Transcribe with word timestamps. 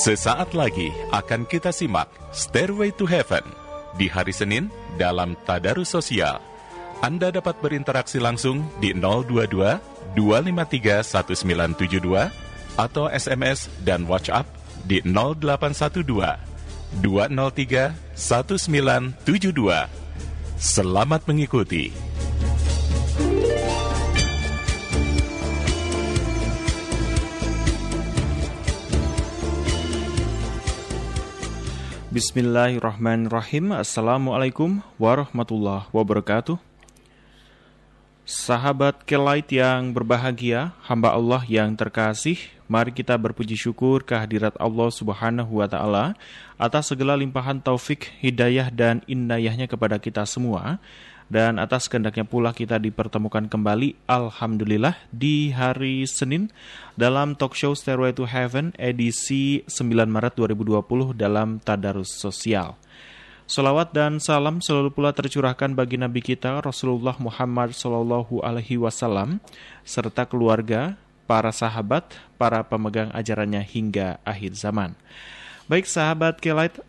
Sesaat 0.00 0.56
lagi 0.56 0.88
akan 1.12 1.44
kita 1.44 1.68
simak 1.68 2.08
Stairway 2.32 2.88
to 2.96 3.04
Heaven 3.04 3.44
di 4.00 4.08
hari 4.08 4.32
Senin 4.32 4.72
dalam 4.96 5.36
Tadarus 5.44 5.92
Sosial. 5.92 6.40
Anda 7.04 7.28
dapat 7.28 7.60
berinteraksi 7.60 8.16
langsung 8.16 8.64
di 8.80 8.96
022 8.96 9.60
253 10.16 11.04
1972 11.04 12.80
atau 12.80 13.12
SMS 13.12 13.68
dan 13.84 14.08
WhatsApp 14.08 14.48
di 14.88 15.04
0812 15.04 17.04
203 17.04 17.92
1972. 18.16 19.20
Selamat 20.56 21.28
mengikuti. 21.28 22.09
Bismillahirrahmanirrahim. 32.10 33.70
Assalamualaikum 33.70 34.82
warahmatullahi 34.98 35.86
wabarakatuh. 35.94 36.58
Sahabat 38.26 39.06
Kelight 39.06 39.46
yang 39.54 39.94
berbahagia 39.94 40.74
Hamba 40.90 41.14
Allah 41.14 41.46
yang 41.46 41.70
terkasih 41.78 42.34
Mari 42.66 42.90
kita 42.90 43.14
berpuji 43.14 43.54
syukur 43.54 44.02
kehadirat 44.02 44.58
Allah 44.58 44.90
subhanahu 44.90 45.62
wa 45.62 45.70
ta'ala 45.70 46.18
Atas 46.58 46.90
segala 46.90 47.14
limpahan 47.14 47.62
taufik, 47.62 48.10
hidayah, 48.18 48.74
dan 48.74 49.06
indayahnya 49.06 49.70
kepada 49.70 50.02
kita 50.02 50.26
semua 50.26 50.82
dan 51.30 51.62
atas 51.62 51.86
kehendaknya 51.86 52.26
pula 52.26 52.50
kita 52.50 52.76
dipertemukan 52.82 53.46
kembali 53.46 53.94
Alhamdulillah 54.10 54.98
di 55.14 55.54
hari 55.54 56.02
Senin 56.04 56.50
dalam 56.98 57.38
talk 57.38 57.54
show 57.54 57.70
Stairway 57.70 58.10
to 58.10 58.26
Heaven 58.26 58.74
edisi 58.74 59.62
9 59.70 60.10
Maret 60.10 60.34
2020 60.34 61.14
dalam 61.14 61.62
Tadarus 61.62 62.10
Sosial. 62.18 62.74
Salawat 63.46 63.90
dan 63.94 64.18
salam 64.22 64.62
selalu 64.62 64.94
pula 64.94 65.10
tercurahkan 65.14 65.74
bagi 65.74 65.98
Nabi 65.98 66.22
kita 66.22 66.62
Rasulullah 66.62 67.14
Muhammad 67.18 67.74
Sallallahu 67.74 68.42
Alaihi 68.46 68.78
Wasallam 68.78 69.42
serta 69.82 70.22
keluarga, 70.22 70.94
para 71.30 71.54
sahabat, 71.54 72.10
para 72.34 72.66
pemegang 72.66 73.10
ajarannya 73.14 73.62
hingga 73.62 74.18
akhir 74.26 74.58
zaman. 74.58 74.98
Baik 75.70 75.86
sahabat 75.86 76.42
Kelight, 76.42 76.82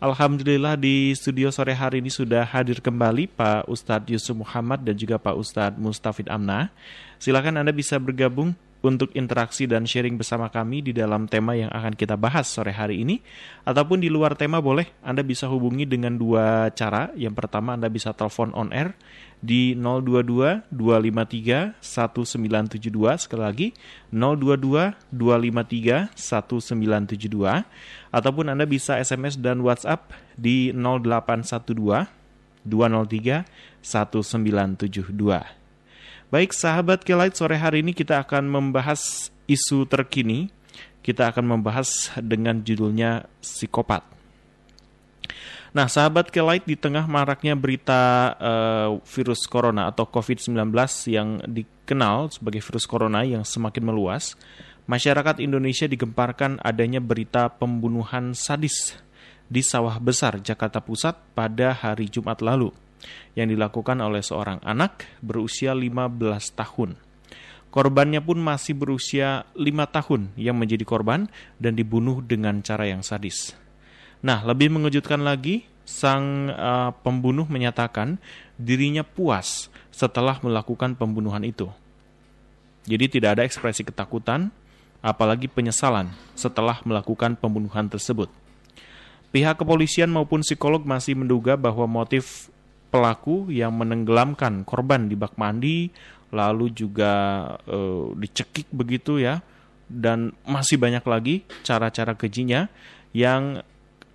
Alhamdulillah 0.00 0.80
di 0.80 1.12
studio 1.12 1.52
sore 1.52 1.76
hari 1.76 2.00
ini 2.00 2.08
sudah 2.08 2.40
hadir 2.40 2.80
kembali 2.80 3.28
Pak 3.36 3.68
Ustadz 3.68 4.08
Yusuf 4.08 4.32
Muhammad 4.32 4.80
dan 4.80 4.96
juga 4.96 5.20
Pak 5.20 5.36
Ustadz 5.36 5.76
Mustafid 5.76 6.24
Amna. 6.32 6.72
Silakan 7.20 7.60
Anda 7.60 7.68
bisa 7.68 8.00
bergabung 8.00 8.56
untuk 8.80 9.12
interaksi 9.12 9.68
dan 9.68 9.84
sharing 9.84 10.16
bersama 10.16 10.48
kami 10.48 10.80
di 10.80 10.92
dalam 10.96 11.28
tema 11.28 11.52
yang 11.52 11.68
akan 11.68 11.92
kita 11.92 12.16
bahas 12.16 12.48
sore 12.48 12.72
hari 12.72 13.04
ini. 13.04 13.20
Ataupun 13.68 14.00
di 14.00 14.08
luar 14.08 14.32
tema 14.36 14.60
boleh 14.60 14.88
Anda 15.04 15.20
bisa 15.20 15.48
hubungi 15.48 15.84
dengan 15.84 16.16
dua 16.16 16.72
cara. 16.72 17.12
Yang 17.16 17.34
pertama 17.36 17.76
Anda 17.76 17.92
bisa 17.92 18.16
telepon 18.16 18.56
on 18.56 18.72
air 18.72 18.96
di 19.40 19.72
022 19.76 20.68
253 20.68 21.80
1972 21.80 23.24
sekali 23.24 23.42
lagi 23.42 23.68
022 24.12 24.92
253 25.12 26.12
1972 26.12 27.64
ataupun 28.12 28.46
Anda 28.52 28.68
bisa 28.68 29.00
SMS 29.00 29.40
dan 29.40 29.64
WhatsApp 29.64 30.12
di 30.36 30.72
0812 30.76 32.08
203 32.64 33.44
1972. 33.80 35.59
Baik 36.30 36.54
sahabat 36.54 37.02
Kelight, 37.02 37.34
sore 37.34 37.58
hari 37.58 37.82
ini 37.82 37.90
kita 37.90 38.22
akan 38.22 38.46
membahas 38.46 39.34
isu 39.50 39.82
terkini. 39.90 40.46
Kita 41.02 41.26
akan 41.26 41.58
membahas 41.58 42.06
dengan 42.22 42.62
judulnya 42.62 43.26
psikopat. 43.42 44.06
Nah, 45.74 45.90
sahabat 45.90 46.30
Kelight 46.30 46.70
di 46.70 46.78
tengah 46.78 47.10
maraknya 47.10 47.58
berita 47.58 48.30
uh, 48.38 49.02
virus 49.02 49.42
corona 49.50 49.90
atau 49.90 50.06
COVID-19 50.06 50.54
yang 51.10 51.42
dikenal 51.50 52.30
sebagai 52.30 52.62
virus 52.62 52.86
corona 52.86 53.26
yang 53.26 53.42
semakin 53.42 53.90
meluas, 53.90 54.38
masyarakat 54.86 55.42
Indonesia 55.42 55.90
digemparkan 55.90 56.62
adanya 56.62 57.02
berita 57.02 57.50
pembunuhan 57.50 58.38
sadis 58.38 58.94
di 59.50 59.66
sawah 59.66 59.98
besar 59.98 60.38
Jakarta 60.38 60.78
Pusat 60.78 61.18
pada 61.34 61.74
hari 61.74 62.06
Jumat 62.06 62.38
lalu 62.38 62.70
yang 63.38 63.48
dilakukan 63.48 64.00
oleh 64.00 64.20
seorang 64.20 64.60
anak 64.64 65.06
berusia 65.24 65.72
15 65.72 66.16
tahun. 66.56 66.96
Korbannya 67.70 68.18
pun 68.18 68.42
masih 68.42 68.74
berusia 68.74 69.46
5 69.54 69.62
tahun 69.94 70.34
yang 70.34 70.58
menjadi 70.58 70.82
korban 70.82 71.30
dan 71.62 71.78
dibunuh 71.78 72.18
dengan 72.18 72.58
cara 72.66 72.90
yang 72.90 73.06
sadis. 73.06 73.54
Nah, 74.26 74.42
lebih 74.42 74.74
mengejutkan 74.74 75.22
lagi, 75.22 75.70
sang 75.86 76.50
uh, 76.50 76.90
pembunuh 77.02 77.46
menyatakan 77.46 78.18
dirinya 78.58 79.06
puas 79.06 79.70
setelah 79.94 80.42
melakukan 80.42 80.98
pembunuhan 80.98 81.46
itu. 81.46 81.70
Jadi 82.90 83.20
tidak 83.20 83.38
ada 83.38 83.42
ekspresi 83.46 83.86
ketakutan, 83.86 84.50
apalagi 84.98 85.46
penyesalan 85.46 86.10
setelah 86.34 86.82
melakukan 86.82 87.38
pembunuhan 87.38 87.86
tersebut. 87.86 88.28
Pihak 89.30 89.62
kepolisian 89.62 90.10
maupun 90.10 90.42
psikolog 90.42 90.82
masih 90.82 91.14
menduga 91.14 91.54
bahwa 91.54 91.86
motif 91.86 92.49
pelaku 92.90 93.48
yang 93.48 93.72
menenggelamkan 93.78 94.66
korban 94.66 95.06
di 95.06 95.14
bak 95.14 95.38
mandi, 95.38 95.88
lalu 96.34 96.74
juga 96.74 97.12
e, 97.64 97.78
dicekik 98.18 98.68
begitu 98.74 99.22
ya, 99.22 99.40
dan 99.86 100.34
masih 100.46 100.78
banyak 100.78 101.02
lagi 101.06 101.34
cara-cara 101.62 102.14
kejinya 102.18 102.70
yang 103.14 103.62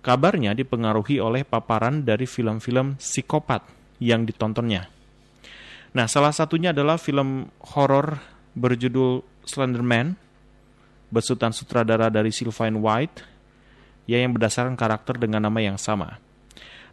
kabarnya 0.00 0.54
dipengaruhi 0.54 1.18
oleh 1.18 1.42
paparan 1.42 2.04
dari 2.04 2.24
film-film 2.24 2.96
psikopat 3.00 3.64
yang 3.98 4.22
ditontonnya. 4.28 4.88
Nah, 5.96 6.06
salah 6.06 6.32
satunya 6.32 6.76
adalah 6.76 7.00
film 7.00 7.48
horor 7.72 8.20
berjudul 8.52 9.24
Slenderman, 9.48 10.16
besutan 11.08 11.56
sutradara 11.56 12.12
dari 12.12 12.28
Sylvain 12.28 12.76
White, 12.76 13.24
ya 14.04 14.20
yang 14.20 14.36
berdasarkan 14.36 14.76
karakter 14.76 15.16
dengan 15.16 15.48
nama 15.48 15.60
yang 15.60 15.80
sama. 15.80 16.20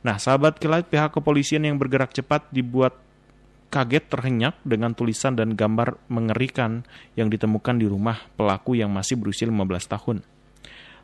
Nah, 0.04 0.20
sahabat 0.20 0.60
kilat 0.60 0.92
pihak 0.92 1.16
kepolisian 1.16 1.64
yang 1.64 1.80
bergerak 1.80 2.12
cepat 2.12 2.44
dibuat 2.52 3.00
kaget 3.72 4.06
terhenyak 4.06 4.56
dengan 4.62 4.94
tulisan 4.94 5.34
dan 5.34 5.58
gambar 5.58 5.98
mengerikan 6.06 6.86
yang 7.18 7.32
ditemukan 7.32 7.82
di 7.82 7.90
rumah 7.90 8.22
pelaku 8.38 8.78
yang 8.78 8.94
masih 8.94 9.18
berusia 9.18 9.50
15 9.50 9.64
tahun. 9.90 10.18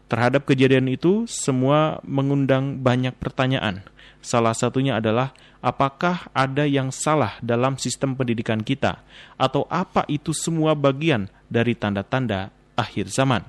Terhadap 0.06 0.46
kejadian 0.46 0.90
itu, 0.90 1.26
semua 1.26 2.02
mengundang 2.06 2.78
banyak 2.82 3.14
pertanyaan. 3.18 3.86
Salah 4.20 4.58
satunya 4.58 4.98
adalah, 4.98 5.32
apakah 5.62 6.28
ada 6.34 6.66
yang 6.66 6.90
salah 6.90 7.38
dalam 7.40 7.78
sistem 7.78 8.18
pendidikan 8.18 8.59
kita? 8.62 9.02
Atau 9.38 9.70
apa 9.70 10.04
itu 10.09 10.34
semua 10.34 10.74
bagian 10.74 11.30
dari 11.46 11.78
tanda-tanda 11.78 12.50
akhir 12.74 13.09
zaman? 13.14 13.46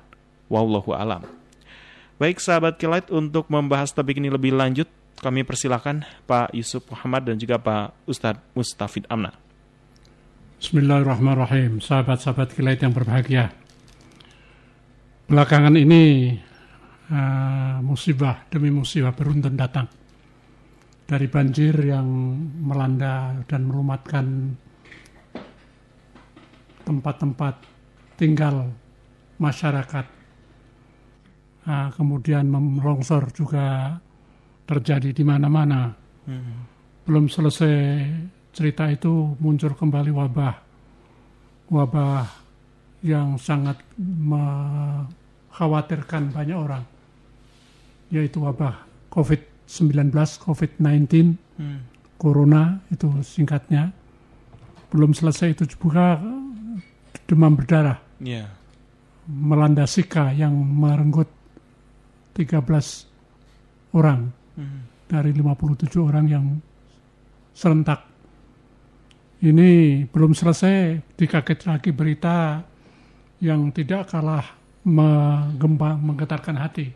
Wallahu 0.53 0.93
alam. 0.93 1.25
Baik 2.21 2.44
sahabat 2.44 2.77
kilat, 2.77 3.09
untuk 3.09 3.49
membahas 3.49 3.97
topik 3.97 4.21
ini 4.21 4.28
lebih 4.28 4.53
lanjut, 4.53 4.89
kami 5.20 5.44
persilakan 5.44 6.03
Pak 6.25 6.56
Yusuf 6.56 6.88
Muhammad 6.88 7.28
dan 7.28 7.36
juga 7.36 7.60
Pak 7.60 8.08
Ustadz 8.08 8.41
Mustafid 8.56 9.04
Amna. 9.12 9.36
Bismillahirrahmanirrahim, 10.60 11.81
sahabat-sahabat 11.81 12.56
kilat 12.56 12.81
yang 12.81 12.92
berbahagia. 12.92 13.53
Belakangan 15.28 15.76
ini 15.76 16.36
uh, 17.12 17.84
musibah 17.84 18.48
demi 18.48 18.72
musibah 18.72 19.12
beruntun 19.12 19.56
datang. 19.56 19.88
Dari 21.04 21.26
banjir 21.28 21.75
yang 21.80 22.06
melanda 22.60 23.34
dan 23.44 23.66
melumatkan 23.69 24.56
tempat-tempat 26.84 27.54
tinggal 28.16 28.72
masyarakat. 29.36 30.06
Uh, 31.60 31.89
kemudian 31.92 32.48
merongsor 32.48 33.28
juga 33.36 33.97
terjadi 34.71 35.11
di 35.11 35.27
mana-mana. 35.27 35.91
Hmm. 36.31 36.63
Belum 37.03 37.27
selesai 37.27 38.07
cerita 38.55 38.87
itu 38.87 39.34
muncul 39.43 39.75
kembali 39.75 40.15
wabah, 40.15 40.55
wabah 41.75 42.22
yang 43.03 43.34
sangat 43.34 43.83
mengkhawatirkan 43.99 46.31
banyak 46.31 46.55
orang, 46.55 46.87
yaitu 48.15 48.47
wabah 48.47 48.87
COVID-19, 49.11 50.15
COVID-19, 50.47 51.34
hmm. 51.59 51.91
Corona 52.15 52.78
itu 52.95 53.11
singkatnya. 53.27 53.91
Belum 54.91 55.11
selesai 55.11 55.55
itu 55.59 55.67
juga 55.67 56.22
demam 57.27 57.59
berdarah. 57.59 57.99
Yeah. 58.22 58.55
Melanda 59.31 59.87
Sika 59.87 60.34
yang 60.34 60.59
merenggut 60.59 61.31
13 62.34 63.95
orang 63.95 64.34
dari 65.06 65.30
57 65.34 65.91
orang 66.00 66.26
yang 66.30 66.47
serentak. 67.54 68.06
Ini 69.41 70.04
belum 70.12 70.36
selesai, 70.36 71.00
dikaget 71.16 71.64
lagi 71.64 71.91
berita 71.97 72.60
yang 73.41 73.72
tidak 73.72 74.12
kalah 74.12 74.44
menggempa, 74.84 75.97
menggetarkan 75.97 76.60
hati, 76.60 76.92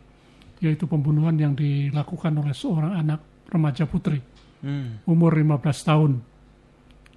yaitu 0.61 0.85
pembunuhan 0.85 1.33
yang 1.37 1.57
dilakukan 1.57 2.37
oleh 2.37 2.53
seorang 2.53 2.93
anak 3.01 3.21
remaja 3.49 3.89
putri 3.89 4.21
Hmm. 4.65 4.97
umur 5.05 5.37
15 5.37 5.61
tahun 5.85 6.11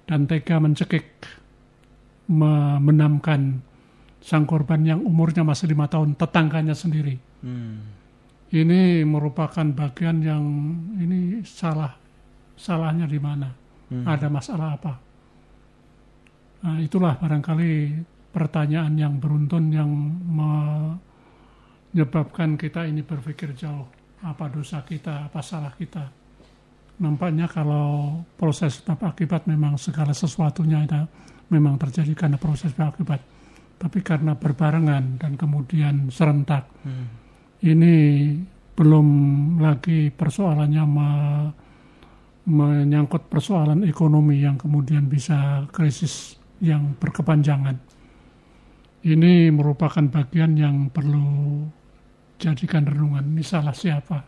dan 0.05 0.29
tega 0.29 0.61
mencekik 0.61 1.25
menamkan 2.29 3.65
sang 4.21 4.45
korban 4.45 4.85
yang 4.85 5.01
umurnya 5.01 5.41
masih 5.41 5.73
lima 5.73 5.89
tahun 5.89 6.13
tetangganya 6.13 6.77
sendiri. 6.77 7.17
Hmm. 7.41 7.98
Ini 8.49 9.05
merupakan 9.05 9.61
bagian 9.61 10.25
yang 10.25 10.41
ini 10.97 11.45
salah 11.45 11.93
salahnya 12.57 13.05
di 13.05 13.21
mana? 13.21 13.45
Hmm. 13.93 14.05
Ada 14.09 14.25
masalah 14.25 14.73
apa? 14.73 14.93
Nah, 16.65 16.81
itulah 16.81 17.13
barangkali 17.15 17.93
pertanyaan 18.33 18.97
yang 18.97 19.21
beruntun 19.21 19.69
yang 19.69 19.89
menyebabkan 21.93 22.57
kita 22.57 22.89
ini 22.89 23.05
berpikir 23.05 23.53
jauh. 23.53 23.85
Apa 24.19 24.51
dosa 24.51 24.83
kita, 24.83 25.31
apa 25.31 25.39
salah 25.39 25.71
kita? 25.77 26.09
Nampaknya 26.99 27.47
kalau 27.47 28.19
proses 28.35 28.83
sebab 28.83 28.99
akibat 29.07 29.47
memang 29.47 29.79
segala 29.79 30.11
sesuatunya 30.11 30.83
itu 30.83 30.99
memang 31.47 31.79
terjadi 31.79 32.11
karena 32.17 32.35
proses 32.35 32.75
sebab 32.75 32.91
akibat. 32.97 33.21
Tapi 33.79 34.03
karena 34.03 34.35
berbarengan 34.35 35.15
dan 35.21 35.39
kemudian 35.39 36.11
serentak, 36.11 36.67
Hmm. 36.83 37.28
Ini 37.59 37.95
belum 38.79 39.07
lagi 39.59 40.07
persoalannya 40.07 40.83
me- 40.87 41.51
menyangkut 42.49 43.27
persoalan 43.27 43.83
ekonomi 43.85 44.41
yang 44.41 44.55
kemudian 44.55 45.05
bisa 45.11 45.67
krisis 45.69 46.39
yang 46.63 46.95
berkepanjangan. 46.97 47.77
Ini 49.05 49.53
merupakan 49.53 50.01
bagian 50.11 50.55
yang 50.55 50.91
perlu 50.91 51.63
jadikan 52.39 52.83
renungan. 52.87 53.35
Ini 53.35 53.43
salah 53.45 53.75
siapa? 53.75 54.23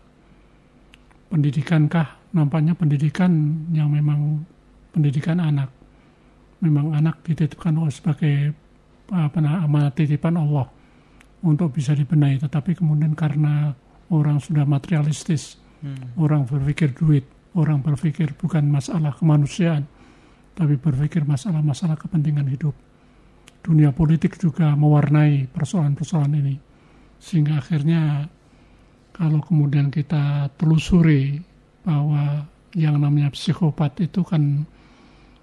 Pendidikankah? 1.31 2.36
Nampaknya 2.36 2.75
pendidikan 2.75 3.31
yang 3.75 3.92
memang 3.92 4.44
pendidikan 4.95 5.39
anak. 5.39 5.68
Memang 6.63 6.95
anak 6.95 7.19
dititipkan 7.25 7.75
sebagai 7.89 8.54
apa 9.12 9.44
amanat 9.44 9.98
titipan 9.98 10.39
Allah 10.39 10.72
untuk 11.41 11.73
bisa 11.73 11.93
dibenahi. 11.93 12.41
Tetapi 12.41 12.77
kemudian 12.77 13.13
karena 13.13 13.73
orang 14.11 14.38
sudah 14.41 14.65
materialistis, 14.67 15.57
Hmm. 15.81 16.13
orang 16.21 16.45
berpikir 16.45 16.93
duit, 16.93 17.25
orang 17.57 17.81
berpikir 17.81 18.38
bukan 18.38 18.69
masalah 18.69 19.17
kemanusiaan, 19.17 19.89
tapi 20.53 20.77
berpikir 20.77 21.25
masalah-masalah 21.25 21.97
kepentingan 21.97 22.45
hidup. 22.45 22.77
Dunia 23.65 23.89
politik 23.89 24.38
juga 24.38 24.77
mewarnai 24.77 25.49
persoalan-persoalan 25.49 26.38
ini. 26.38 26.55
Sehingga 27.17 27.57
akhirnya 27.61 28.29
kalau 29.13 29.41
kemudian 29.41 29.89
kita 29.89 30.53
telusuri 30.57 31.41
bahwa 31.81 32.45
yang 32.77 33.01
namanya 33.01 33.33
psikopat 33.33 34.05
itu 34.05 34.21
kan 34.21 34.65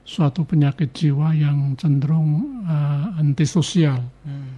suatu 0.06 0.46
penyakit 0.46 0.94
jiwa 0.94 1.34
yang 1.34 1.74
cenderung 1.76 2.62
uh, 2.64 3.18
antisosial, 3.18 4.00
Hmm. 4.22 4.54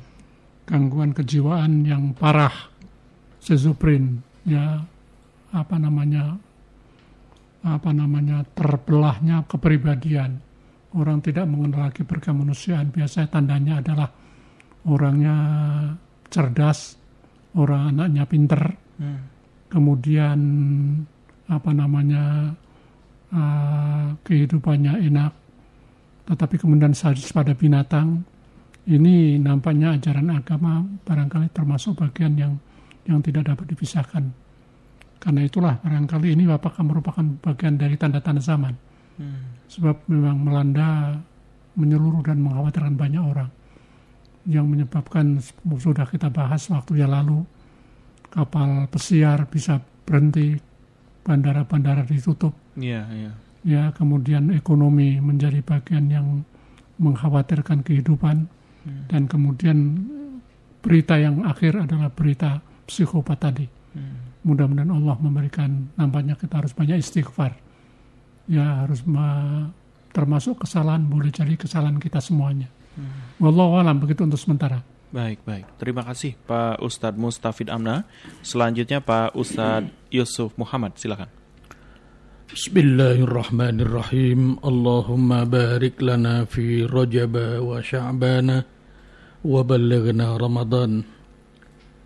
Gangguan 0.71 1.11
kejiwaan 1.11 1.83
yang 1.83 2.15
parah, 2.15 2.55
schizofren, 3.43 4.23
ya 4.47 4.79
apa 5.51 5.77
namanya 5.83 6.39
apa 7.67 7.91
namanya 7.91 8.47
terbelahnya 8.55 9.43
kepribadian. 9.51 10.39
Orang 10.95 11.23
tidak 11.23 11.47
mengenal 11.47 11.91
lagi 11.91 12.03
berkemanusiaan. 12.03 12.91
Biasanya 12.91 13.29
tandanya 13.31 13.75
adalah 13.83 14.11
orangnya 14.87 15.37
cerdas, 16.31 16.95
orang 17.59 17.95
anaknya 17.95 18.25
pinter, 18.27 18.63
Hmm. 19.01 19.17
kemudian 19.73 20.41
apa 21.49 21.73
namanya 21.73 22.53
uh, 23.33 24.13
kehidupannya 24.21 25.09
enak, 25.09 25.33
tetapi 26.29 26.61
kemudian 26.61 26.93
sadis 26.93 27.33
pada 27.33 27.57
binatang. 27.57 28.21
Ini 28.89 29.37
nampaknya 29.37 29.97
ajaran 30.01 30.33
agama 30.33 30.81
barangkali 31.05 31.53
termasuk 31.53 32.01
bagian 32.01 32.33
yang 32.37 32.53
yang 33.05 33.21
tidak 33.21 33.53
dapat 33.53 33.77
dipisahkan. 33.77 34.25
Karena 35.21 35.45
itulah 35.45 35.77
barangkali 35.85 36.33
ini 36.33 36.49
apakah 36.49 36.81
merupakan 36.81 37.25
bagian 37.45 37.77
dari 37.77 38.01
tanda-tanda 38.01 38.41
zaman. 38.41 38.73
Hmm. 39.21 39.61
Sebab 39.69 40.09
memang 40.09 40.39
melanda 40.41 41.21
menyeluruh 41.77 42.25
dan 42.25 42.41
mengkhawatirkan 42.41 42.97
banyak 42.97 43.21
orang. 43.21 43.51
Yang 44.49 44.67
menyebabkan 44.67 45.27
sudah 45.77 46.09
kita 46.09 46.33
bahas 46.33 46.65
waktu 46.73 47.05
yang 47.05 47.13
lalu 47.13 47.45
kapal 48.33 48.89
pesiar 48.89 49.45
bisa 49.45 49.77
berhenti, 50.09 50.57
bandara-bandara 51.21 52.07
ditutup, 52.09 52.57
Iya, 52.79 53.05
iya. 53.13 53.33
ya 53.63 53.83
kemudian 53.93 54.49
ekonomi 54.57 55.21
menjadi 55.21 55.61
bagian 55.61 56.09
yang 56.09 56.27
mengkhawatirkan 56.97 57.85
kehidupan 57.85 58.49
Hmm. 58.81 59.05
dan 59.13 59.29
kemudian 59.29 59.77
berita 60.81 61.21
yang 61.21 61.45
akhir 61.45 61.77
adalah 61.85 62.09
berita 62.09 62.65
psikopat 62.89 63.39
tadi. 63.39 63.67
Hmm. 63.93 64.33
Mudah-mudahan 64.41 64.89
Allah 64.89 65.17
memberikan 65.21 65.93
nampaknya 66.01 66.33
kita 66.35 66.65
harus 66.65 66.73
banyak 66.73 66.97
istighfar. 66.97 67.53
Ya 68.49 68.83
harus 68.83 69.05
ma- 69.05 69.69
termasuk 70.11 70.65
kesalahan 70.65 71.07
boleh 71.07 71.31
jadi 71.31 71.55
kesalahan 71.55 72.01
kita 72.01 72.19
semuanya. 72.19 72.67
Hmm. 72.97 73.37
Wallahu 73.39 73.79
alam 73.79 74.01
begitu 74.01 74.25
untuk 74.25 74.41
sementara. 74.41 74.83
Baik, 75.11 75.43
baik. 75.43 75.67
Terima 75.75 76.07
kasih 76.07 76.39
Pak 76.47 76.79
Ustadz 76.87 77.19
Mustafid 77.19 77.67
Amna. 77.67 78.07
Selanjutnya 78.47 79.03
Pak 79.03 79.35
Ustadz 79.35 79.91
Yusuf 80.09 80.55
Muhammad, 80.55 80.95
silakan. 80.95 81.40
Bismillahirrahmanirrahim. 82.51 84.59
Allahumma 84.67 85.47
barik 85.47 86.03
lana 86.03 86.43
fi 86.51 86.83
Rajab 86.83 87.63
wa 87.63 87.79
Sya'ban 87.79 88.67
wa 89.47 89.61
balighna 89.63 90.35
Ramadan. 90.35 91.07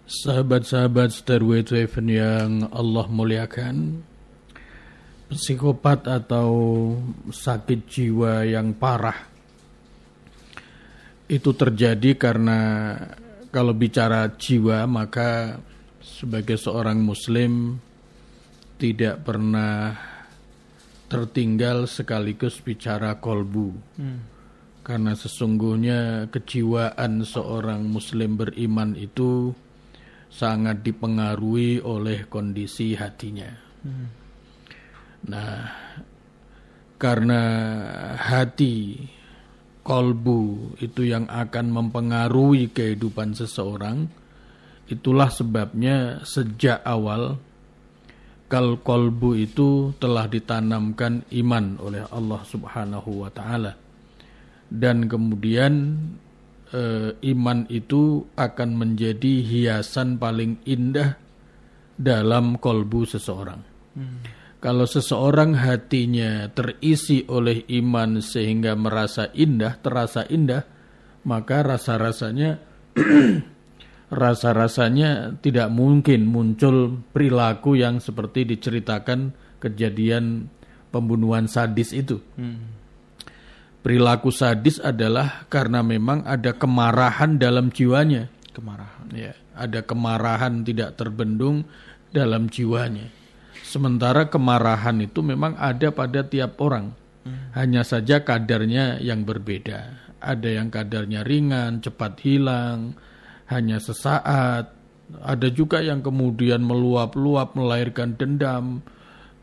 Sahabat-sahabat 0.04 1.16
Stairway 1.16 1.64
to 1.64 1.80
Heaven 1.80 2.12
yang 2.12 2.68
Allah 2.76 3.08
muliakan, 3.08 4.04
psikopat 5.32 6.12
atau 6.12 6.52
sakit 7.32 7.88
jiwa 7.88 8.44
yang 8.44 8.76
parah 8.76 9.16
itu 11.24 11.56
terjadi 11.56 12.20
karena 12.20 12.92
kalau 13.48 13.72
bicara 13.72 14.28
jiwa 14.36 14.84
maka 14.84 15.56
sebagai 16.04 16.60
seorang 16.60 17.00
muslim 17.00 17.80
tidak 18.76 19.24
pernah 19.24 20.12
tertinggal 21.14 21.86
sekaligus 21.86 22.58
bicara 22.58 23.22
kolbu. 23.22 23.70
Karena 24.82 25.14
sesungguhnya 25.14 26.26
kejiwaan 26.28 27.22
seorang 27.22 27.86
muslim 27.86 28.34
beriman 28.34 28.98
itu 28.98 29.54
sangat 30.26 30.82
dipengaruhi 30.82 31.78
oleh 31.78 32.26
kondisi 32.26 32.98
hatinya. 32.98 33.48
Nah, 35.30 35.70
karena 36.98 37.42
hati 38.18 38.98
kolbu 39.86 40.74
itu 40.82 41.06
yang 41.06 41.30
akan 41.30 41.70
mempengaruhi 41.70 42.74
kehidupan 42.74 43.38
seseorang, 43.38 44.10
itulah 44.90 45.30
sebabnya 45.30 46.20
sejak 46.26 46.82
awal 46.82 47.38
kal 48.54 48.78
kolbu 48.78 49.34
itu 49.34 49.98
telah 49.98 50.30
ditanamkan 50.30 51.26
iman 51.42 51.74
oleh 51.82 52.06
Allah 52.06 52.38
Subhanahu 52.46 53.26
wa 53.26 53.30
taala. 53.34 53.74
Dan 54.70 55.10
kemudian 55.10 55.98
eh, 56.70 57.18
iman 57.34 57.66
itu 57.66 58.22
akan 58.38 58.70
menjadi 58.78 59.42
hiasan 59.42 60.22
paling 60.22 60.62
indah 60.70 61.18
dalam 61.98 62.62
kolbu 62.62 63.02
seseorang. 63.10 63.58
Kalau 64.62 64.86
seseorang 64.86 65.58
hatinya 65.58 66.46
terisi 66.54 67.26
oleh 67.26 67.66
iman 67.82 68.22
sehingga 68.22 68.78
merasa 68.78 69.34
indah, 69.34 69.82
terasa 69.82 70.30
indah, 70.30 70.62
maka 71.26 71.74
rasa-rasanya 71.74 72.62
rasa-rasanya 74.14 75.42
tidak 75.42 75.68
mungkin 75.68 76.30
muncul 76.30 77.02
perilaku 77.12 77.76
yang 77.76 77.98
seperti 77.98 78.46
diceritakan 78.48 79.34
kejadian 79.58 80.48
pembunuhan 80.94 81.50
sadis 81.50 81.90
itu. 81.90 82.22
Perilaku 83.84 84.32
sadis 84.32 84.80
adalah 84.80 85.44
karena 85.52 85.84
memang 85.84 86.24
ada 86.24 86.56
kemarahan 86.56 87.36
dalam 87.36 87.68
jiwanya. 87.68 88.32
Kemarahan. 88.56 89.12
Ya, 89.12 89.36
ada 89.52 89.84
kemarahan 89.84 90.64
tidak 90.64 90.96
terbendung 90.96 91.68
dalam 92.14 92.48
jiwanya. 92.48 93.12
Sementara 93.60 94.30
kemarahan 94.30 95.02
itu 95.02 95.20
memang 95.20 95.58
ada 95.58 95.90
pada 95.90 96.22
tiap 96.24 96.62
orang. 96.62 96.94
Hanya 97.56 97.82
saja 97.84 98.24
kadarnya 98.24 99.00
yang 99.00 99.24
berbeda. 99.24 100.00
Ada 100.20 100.60
yang 100.60 100.68
kadarnya 100.72 101.20
ringan, 101.24 101.84
cepat 101.84 102.20
hilang. 102.24 102.96
Hanya 103.50 103.78
sesaat. 103.82 104.72
Ada 105.20 105.48
juga 105.52 105.84
yang 105.84 106.00
kemudian 106.00 106.64
meluap-luap 106.64 107.52
melahirkan 107.54 108.16
dendam, 108.16 108.80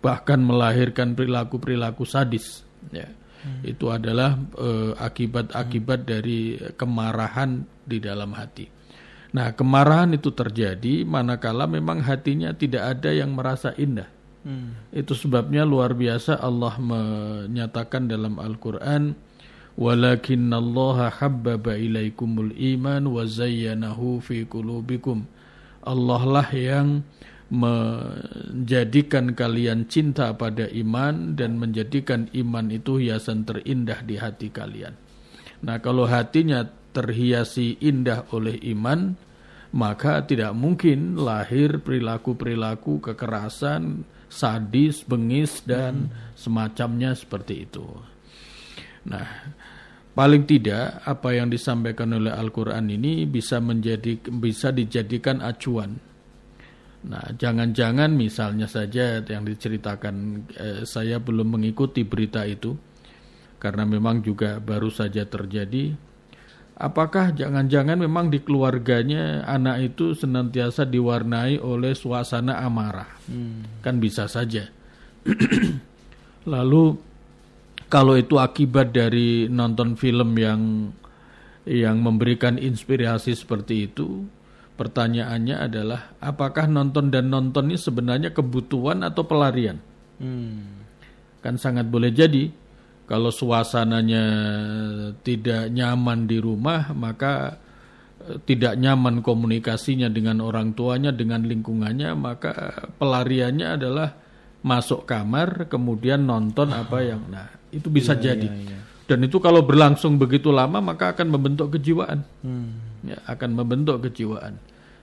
bahkan 0.02 0.42
melahirkan 0.42 1.14
perilaku-perilaku 1.14 2.04
sadis. 2.06 2.66
Ya. 2.90 3.10
Hmm. 3.42 3.62
Itu 3.66 3.90
adalah 3.90 4.38
eh, 4.38 4.94
akibat-akibat 4.98 6.00
uh, 6.02 6.06
dari 6.06 6.40
kemarahan 6.78 7.66
di 7.86 7.98
dalam 7.98 8.38
hati. 8.38 8.70
Nah, 9.32 9.56
kemarahan 9.56 10.12
itu 10.12 10.30
terjadi 10.36 11.08
manakala 11.08 11.64
memang 11.66 12.04
hatinya 12.04 12.52
tidak 12.52 13.00
ada 13.00 13.10
yang 13.16 13.32
merasa 13.32 13.72
indah. 13.80 14.10
Hmm. 14.42 14.76
Itu 14.92 15.14
sebabnya 15.14 15.64
luar 15.64 15.94
biasa 15.94 16.42
Allah 16.42 16.76
menyatakan 16.82 18.10
dalam 18.10 18.42
Al-Qur'an 18.42 19.14
Allah 19.82 21.10
habbaba 21.10 21.74
ilaikumul 21.74 22.54
iman 22.54 23.04
wa 23.10 23.26
zayyanahu 23.26 24.22
fi 24.22 24.46
qulubikum. 24.46 25.26
Allah 25.82 26.22
lah 26.22 26.50
yang 26.54 27.02
menjadikan 27.52 29.36
kalian 29.36 29.90
cinta 29.90 30.32
pada 30.38 30.70
iman 30.72 31.34
dan 31.36 31.58
menjadikan 31.58 32.30
iman 32.32 32.70
itu 32.72 33.02
hiasan 33.02 33.44
terindah 33.44 34.06
di 34.06 34.16
hati 34.22 34.54
kalian. 34.54 34.96
Nah, 35.66 35.82
kalau 35.84 36.08
hatinya 36.08 36.64
terhiasi 36.96 37.82
indah 37.84 38.30
oleh 38.32 38.56
iman, 38.72 39.20
maka 39.76 40.24
tidak 40.24 40.56
mungkin 40.56 41.20
lahir 41.20 41.84
perilaku-perilaku 41.84 43.04
kekerasan, 43.04 44.08
sadis, 44.32 45.04
bengis 45.04 45.64
dan 45.68 46.08
hmm. 46.08 46.40
semacamnya 46.40 47.12
seperti 47.16 47.68
itu. 47.68 47.88
Nah, 49.08 49.28
paling 50.12 50.44
tidak 50.44 51.04
apa 51.04 51.36
yang 51.36 51.48
disampaikan 51.48 52.12
oleh 52.16 52.32
Al-Qur'an 52.32 52.88
ini 52.92 53.24
bisa 53.28 53.60
menjadi 53.64 54.20
bisa 54.32 54.70
dijadikan 54.72 55.40
acuan. 55.40 55.98
Nah, 57.02 57.34
jangan-jangan 57.34 58.14
misalnya 58.14 58.70
saja 58.70 59.26
yang 59.26 59.42
diceritakan 59.42 60.16
eh, 60.54 60.82
saya 60.86 61.18
belum 61.18 61.58
mengikuti 61.58 62.06
berita 62.06 62.46
itu 62.46 62.78
karena 63.58 63.90
memang 63.90 64.22
juga 64.22 64.62
baru 64.62 64.94
saja 64.94 65.26
terjadi 65.26 65.98
Apakah 66.82 67.38
jangan-jangan 67.38 67.94
memang 67.94 68.34
di 68.34 68.42
keluarganya 68.42 69.46
anak 69.46 69.94
itu 69.94 70.18
senantiasa 70.18 70.82
diwarnai 70.90 71.62
oleh 71.62 71.94
suasana 71.94 72.58
amarah? 72.58 73.22
Hmm. 73.30 73.86
Kan 73.86 74.02
bisa 74.02 74.26
saja. 74.26 74.66
Lalu 76.52 76.98
kalau 77.92 78.16
itu 78.16 78.40
akibat 78.40 78.96
dari 78.96 79.52
nonton 79.52 80.00
film 80.00 80.32
yang 80.40 80.96
yang 81.68 82.00
memberikan 82.00 82.56
inspirasi 82.56 83.36
seperti 83.36 83.92
itu, 83.92 84.26
pertanyaannya 84.80 85.56
adalah 85.60 86.16
apakah 86.24 86.66
nonton 86.72 87.12
dan 87.12 87.28
nonton 87.28 87.70
ini 87.70 87.78
sebenarnya 87.78 88.32
kebutuhan 88.32 89.04
atau 89.04 89.28
pelarian? 89.28 89.78
Hmm. 90.18 90.82
Kan 91.44 91.60
sangat 91.60 91.92
boleh 91.92 92.16
jadi 92.16 92.50
kalau 93.12 93.28
suasananya 93.28 94.24
tidak 95.20 95.68
nyaman 95.68 96.32
di 96.32 96.40
rumah, 96.40 96.96
maka 96.96 97.60
eh, 98.24 98.40
tidak 98.48 98.80
nyaman 98.80 99.20
komunikasinya 99.20 100.08
dengan 100.08 100.40
orang 100.40 100.72
tuanya, 100.72 101.12
dengan 101.12 101.44
lingkungannya, 101.44 102.16
maka 102.16 102.88
pelariannya 102.96 103.68
adalah 103.68 104.10
masuk 104.62 105.10
kamar, 105.10 105.66
kemudian 105.68 106.22
nonton 106.22 106.70
apa 106.70 107.02
yang, 107.02 107.22
nah 107.30 107.50
itu 107.74 107.90
bisa 107.90 108.14
iya, 108.18 108.34
jadi. 108.34 108.48
Iya, 108.48 108.62
iya. 108.62 108.80
Dan 109.10 109.28
itu 109.28 109.42
kalau 109.44 109.66
berlangsung 109.66 110.16
begitu 110.16 110.54
lama, 110.54 110.80
maka 110.80 111.12
akan 111.12 111.28
membentuk 111.28 111.76
kejiwaan, 111.76 112.24
hmm. 112.46 112.70
ya, 113.12 113.18
akan 113.28 113.50
membentuk 113.58 114.00
kejiwaan. 114.08 114.56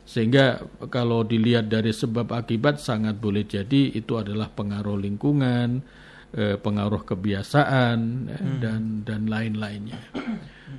Sehingga 0.09 0.65
kalau 0.89 1.21
dilihat 1.21 1.69
dari 1.69 1.93
sebab 1.93 2.33
akibat 2.33 2.81
sangat 2.81 3.21
boleh 3.21 3.45
jadi 3.45 3.93
itu 3.93 4.17
adalah 4.17 4.49
pengaruh 4.49 4.97
lingkungan, 4.97 5.85
eh, 6.33 6.57
pengaruh 6.57 7.05
kebiasaan 7.05 7.99
eh, 8.33 8.41
hmm. 8.41 8.59
dan 8.65 8.83
dan 9.05 9.21
lain-lainnya. 9.29 10.01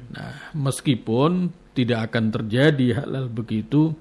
Nah, 0.10 0.50
meskipun 0.58 1.54
tidak 1.78 2.10
akan 2.10 2.34
terjadi 2.34 3.06
hal-hal 3.06 3.30
begitu 3.30 3.94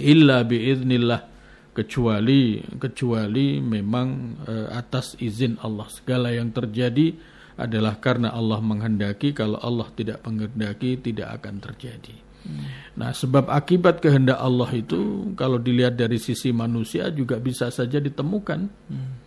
illa 0.00 0.40
biiznillah 0.40 1.31
kecuali 1.72 2.60
kecuali 2.76 3.60
memang 3.60 4.08
eh, 4.44 4.68
atas 4.72 5.16
izin 5.16 5.56
Allah 5.64 5.88
segala 5.88 6.28
yang 6.32 6.52
terjadi 6.52 7.16
adalah 7.56 8.00
karena 8.00 8.32
Allah 8.32 8.60
menghendaki 8.60 9.32
kalau 9.32 9.60
Allah 9.60 9.88
tidak 9.92 10.24
menghendaki 10.24 11.00
tidak 11.00 11.40
akan 11.40 11.60
terjadi. 11.60 12.16
Hmm. 12.42 12.66
Nah, 12.98 13.14
sebab 13.14 13.46
akibat 13.48 14.02
kehendak 14.02 14.40
Allah 14.40 14.68
itu 14.74 15.30
kalau 15.38 15.62
dilihat 15.62 15.94
dari 15.94 16.18
sisi 16.18 16.50
manusia 16.50 17.06
juga 17.12 17.38
bisa 17.38 17.70
saja 17.70 18.02
ditemukan. 18.02 18.60
Hmm 18.90 19.22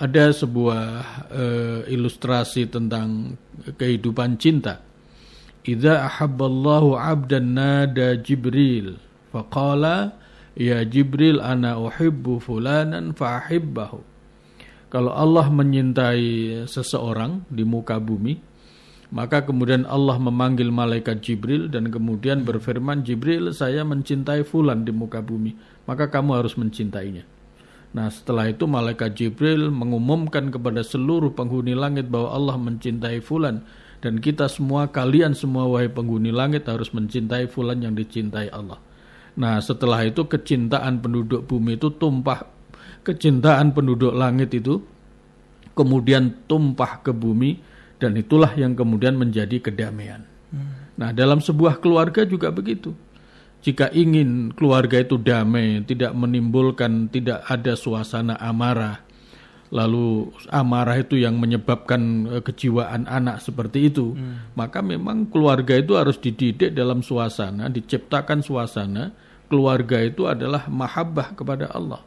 ada 0.00 0.32
sebuah 0.32 0.84
uh, 1.28 1.80
ilustrasi 1.84 2.72
tentang 2.72 3.36
kehidupan 3.76 4.40
cinta. 4.40 4.80
Idza 5.60 6.08
ahabballahu 6.08 6.96
'abdan 6.96 7.52
nada 7.52 8.16
Jibril 8.16 8.96
faqala 9.28 10.16
ya 10.60 10.84
Jibril 10.84 11.40
ana 11.40 11.80
uhibbu 11.80 12.36
fulanan 12.36 13.16
fa'ahibbahu. 13.16 14.04
Kalau 14.92 15.16
Allah 15.16 15.48
menyintai 15.48 16.66
seseorang 16.68 17.48
di 17.48 17.64
muka 17.64 17.96
bumi, 17.96 18.36
maka 19.14 19.40
kemudian 19.48 19.88
Allah 19.88 20.20
memanggil 20.20 20.68
malaikat 20.68 21.24
Jibril 21.24 21.72
dan 21.72 21.88
kemudian 21.88 22.44
berfirman, 22.44 23.00
Jibril 23.00 23.56
saya 23.56 23.86
mencintai 23.86 24.44
fulan 24.44 24.84
di 24.84 24.92
muka 24.92 25.24
bumi, 25.24 25.56
maka 25.88 26.12
kamu 26.12 26.44
harus 26.44 26.60
mencintainya. 26.60 27.24
Nah 27.90 28.06
setelah 28.12 28.50
itu 28.50 28.68
malaikat 28.68 29.16
Jibril 29.16 29.72
mengumumkan 29.72 30.52
kepada 30.52 30.84
seluruh 30.84 31.34
penghuni 31.34 31.74
langit 31.74 32.06
bahwa 32.06 32.30
Allah 32.30 32.56
mencintai 32.60 33.18
fulan 33.18 33.66
dan 33.98 34.22
kita 34.22 34.46
semua 34.46 34.86
kalian 34.86 35.34
semua 35.34 35.66
wahai 35.66 35.90
penghuni 35.90 36.30
langit 36.30 36.70
harus 36.70 36.94
mencintai 36.94 37.50
fulan 37.50 37.82
yang 37.82 37.98
dicintai 37.98 38.46
Allah. 38.54 38.78
Nah 39.40 39.56
setelah 39.64 40.04
itu 40.04 40.28
kecintaan 40.28 41.00
penduduk 41.00 41.48
bumi 41.48 41.80
itu 41.80 41.88
tumpah 41.96 42.44
kecintaan 43.00 43.72
penduduk 43.72 44.12
langit 44.12 44.52
itu 44.52 44.84
kemudian 45.72 46.44
tumpah 46.44 47.00
ke 47.00 47.16
bumi 47.16 47.56
dan 47.96 48.12
itulah 48.20 48.52
yang 48.52 48.76
kemudian 48.76 49.16
menjadi 49.16 49.56
kedamaian. 49.64 50.28
Hmm. 50.52 50.92
Nah 51.00 51.10
dalam 51.16 51.40
sebuah 51.40 51.80
keluarga 51.80 52.28
juga 52.28 52.52
begitu 52.52 52.92
jika 53.60 53.92
ingin 53.92 54.56
keluarga 54.56 55.04
itu 55.04 55.20
damai, 55.20 55.84
tidak 55.84 56.16
menimbulkan, 56.16 57.12
tidak 57.12 57.44
ada 57.44 57.76
suasana 57.76 58.40
amarah, 58.40 59.04
lalu 59.68 60.32
amarah 60.48 60.96
itu 60.96 61.20
yang 61.20 61.36
menyebabkan 61.36 62.24
eh, 62.40 62.42
kejiwaan 62.42 63.04
anak 63.04 63.44
seperti 63.44 63.92
itu, 63.92 64.16
hmm. 64.16 64.56
maka 64.56 64.80
memang 64.80 65.28
keluarga 65.28 65.76
itu 65.76 65.92
harus 65.92 66.16
dididik 66.16 66.72
dalam 66.72 67.04
suasana, 67.04 67.68
diciptakan 67.68 68.40
suasana, 68.40 69.12
keluarga 69.50 69.98
itu 69.98 70.30
adalah 70.30 70.70
mahabbah 70.70 71.34
kepada 71.34 71.68
Allah. 71.74 72.00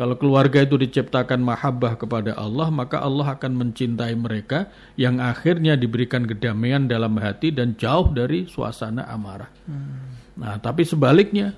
Kalau 0.00 0.16
keluarga 0.16 0.64
itu 0.64 0.80
diciptakan 0.80 1.44
mahabbah 1.44 1.92
kepada 2.00 2.32
Allah, 2.32 2.72
maka 2.72 3.04
Allah 3.04 3.36
akan 3.36 3.52
mencintai 3.52 4.16
mereka 4.16 4.72
yang 4.96 5.20
akhirnya 5.20 5.76
diberikan 5.76 6.24
kedamaian 6.24 6.88
dalam 6.88 7.20
hati 7.20 7.52
dan 7.52 7.76
jauh 7.76 8.08
dari 8.08 8.48
suasana 8.48 9.04
amarah. 9.12 9.52
Hmm. 9.68 10.16
Nah, 10.40 10.56
tapi 10.56 10.88
sebaliknya, 10.88 11.52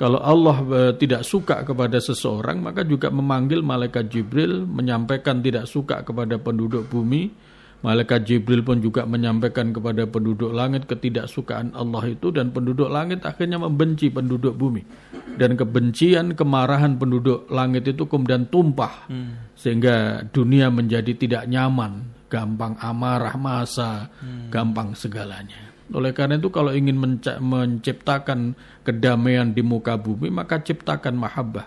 kalau 0.00 0.16
Allah 0.16 0.56
e, 0.64 0.80
tidak 0.96 1.28
suka 1.28 1.60
kepada 1.60 2.00
seseorang, 2.00 2.56
maka 2.56 2.88
juga 2.88 3.12
memanggil 3.12 3.60
malaikat 3.60 4.08
Jibril 4.08 4.64
menyampaikan 4.64 5.44
tidak 5.44 5.68
suka 5.68 6.00
kepada 6.00 6.40
penduduk 6.40 6.88
bumi. 6.88 7.28
Malaikat 7.78 8.26
Jibril 8.26 8.66
pun 8.66 8.82
juga 8.82 9.06
menyampaikan 9.06 9.70
kepada 9.70 10.02
penduduk 10.10 10.50
langit 10.50 10.90
ketidaksukaan 10.90 11.78
Allah 11.78 12.10
itu 12.10 12.34
dan 12.34 12.50
penduduk 12.50 12.90
langit 12.90 13.22
akhirnya 13.22 13.62
membenci 13.62 14.10
penduduk 14.10 14.58
bumi. 14.58 14.82
Dan 15.38 15.54
kebencian, 15.54 16.34
kemarahan 16.34 16.98
penduduk 16.98 17.46
langit 17.54 17.86
itu 17.86 18.02
kemudian 18.10 18.50
tumpah 18.50 19.06
hmm. 19.06 19.54
sehingga 19.54 20.26
dunia 20.34 20.74
menjadi 20.74 21.14
tidak 21.14 21.46
nyaman, 21.46 22.10
gampang 22.26 22.74
amarah 22.82 23.38
masa, 23.38 24.10
hmm. 24.26 24.50
gampang 24.50 24.98
segalanya. 24.98 25.70
Oleh 25.94 26.10
karena 26.10 26.36
itu 26.36 26.50
kalau 26.50 26.74
ingin 26.74 26.98
menciptakan 27.40 28.58
kedamaian 28.82 29.54
di 29.54 29.62
muka 29.64 29.96
bumi 29.96 30.28
maka 30.28 30.60
ciptakan 30.60 31.16
mahabbah 31.16 31.66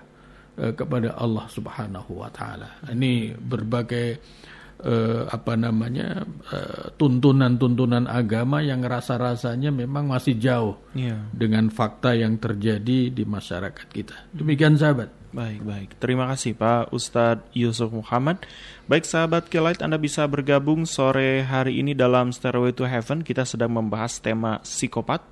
eh, 0.60 0.76
kepada 0.76 1.16
Allah 1.16 1.48
Subhanahu 1.48 2.20
wa 2.20 2.30
taala. 2.30 2.84
Ini 2.92 3.34
berbagai 3.40 4.20
eh, 4.82 5.24
apa 5.30 5.54
namanya 5.58 6.26
eh, 6.52 6.86
tuntunan-tuntunan 6.98 8.06
agama 8.10 8.62
yang 8.62 8.82
rasa-rasanya 8.82 9.70
memang 9.74 10.10
masih 10.10 10.38
jauh 10.38 10.76
yeah. 10.98 11.22
dengan 11.34 11.70
fakta 11.70 12.18
yang 12.18 12.38
terjadi 12.38 13.14
di 13.14 13.24
masyarakat 13.24 13.88
kita. 13.90 14.30
Demikian 14.34 14.78
sahabat. 14.78 15.14
Baik, 15.32 15.64
baik. 15.64 15.90
Terima 15.96 16.28
kasih 16.28 16.60
Pak 16.60 16.92
Ustadz 16.92 17.48
Yusuf 17.56 17.88
Muhammad. 17.96 18.44
Baik 18.92 19.08
sahabat 19.08 19.48
Kelight, 19.48 19.80
Anda 19.80 19.96
bisa 19.96 20.28
bergabung 20.28 20.84
sore 20.84 21.48
hari 21.48 21.80
ini 21.80 21.96
dalam 21.96 22.36
Stairway 22.36 22.76
to 22.76 22.84
Heaven. 22.84 23.24
Kita 23.24 23.48
sedang 23.48 23.72
membahas 23.72 24.20
tema 24.20 24.60
psikopat. 24.60 25.24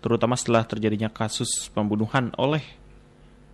terutama 0.00 0.34
setelah 0.34 0.66
terjadinya 0.66 1.06
kasus 1.12 1.70
pembunuhan 1.70 2.34
oleh 2.40 2.64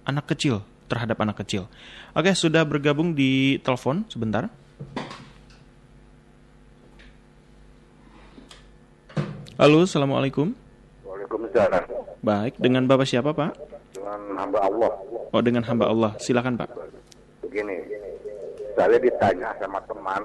anak 0.06 0.32
kecil 0.32 0.62
terhadap 0.86 1.18
anak 1.18 1.42
kecil. 1.42 1.66
Oke, 2.14 2.30
sudah 2.32 2.62
bergabung 2.62 3.12
di 3.12 3.58
telepon 3.60 4.06
sebentar. 4.06 4.46
Halo, 9.56 9.88
assalamualaikum. 9.88 10.52
Waalaikumsalam. 11.00 11.88
Baik, 12.20 12.60
dengan 12.60 12.84
bapak 12.84 13.08
siapa 13.08 13.32
pak? 13.32 13.56
Dengan 13.96 14.36
hamba 14.36 14.60
Allah. 14.68 14.92
Oh, 15.32 15.40
dengan 15.40 15.64
hamba 15.64 15.88
Allah. 15.88 16.12
Silakan 16.20 16.60
pak. 16.60 16.68
Begini, 17.40 17.80
saya 18.76 19.00
ditanya 19.00 19.56
sama 19.56 19.80
teman, 19.88 20.20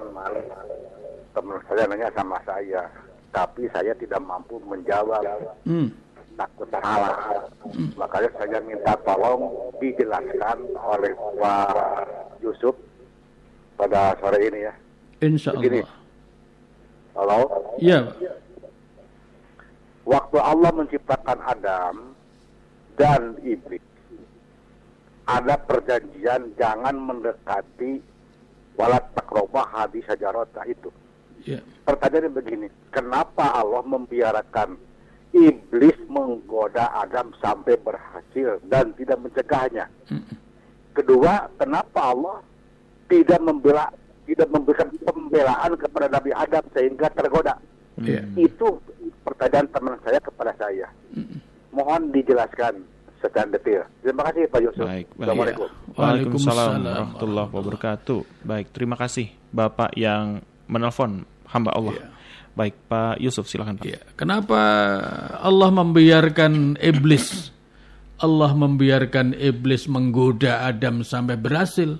teman 1.32 1.56
saya 1.64 1.88
nanya 1.88 2.12
sama 2.12 2.36
saya, 2.44 2.84
tapi 3.32 3.64
saya 3.72 3.96
tidak 3.96 4.20
mampu 4.20 4.60
menjawab. 4.68 5.24
Hmm. 5.64 5.88
Takut 6.36 6.68
salah. 6.68 7.32
Makanya 7.96 8.28
saya 8.36 8.60
minta 8.68 8.92
tolong 9.00 9.48
dijelaskan 9.80 10.60
oleh 10.76 11.12
Pak 11.40 12.04
Yusuf 12.44 12.76
pada 13.80 14.12
sore 14.20 14.44
ini 14.44 14.68
ya. 14.68 14.72
Insya 15.24 15.56
Begini. 15.56 15.80
Allah. 15.80 15.96
Halo? 17.16 17.40
Iya. 17.80 18.12
Waktu 20.04 20.38
Allah 20.38 20.70
menciptakan 20.74 21.38
Adam 21.42 22.14
dan 22.98 23.38
iblis 23.42 23.82
ada 25.26 25.54
perjanjian 25.54 26.50
jangan 26.58 26.98
mendekati 26.98 28.02
walat 28.74 29.04
takrobah 29.14 29.68
hadis 29.70 30.02
sajarota 30.08 30.66
itu. 30.66 30.90
Iya. 31.42 31.62
Pertanyaannya 31.86 32.30
begini, 32.30 32.66
kenapa 32.94 33.54
Allah 33.54 33.82
membiarkan 33.82 34.78
iblis 35.34 35.98
menggoda 36.06 36.90
Adam 37.02 37.34
sampai 37.38 37.78
berhasil 37.78 38.62
dan 38.70 38.94
tidak 38.94 39.18
mencegahnya? 39.22 39.86
Kedua, 40.92 41.48
kenapa 41.58 42.12
Allah 42.14 42.36
tidak 43.08 43.40
membela 43.42 43.90
tidak 44.22 44.48
memberikan 44.54 44.88
pembelaan 45.02 45.74
kepada 45.74 46.06
Nabi 46.06 46.30
Adam 46.30 46.62
sehingga 46.70 47.10
tergoda? 47.10 47.58
Iya. 47.98 48.22
Itu 48.38 48.78
pertanyaan 49.22 49.66
teman 49.70 49.94
saya 50.02 50.18
kepada 50.20 50.52
saya. 50.58 50.86
Mohon 51.72 52.12
dijelaskan 52.12 52.84
secara 53.22 53.48
detail. 53.54 53.82
Terima 54.02 54.22
kasih 54.28 54.42
Pak 54.50 54.60
Yusuf. 54.60 54.84
Baik, 54.84 55.06
baik. 55.14 55.22
Assalamualaikum. 55.22 55.68
Waalaikumsalam 55.68 55.96
Waalaikumsalam 55.96 56.70
warahmatullahi 56.82 57.48
wabarakatuh. 57.54 58.20
Baik, 58.42 58.66
terima 58.74 58.96
kasih 58.98 59.26
Bapak 59.54 59.90
yang 59.96 60.42
menelpon 60.66 61.24
hamba 61.48 61.70
Allah. 61.72 61.94
Baik, 62.52 62.76
Pak 62.90 63.16
Yusuf 63.22 63.48
silakan 63.48 63.80
Pak. 63.80 63.86
Iya. 63.88 64.00
Kenapa 64.18 64.60
Allah 65.40 65.70
membiarkan 65.72 66.76
iblis 66.82 67.52
Allah 68.22 68.54
membiarkan 68.54 69.34
iblis 69.34 69.90
menggoda 69.90 70.62
Adam 70.62 71.02
sampai 71.02 71.34
berhasil? 71.34 71.98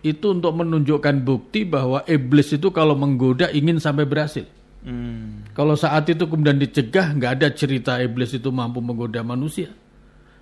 Itu 0.00 0.32
untuk 0.32 0.56
menunjukkan 0.56 1.26
bukti 1.28 1.68
bahwa 1.68 2.00
iblis 2.08 2.56
itu 2.56 2.72
kalau 2.72 2.96
menggoda 2.96 3.52
ingin 3.52 3.76
sampai 3.76 4.08
berhasil. 4.08 4.48
Hmm, 4.78 5.42
Kalau 5.58 5.74
saat 5.74 6.06
itu 6.06 6.22
kemudian 6.24 6.56
dicegah, 6.56 7.10
nggak 7.12 7.32
ada 7.42 7.48
cerita 7.50 7.98
iblis 7.98 8.30
itu 8.30 8.48
mampu 8.54 8.78
menggoda 8.78 9.20
manusia. 9.26 9.74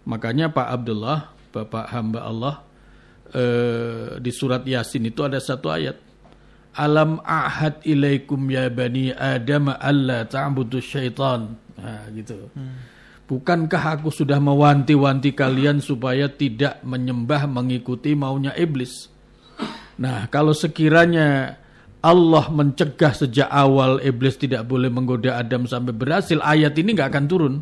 Makanya 0.05 0.52
Pak 0.52 0.69
Abdullah, 0.71 1.33
Bapak 1.50 1.88
hamba 1.88 2.21
Allah, 2.23 2.55
eh, 3.33 4.21
di 4.21 4.31
surat 4.31 4.62
Yasin 4.62 5.09
itu 5.09 5.25
ada 5.25 5.40
satu 5.40 5.73
ayat. 5.73 5.97
Alam 6.76 7.25
ahad 7.25 7.81
ilaikum 7.88 8.37
ya 8.52 8.69
bani 8.69 9.09
Adam 9.16 9.73
alla 9.73 10.28
ta'budu 10.28 10.85
syaitan. 10.85 11.57
Nah, 11.81 12.05
gitu. 12.12 12.52
Bukankah 13.26 13.99
aku 13.99 14.12
sudah 14.12 14.37
mewanti-wanti 14.37 15.33
kalian 15.33 15.81
supaya 15.81 16.28
tidak 16.28 16.84
menyembah 16.84 17.49
mengikuti 17.49 18.13
maunya 18.13 18.52
iblis? 18.54 19.08
Nah, 19.97 20.28
kalau 20.28 20.52
sekiranya 20.52 21.56
Allah 22.04 22.47
mencegah 22.52 23.13
sejak 23.17 23.49
awal 23.50 23.99
iblis 24.04 24.37
tidak 24.37 24.69
boleh 24.69 24.93
menggoda 24.93 25.41
Adam 25.41 25.65
sampai 25.65 25.97
berhasil, 25.97 26.39
ayat 26.45 26.76
ini 26.78 26.95
nggak 26.95 27.11
akan 27.11 27.25
turun. 27.26 27.54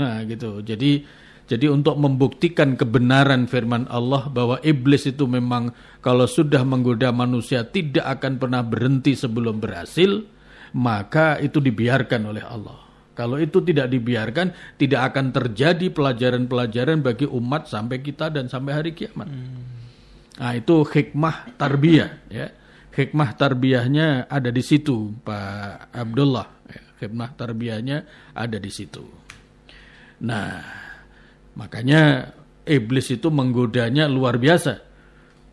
Nah, 0.00 0.24
gitu. 0.24 0.64
Jadi 0.64 1.04
jadi 1.50 1.66
untuk 1.66 1.98
membuktikan 1.98 2.78
kebenaran 2.78 3.50
firman 3.50 3.90
Allah 3.90 4.30
bahwa 4.30 4.62
iblis 4.62 5.10
itu 5.10 5.26
memang 5.26 5.74
kalau 5.98 6.30
sudah 6.30 6.62
menggoda 6.62 7.10
manusia 7.10 7.66
tidak 7.66 8.06
akan 8.06 8.38
pernah 8.38 8.62
berhenti 8.62 9.18
sebelum 9.18 9.58
berhasil, 9.58 10.22
maka 10.78 11.42
itu 11.42 11.58
dibiarkan 11.58 12.30
oleh 12.30 12.46
Allah. 12.46 12.78
Kalau 13.18 13.36
itu 13.42 13.58
tidak 13.66 13.90
dibiarkan, 13.90 14.78
tidak 14.78 15.10
akan 15.10 15.34
terjadi 15.34 15.90
pelajaran-pelajaran 15.90 17.02
bagi 17.02 17.26
umat 17.26 17.66
sampai 17.66 17.98
kita 17.98 18.30
dan 18.30 18.46
sampai 18.46 18.72
hari 18.72 18.94
kiamat. 18.94 19.26
Nah, 20.38 20.52
itu 20.54 20.86
hikmah 20.86 21.58
tarbiyah 21.58 22.30
ya. 22.30 22.46
Hikmah 22.90 23.30
tarbiyahnya 23.38 24.26
ada 24.26 24.50
di 24.50 24.62
situ, 24.62 25.14
Pak 25.22 25.94
Abdullah. 25.94 26.46
Hikmah 26.98 27.30
tarbiyahnya 27.38 27.98
ada 28.34 28.58
di 28.58 28.70
situ. 28.70 29.06
Nah, 30.20 30.60
makanya 31.56 32.34
iblis 32.66 33.08
itu 33.14 33.30
menggodanya 33.30 34.10
luar 34.10 34.36
biasa. 34.36 34.90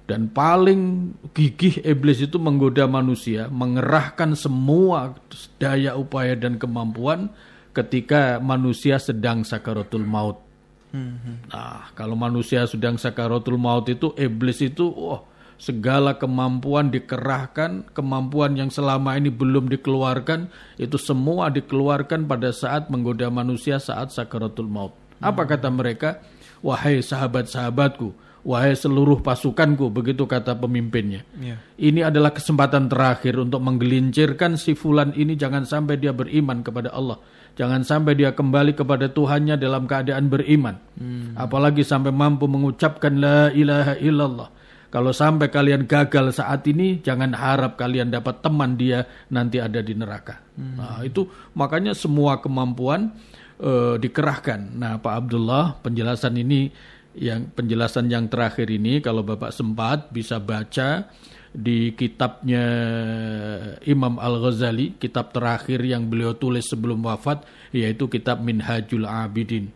Dan 0.08 0.32
paling 0.32 1.12
gigih 1.36 1.84
iblis 1.84 2.24
itu 2.24 2.40
menggoda 2.40 2.88
manusia, 2.88 3.52
mengerahkan 3.52 4.40
semua 4.40 5.20
daya 5.60 6.00
upaya 6.00 6.32
dan 6.40 6.56
kemampuan 6.56 7.28
ketika 7.76 8.40
manusia 8.40 9.04
sedang 9.04 9.44
sakaratul 9.44 10.08
maut. 10.08 10.40
Nah, 11.52 11.92
kalau 11.94 12.16
manusia 12.16 12.64
sedang 12.66 12.96
sakaratul 12.96 13.60
maut 13.60 13.86
itu 13.92 14.16
iblis 14.16 14.64
itu 14.64 14.88
wah 14.88 15.22
segala 15.58 16.16
kemampuan 16.16 16.94
dikerahkan, 16.94 17.90
kemampuan 17.92 18.54
yang 18.54 18.70
selama 18.70 19.18
ini 19.18 19.34
belum 19.34 19.68
dikeluarkan 19.74 20.54
itu 20.78 20.96
semua 21.02 21.50
dikeluarkan 21.50 22.30
pada 22.30 22.54
saat 22.54 22.94
menggoda 22.94 23.28
manusia 23.34 23.82
saat 23.82 24.14
sakaratul 24.14 24.70
maut. 24.70 24.94
Apa 25.18 25.50
kata 25.50 25.74
mereka? 25.74 26.22
Wahai 26.62 27.02
sahabat-sahabatku, 27.02 28.14
wahai 28.46 28.78
seluruh 28.78 29.22
pasukanku, 29.22 29.90
begitu 29.90 30.30
kata 30.30 30.54
pemimpinnya. 30.58 31.26
Iya. 31.38 31.58
Ini 31.78 32.10
adalah 32.10 32.34
kesempatan 32.34 32.90
terakhir 32.90 33.38
untuk 33.42 33.62
menggelincirkan 33.66 34.58
si 34.62 34.78
fulan 34.78 35.14
ini 35.18 35.34
jangan 35.34 35.66
sampai 35.66 35.98
dia 35.98 36.14
beriman 36.14 36.62
kepada 36.62 36.94
Allah. 36.94 37.18
Jangan 37.58 37.82
sampai 37.82 38.14
dia 38.14 38.38
kembali 38.38 38.78
kepada 38.78 39.10
Tuhannya 39.10 39.58
dalam 39.58 39.90
keadaan 39.90 40.30
beriman. 40.30 40.78
Apalagi 41.34 41.82
sampai 41.82 42.14
mampu 42.14 42.46
mengucapkan 42.46 43.18
la 43.18 43.50
ilaha 43.50 43.98
illallah. 43.98 44.50
Kalau 44.88 45.12
sampai 45.12 45.52
kalian 45.52 45.84
gagal 45.84 46.40
saat 46.40 46.64
ini, 46.72 47.04
jangan 47.04 47.36
harap 47.36 47.76
kalian 47.76 48.08
dapat 48.08 48.40
teman 48.40 48.80
dia 48.80 49.04
nanti 49.28 49.60
ada 49.60 49.84
di 49.84 49.92
neraka. 49.92 50.40
Nah, 50.56 51.04
itu 51.04 51.28
makanya 51.60 51.92
semua 51.92 52.40
kemampuan 52.40 53.12
eh, 53.60 53.96
dikerahkan. 54.00 54.80
Nah, 54.80 54.96
Pak 55.04 55.14
Abdullah, 55.28 55.76
penjelasan 55.84 56.40
ini 56.40 56.72
yang 57.18 57.50
penjelasan 57.52 58.08
yang 58.08 58.30
terakhir 58.30 58.70
ini 58.70 59.02
kalau 59.02 59.26
Bapak 59.26 59.50
sempat 59.50 60.14
bisa 60.14 60.38
baca 60.38 61.10
di 61.58 61.98
kitabnya 61.98 62.66
Imam 63.90 64.22
Al-Ghazali, 64.22 65.02
kitab 65.02 65.34
terakhir 65.34 65.82
yang 65.82 66.06
beliau 66.06 66.38
tulis 66.38 66.70
sebelum 66.70 67.02
wafat 67.02 67.44
yaitu 67.74 68.06
kitab 68.06 68.46
Minhajul 68.46 69.10
Abidin. 69.10 69.74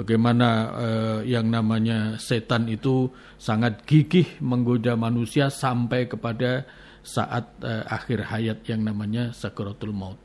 Bagaimana 0.00 0.48
eh, 0.80 1.18
yang 1.28 1.52
namanya 1.52 2.16
setan 2.16 2.72
itu 2.72 3.12
sangat 3.36 3.84
gigih 3.84 4.40
menggoda 4.40 4.96
manusia 4.96 5.52
sampai 5.52 6.08
kepada 6.08 6.64
saat 7.04 7.60
eh, 7.60 7.84
akhir 7.84 8.32
hayat 8.32 8.64
yang 8.64 8.80
namanya 8.80 9.36
sakaratul 9.36 9.92
maut. 9.92 10.16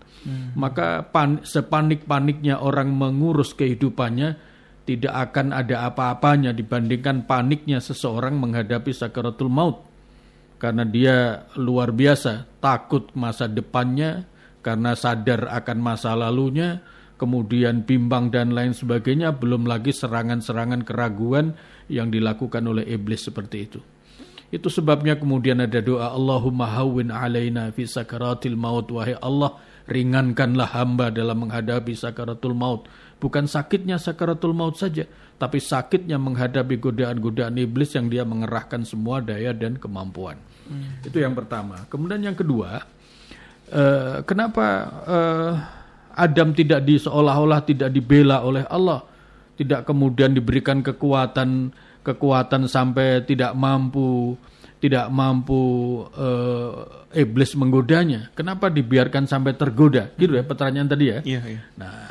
Maka 0.55 1.05
pan, 1.05 1.43
sepanik-paniknya 1.43 2.57
orang 2.63 2.89
mengurus 2.95 3.51
kehidupannya 3.53 4.39
tidak 4.87 5.13
akan 5.29 5.51
ada 5.51 5.91
apa-apanya 5.91 6.55
dibandingkan 6.55 7.27
paniknya 7.27 7.83
seseorang 7.83 8.39
menghadapi 8.39 8.95
sakaratul 8.95 9.51
maut 9.51 9.85
karena 10.61 10.87
dia 10.87 11.45
luar 11.59 11.91
biasa 11.91 12.61
takut 12.63 13.11
masa 13.17 13.49
depannya 13.49 14.23
karena 14.65 14.95
sadar 14.95 15.51
akan 15.51 15.77
masa 15.77 16.15
lalunya 16.15 16.81
kemudian 17.15 17.83
bimbang 17.83 18.31
dan 18.31 18.51
lain 18.51 18.75
sebagainya 18.75 19.35
belum 19.35 19.67
lagi 19.67 19.95
serangan-serangan 19.95 20.83
keraguan 20.83 21.55
yang 21.87 22.11
dilakukan 22.11 22.63
oleh 22.65 22.83
iblis 22.87 23.27
seperti 23.27 23.57
itu. 23.61 23.79
Itu 24.53 24.69
sebabnya 24.69 25.17
kemudian 25.17 25.59
ada 25.59 25.81
doa 25.81 26.13
Allahumma 26.13 26.69
hawwin 26.69 27.09
alaina 27.09 27.73
fi 27.73 27.83
sakaratil 27.83 28.55
maut. 28.55 28.87
Wahai 28.93 29.17
Allah 29.19 29.57
ringankanlah 29.89 30.69
hamba 30.71 31.09
dalam 31.09 31.47
menghadapi 31.47 31.97
sakaratul 31.97 32.53
maut. 32.53 32.87
Bukan 33.17 33.49
sakitnya 33.49 33.97
sakaratul 33.97 34.53
maut 34.53 34.77
saja 34.77 35.09
tapi 35.35 35.59
sakitnya 35.59 36.15
menghadapi 36.15 36.79
godaan-godaan 36.79 37.59
iblis 37.59 37.91
yang 37.95 38.07
dia 38.07 38.23
mengerahkan 38.23 38.87
semua 38.87 39.19
daya 39.19 39.51
dan 39.51 39.75
kemampuan. 39.75 40.39
Itu 41.03 41.19
yang 41.19 41.35
pertama. 41.35 41.83
Kemudian 41.91 42.23
yang 42.23 42.37
kedua 42.37 42.79
eh, 43.69 44.23
kenapa 44.23 44.65
eh, 45.05 45.53
Adam 46.15 46.55
tidak 46.55 46.87
di 46.87 46.95
seolah-olah 46.95 47.61
tidak 47.67 47.91
dibela 47.91 48.41
oleh 48.41 48.63
Allah, 48.71 49.03
tidak 49.59 49.83
kemudian 49.83 50.31
diberikan 50.31 50.79
kekuatan 50.79 51.75
kekuatan 52.05 52.69
sampai 52.69 53.25
tidak 53.25 53.57
mampu 53.57 54.37
tidak 54.77 55.09
mampu 55.09 56.03
uh, 56.05 57.09
iblis 57.15 57.57
menggodanya. 57.57 58.29
Kenapa 58.37 58.69
dibiarkan 58.69 59.25
sampai 59.25 59.57
tergoda? 59.57 60.13
Gitu 60.13 60.37
ya 60.37 60.45
pertanyaan 60.45 60.85
tadi 60.85 61.05
ya. 61.09 61.19
Iya, 61.25 61.41
iya. 61.41 61.61
Nah, 61.79 62.05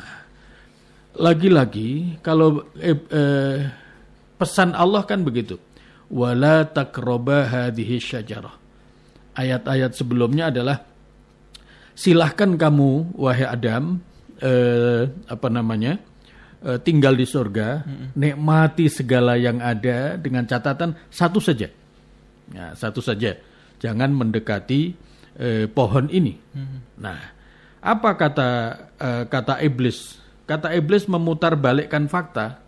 lagi-lagi 1.15 2.19
kalau 2.19 2.67
eh, 2.75 2.97
eh, 2.97 3.57
pesan 4.35 4.75
Allah 4.75 5.07
kan 5.07 5.23
begitu. 5.23 5.55
Wala 6.11 6.67
takroba 6.69 7.47
hadhihi 7.47 7.97
syajarah. 7.97 8.53
Ayat-ayat 9.35 9.97
sebelumnya 9.97 10.53
adalah 10.53 10.83
silahkan 11.95 12.59
kamu 12.59 13.15
wahai 13.15 13.47
Adam 13.47 14.03
eh, 14.43 15.07
apa 15.31 15.47
namanya 15.47 15.97
eh, 16.61 16.77
tinggal 16.83 17.15
di 17.15 17.23
surga 17.23 17.87
mm-hmm. 17.87 18.07
nikmati 18.19 18.85
segala 18.91 19.39
yang 19.39 19.63
ada 19.63 20.19
dengan 20.19 20.43
catatan 20.43 20.93
satu 21.07 21.39
saja. 21.39 21.71
Ya, 22.51 22.77
satu 22.77 23.01
saja. 23.01 23.39
Jangan 23.79 24.11
mendekati 24.11 24.93
eh, 25.39 25.65
pohon 25.71 26.11
ini. 26.11 26.35
Mm-hmm. 26.35 26.79
nah 26.99 27.19
apa 27.79 28.09
kata 28.19 28.49
eh, 28.99 29.23
kata 29.31 29.63
iblis? 29.63 30.19
Kata 30.45 30.75
iblis 30.77 31.09
memutar 31.09 31.57
balikkan 31.57 32.05
fakta. 32.05 32.61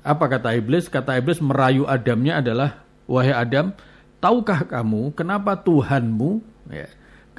Apa 0.00 0.24
kata 0.26 0.56
iblis? 0.56 0.88
Kata 0.88 1.14
iblis 1.20 1.38
merayu 1.38 1.84
Adamnya 1.84 2.40
adalah 2.40 2.82
wahai 3.04 3.36
Adam 3.36 3.76
tahukah 4.22 4.68
kamu 4.68 5.16
kenapa 5.16 5.56
Tuhanmu 5.58 6.44
ya, 6.70 6.86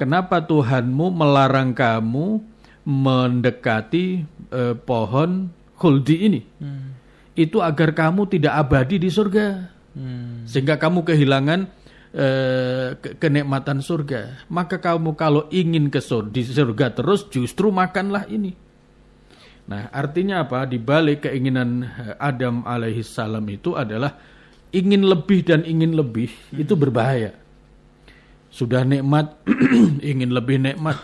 Kenapa 0.02 0.42
Tuhanmu 0.42 1.14
melarang 1.14 1.78
kamu 1.78 2.42
mendekati 2.82 4.26
eh, 4.50 4.74
pohon 4.74 5.46
khuldi 5.78 6.26
ini? 6.26 6.42
Hmm. 6.58 6.90
Itu 7.38 7.62
agar 7.62 7.94
kamu 7.94 8.26
tidak 8.26 8.50
abadi 8.50 8.98
di 8.98 9.06
surga. 9.06 9.70
Hmm. 9.94 10.42
Sehingga 10.42 10.82
kamu 10.82 11.06
kehilangan 11.06 11.70
eh, 12.18 12.98
ke 12.98 13.14
kenikmatan 13.14 13.78
surga. 13.78 14.50
Maka 14.50 14.82
kamu 14.82 15.14
kalau 15.14 15.46
ingin 15.54 15.86
ke 15.86 16.02
surga, 16.02 16.34
di 16.34 16.42
surga 16.50 16.98
terus 16.98 17.30
justru 17.30 17.70
makanlah 17.70 18.26
ini. 18.26 18.58
Nah, 19.70 19.86
artinya 19.94 20.42
apa? 20.42 20.66
Di 20.66 20.82
balik 20.82 21.30
keinginan 21.30 21.86
eh, 21.86 22.18
Adam 22.18 22.66
alaihissalam 22.66 23.46
itu 23.54 23.78
adalah 23.78 24.18
ingin 24.74 25.06
lebih 25.06 25.46
dan 25.46 25.62
ingin 25.62 25.94
lebih 25.94 26.34
hmm. 26.50 26.58
itu 26.58 26.74
berbahaya. 26.74 27.38
Sudah 28.52 28.84
nikmat, 28.84 29.40
ingin 30.12 30.30
lebih 30.30 30.60
nikmat. 30.60 31.00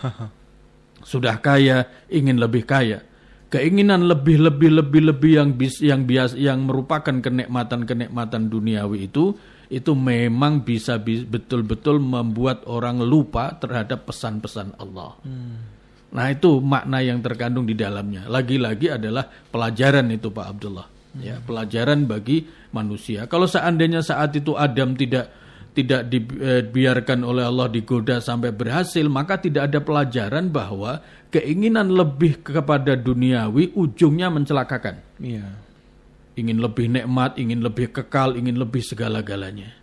Sudah 1.01 1.41
kaya, 1.41 1.89
ingin 2.05 2.37
lebih 2.37 2.69
kaya. 2.69 3.01
Keinginan 3.49 4.05
lebih 4.05 4.37
lebih 4.37 4.69
lebih 4.69 5.01
lebih 5.09 5.31
yang 5.41 5.49
bis, 5.57 5.81
yang 5.81 6.05
bias 6.05 6.37
yang 6.37 6.69
merupakan 6.69 7.17
kenikmatan-kenikmatan 7.17 8.45
duniawi 8.45 9.09
itu 9.09 9.33
itu 9.73 9.97
memang 9.97 10.61
bisa 10.61 11.01
betul-betul 11.01 11.97
membuat 11.97 12.61
orang 12.69 13.01
lupa 13.01 13.57
terhadap 13.57 14.05
pesan-pesan 14.05 14.77
Allah. 14.77 15.17
Hmm. 15.25 15.65
Nah 16.13 16.25
itu 16.29 16.61
makna 16.61 17.01
yang 17.01 17.25
terkandung 17.25 17.65
di 17.65 17.73
dalamnya. 17.73 18.29
Lagi-lagi 18.29 18.93
adalah 18.97 19.25
pelajaran 19.25 20.09
itu 20.13 20.29
Pak 20.29 20.45
Abdullah. 20.45 20.85
Hmm. 20.85 21.21
Ya 21.21 21.41
pelajaran 21.41 22.05
bagi 22.05 22.45
manusia. 22.69 23.25
Kalau 23.25 23.49
seandainya 23.49 24.05
saat 24.05 24.29
itu 24.37 24.53
Adam 24.53 24.93
tidak 24.93 25.29
tidak 25.73 26.09
dibiarkan 26.09 27.21
oleh 27.21 27.45
Allah 27.45 27.69
digoda 27.69 28.17
sampai 28.19 28.49
berhasil, 28.49 29.05
maka 29.05 29.37
tidak 29.37 29.69
ada 29.69 29.79
pelajaran 29.79 30.49
bahwa 30.49 30.99
keinginan 31.29 31.93
lebih 31.93 32.41
kepada 32.41 32.97
duniawi 32.97 33.77
ujungnya 33.77 34.33
mencelakakan. 34.33 34.99
Iya. 35.21 35.45
Ingin 36.39 36.57
lebih 36.63 36.89
nikmat, 36.89 37.37
ingin 37.37 37.61
lebih 37.61 37.93
kekal, 37.93 38.33
ingin 38.33 38.57
lebih 38.57 38.81
segala-galanya. 38.81 39.75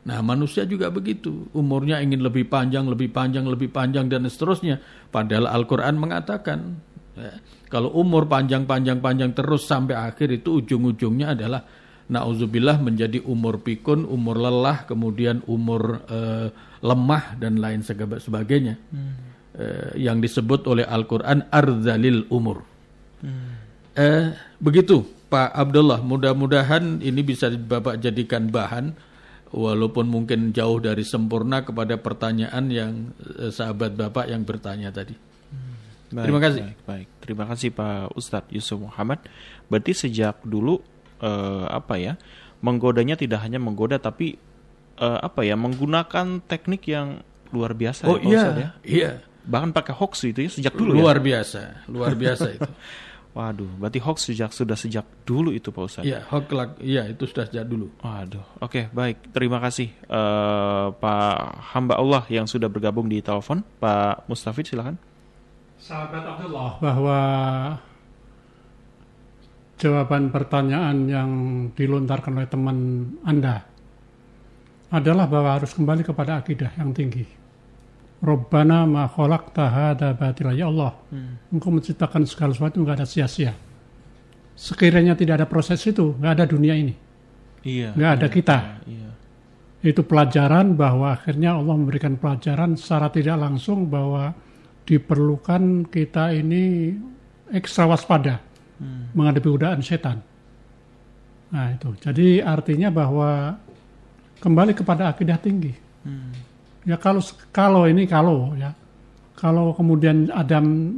Nah 0.00 0.24
manusia 0.24 0.64
juga 0.64 0.88
begitu, 0.88 1.48
umurnya 1.52 2.00
ingin 2.00 2.24
lebih 2.24 2.48
panjang, 2.48 2.88
lebih 2.88 3.12
panjang, 3.12 3.44
lebih 3.44 3.68
panjang 3.68 4.08
dan 4.08 4.24
seterusnya. 4.26 4.80
Padahal 5.12 5.48
Al-Quran 5.48 6.00
mengatakan, 6.00 6.80
ya, 7.16 7.36
kalau 7.68 7.92
umur 7.94 8.24
panjang-panjang-panjang 8.26 9.36
terus 9.36 9.68
sampai 9.68 9.94
akhir 9.94 10.40
itu 10.42 10.64
ujung-ujungnya 10.64 11.36
adalah 11.36 11.62
nauzubillah 12.10 12.82
menjadi 12.82 13.22
umur 13.22 13.62
pikun, 13.62 14.02
umur 14.02 14.42
lelah, 14.42 14.82
kemudian 14.84 15.46
umur 15.46 16.02
uh, 16.10 16.50
lemah 16.82 17.38
dan 17.38 17.62
lain 17.62 17.86
sebagainya. 17.86 18.74
Hmm. 18.90 19.14
Uh, 19.50 19.92
yang 19.94 20.18
disebut 20.18 20.66
oleh 20.66 20.82
Al-Qur'an 20.82 21.46
arzalil 21.54 22.26
umur. 22.34 22.66
Hmm. 23.22 23.62
Uh, 23.94 24.34
begitu 24.58 25.06
Pak 25.30 25.54
Abdullah, 25.54 26.02
mudah-mudahan 26.02 26.98
ini 26.98 27.22
bisa 27.22 27.46
Bapak 27.54 28.02
jadikan 28.02 28.50
bahan 28.50 28.90
walaupun 29.54 30.06
mungkin 30.10 30.50
jauh 30.50 30.82
dari 30.82 31.06
sempurna 31.06 31.62
kepada 31.62 31.94
pertanyaan 31.98 32.64
yang 32.70 32.92
uh, 33.38 33.54
sahabat 33.54 33.94
Bapak 33.94 34.26
yang 34.26 34.42
bertanya 34.42 34.90
tadi. 34.90 35.14
Hmm. 35.14 35.78
Baik, 36.10 36.24
Terima 36.26 36.40
kasih. 36.42 36.62
Baik, 36.66 36.78
baik. 36.86 37.08
Terima 37.22 37.44
kasih 37.46 37.68
Pak 37.70 38.18
Ustadz 38.18 38.50
Yusuf 38.50 38.82
Muhammad. 38.82 39.22
Berarti 39.70 39.94
sejak 39.94 40.42
dulu 40.42 40.82
uh, 41.20 41.68
apa 41.70 41.94
ya 41.96 42.12
menggodanya 42.60 43.16
tidak 43.16 43.40
hanya 43.40 43.56
menggoda 43.56 43.96
tapi 43.96 44.36
uh, 45.00 45.18
apa 45.24 45.44
ya 45.44 45.56
menggunakan 45.56 46.44
teknik 46.44 46.84
yang 46.88 47.24
luar 47.50 47.74
biasa 47.74 48.06
oh, 48.06 48.20
ya, 48.20 48.28
iya, 48.28 48.42
ya. 48.52 48.70
iya. 48.84 49.10
Bahkan 49.40 49.72
pakai 49.74 49.96
hoax 49.96 50.28
itu 50.28 50.46
ya 50.46 50.50
sejak 50.52 50.76
dulu 50.76 50.94
luar 50.94 51.18
ya. 51.18 51.24
biasa, 51.34 51.88
luar 51.90 52.12
biasa 52.14 52.46
itu. 52.54 52.70
Waduh, 53.30 53.70
berarti 53.78 54.02
hoax 54.02 54.26
sejak 54.26 54.50
sudah 54.50 54.74
sejak 54.74 55.06
dulu 55.22 55.54
itu 55.54 55.70
Pak 55.70 55.82
Ustadz. 55.86 56.06
Iya, 56.06 56.26
hoax 56.28 56.50
iya 56.82 57.06
itu 57.06 57.24
sudah 57.30 57.46
sejak 57.46 57.66
dulu. 57.66 57.90
Waduh, 58.02 58.42
oke 58.58 58.70
okay, 58.70 58.84
baik. 58.90 59.30
Terima 59.30 59.62
kasih 59.62 59.90
uh, 60.10 60.90
Pak 60.94 61.38
hamba 61.74 61.94
Allah 61.98 62.22
yang 62.28 62.50
sudah 62.50 62.66
bergabung 62.66 63.06
di 63.06 63.22
telepon, 63.22 63.62
Pak 63.78 64.26
Mustafid 64.26 64.66
silakan. 64.68 64.98
Sahabat 65.80 66.26
Abdullah 66.26 66.76
bahwa 66.82 67.18
jawaban 69.80 70.28
pertanyaan 70.28 71.08
yang 71.08 71.30
dilontarkan 71.72 72.36
oleh 72.36 72.50
teman 72.52 72.78
Anda 73.24 73.64
adalah 74.92 75.24
bahwa 75.24 75.56
harus 75.56 75.72
kembali 75.72 76.04
kepada 76.04 76.44
akidah 76.44 76.76
yang 76.76 76.92
tinggi. 76.92 77.24
Robbana 78.20 78.84
ma 78.84 79.08
khalaqta 79.08 79.64
hadza 79.72 80.12
batila 80.12 80.52
ya 80.52 80.68
Allah. 80.68 80.92
Hmm. 81.08 81.40
Engkau 81.48 81.72
menciptakan 81.72 82.28
segala 82.28 82.52
sesuatu 82.52 82.76
enggak 82.76 83.00
ada 83.00 83.06
sia-sia. 83.08 83.56
Sekiranya 84.52 85.16
tidak 85.16 85.40
ada 85.40 85.46
proses 85.48 85.80
itu, 85.88 86.12
enggak 86.20 86.32
ada 86.36 86.44
dunia 86.44 86.76
ini. 86.76 86.92
Iya. 87.64 87.96
Enggak 87.96 88.12
ada 88.20 88.28
iya, 88.28 88.34
kita. 88.36 88.58
Iya, 88.60 88.76
iya. 88.92 89.10
Itu 89.80 90.04
pelajaran 90.04 90.76
bahwa 90.76 91.16
akhirnya 91.16 91.56
Allah 91.56 91.74
memberikan 91.80 92.20
pelajaran 92.20 92.76
secara 92.76 93.08
tidak 93.08 93.40
langsung 93.40 93.88
bahwa 93.88 94.36
diperlukan 94.84 95.88
kita 95.88 96.36
ini 96.36 96.92
ekstra 97.48 97.88
waspada 97.88 98.49
hmm. 98.80 99.14
menghadapi 99.14 99.46
godaan 99.46 99.84
setan. 99.84 100.24
Nah 101.50 101.66
itu, 101.74 101.92
jadi 102.00 102.42
artinya 102.46 102.88
bahwa 102.88 103.58
kembali 104.40 104.72
kepada 104.72 105.12
akidah 105.12 105.36
tinggi. 105.36 105.74
Hmm. 106.06 106.32
Ya 106.88 106.96
kalau 106.96 107.20
kalau 107.52 107.84
ini 107.84 108.08
kalau 108.08 108.56
ya, 108.56 108.72
kalau 109.36 109.76
kemudian 109.76 110.32
Adam 110.32 110.96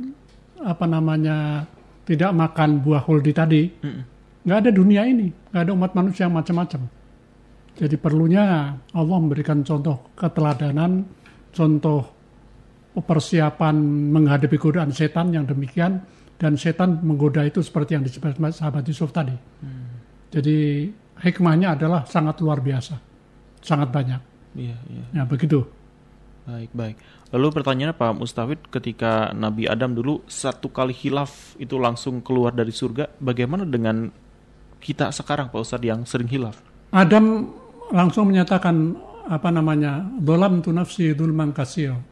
apa 0.62 0.86
namanya 0.86 1.66
tidak 2.06 2.30
makan 2.30 2.78
buah 2.80 3.02
huldi 3.02 3.32
tadi, 3.34 3.62
hmm. 3.66 4.02
nggak 4.46 4.58
ada 4.62 4.70
dunia 4.70 5.02
ini, 5.08 5.28
nggak 5.50 5.62
ada 5.66 5.72
umat 5.74 5.92
manusia 5.98 6.30
macam-macam. 6.30 6.86
Jadi 7.72 7.96
perlunya 7.96 8.76
Allah 8.92 9.16
memberikan 9.16 9.64
contoh 9.64 10.12
keteladanan, 10.12 11.02
contoh 11.50 12.04
persiapan 12.92 13.74
menghadapi 14.12 14.60
godaan 14.60 14.92
setan 14.92 15.32
yang 15.32 15.48
demikian 15.48 16.04
dan 16.42 16.58
setan 16.58 16.98
menggoda 17.06 17.46
itu 17.46 17.62
seperti 17.62 17.94
yang 17.94 18.02
disebut 18.02 18.34
sahabat 18.50 18.82
Yusuf 18.90 19.14
tadi. 19.14 19.30
Hmm. 19.62 20.02
Jadi 20.34 20.90
hikmahnya 21.22 21.78
adalah 21.78 22.02
sangat 22.02 22.42
luar 22.42 22.58
biasa, 22.58 22.98
sangat 23.62 23.94
banyak. 23.94 24.18
Iya, 24.58 24.74
iya. 24.90 25.04
Ya 25.14 25.22
begitu. 25.22 25.62
Baik, 26.42 26.74
baik. 26.74 26.98
Lalu 27.30 27.46
pertanyaannya 27.54 27.94
Pak 27.94 28.18
Mustafid, 28.18 28.60
ketika 28.74 29.30
Nabi 29.30 29.70
Adam 29.70 29.94
dulu 29.94 30.26
satu 30.26 30.66
kali 30.74 30.90
hilaf 30.90 31.54
itu 31.62 31.78
langsung 31.78 32.18
keluar 32.18 32.50
dari 32.50 32.74
surga, 32.74 33.14
bagaimana 33.22 33.62
dengan 33.62 34.10
kita 34.82 35.14
sekarang 35.14 35.54
Pak 35.54 35.62
Ustadz 35.62 35.86
yang 35.86 36.02
sering 36.02 36.26
hilaf? 36.26 36.58
Adam 36.90 37.54
langsung 37.94 38.34
menyatakan 38.34 38.98
apa 39.30 39.46
namanya, 39.54 40.02
dolam 40.18 40.58
tu 40.58 40.74
nafsi 40.74 41.14
dulman 41.14 41.54
kasio, 41.54 42.02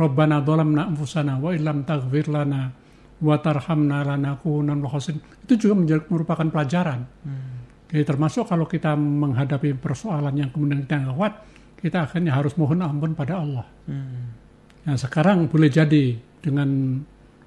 Robbana 0.00 0.40
dolam 0.40 0.72
na 0.72 0.88
anfusana 0.88 1.36
wa 1.36 1.52
illam 1.52 1.84
taghfir 1.84 2.32
lana 2.32 2.85
watarhamna 3.20 4.04
lanakunan 4.04 4.76
khosirin 4.84 5.20
itu 5.48 5.68
juga 5.68 5.96
merupakan 6.12 6.46
pelajaran. 6.52 7.00
Hmm. 7.24 7.64
Jadi 7.86 8.02
termasuk 8.02 8.50
kalau 8.50 8.66
kita 8.66 8.98
menghadapi 8.98 9.78
persoalan 9.78 10.34
yang 10.34 10.50
kemudian 10.50 10.84
kita 10.84 11.06
kuat, 11.14 11.32
kita 11.78 12.04
akhirnya 12.04 12.34
harus 12.34 12.58
mohon 12.58 12.82
ampun 12.82 13.14
pada 13.14 13.40
Allah. 13.40 13.66
Hmm. 13.88 14.34
Nah 14.84 14.96
sekarang 14.98 15.48
boleh 15.48 15.70
jadi 15.70 16.18
dengan 16.42 17.00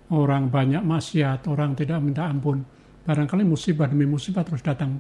orang 0.10 0.50
banyak 0.50 0.82
maksiat, 0.82 1.46
orang 1.46 1.78
tidak 1.78 2.02
minta 2.02 2.26
ampun, 2.26 2.66
barangkali 3.06 3.46
musibah 3.46 3.86
demi 3.86 4.10
musibah 4.10 4.42
terus 4.42 4.66
datang 4.66 4.98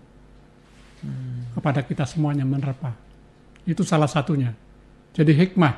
kepada 1.55 1.81
kita 1.87 2.03
semuanya 2.03 2.43
menerpa. 2.43 2.91
Itu 3.63 3.87
salah 3.87 4.11
satunya. 4.11 4.51
Jadi 5.15 5.31
hikmah 5.33 5.73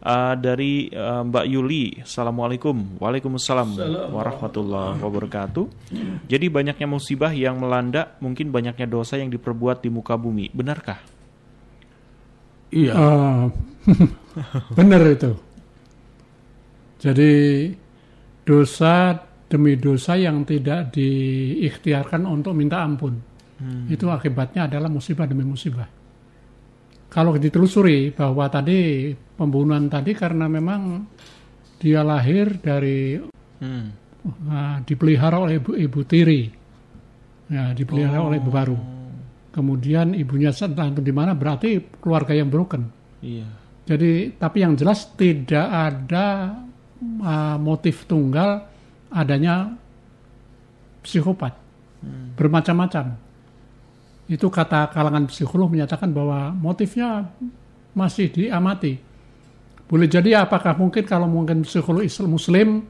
Eh, 0.00 0.34
dari 0.40 0.88
eh, 0.88 1.22
Mbak 1.28 1.44
Yuli, 1.44 2.00
Assalamualaikum. 2.00 2.96
Waalaikumsalam 2.96 3.68
warahmatullahi 4.16 5.04
wabarakatuh. 5.04 5.92
Jadi 6.24 6.46
banyaknya 6.48 6.88
musibah 6.88 7.36
yang 7.36 7.60
melanda, 7.60 8.16
mungkin 8.24 8.48
banyaknya 8.48 8.88
dosa 8.88 9.20
yang 9.20 9.28
diperbuat 9.28 9.84
di 9.84 9.92
muka 9.92 10.16
bumi. 10.16 10.48
Benarkah? 10.56 11.04
Iya. 12.72 12.96
Eh, 12.96 13.44
benar 14.80 15.04
itu. 15.04 15.49
Jadi 17.00 17.32
dosa 18.44 19.16
demi 19.48 19.80
dosa 19.80 20.14
yang 20.20 20.44
tidak 20.44 20.92
diikhtiarkan 20.92 22.28
untuk 22.28 22.52
minta 22.52 22.84
ampun. 22.84 23.16
Itu 23.88 24.08
akibatnya 24.08 24.68
adalah 24.68 24.88
musibah 24.88 25.28
demi 25.28 25.44
musibah. 25.44 25.88
Kalau 27.10 27.34
ditelusuri 27.36 28.14
bahwa 28.14 28.46
tadi 28.46 29.10
pembunuhan 29.12 29.90
tadi 29.90 30.14
karena 30.14 30.46
memang 30.46 31.02
dia 31.80 32.00
lahir 32.06 32.60
dari 32.62 33.18
Hmm. 33.60 33.92
Nah, 34.48 34.80
dipelihara 34.84 35.36
oleh 35.36 35.60
ibu, 35.60 35.72
ibu 35.76 36.00
tiri, 36.04 36.48
ya, 37.48 37.72
dipelihara 37.72 38.20
oleh 38.20 38.36
ibu 38.40 38.50
baru. 38.52 38.78
Kemudian 39.52 40.12
ibunya 40.16 40.52
setelah 40.52 40.92
di 40.92 41.12
mana 41.12 41.32
berarti 41.32 41.80
keluarga 42.00 42.36
yang 42.36 42.48
broken. 42.48 42.88
Iya. 43.20 43.48
Jadi 43.88 44.36
tapi 44.36 44.58
yang 44.60 44.76
jelas 44.76 45.12
tidak 45.16 45.66
ada 45.66 46.56
uh, 47.00 47.56
motif 47.56 48.04
tunggal 48.06 48.64
adanya 49.10 49.74
psikopat 51.02 51.56
bermacam-macam. 52.36 53.16
Itu 54.30 54.46
kata 54.46 54.94
kalangan 54.94 55.26
psikolog 55.26 55.68
menyatakan 55.68 56.14
bahwa 56.14 56.54
motifnya 56.54 57.26
masih 57.92 58.30
diamati. 58.30 58.96
Boleh 59.90 60.06
jadi 60.06 60.46
apakah 60.46 60.78
mungkin 60.78 61.02
kalau 61.02 61.26
mungkin 61.26 61.66
psikolog 61.66 62.06
Islam 62.06 62.30
Muslim 62.30 62.86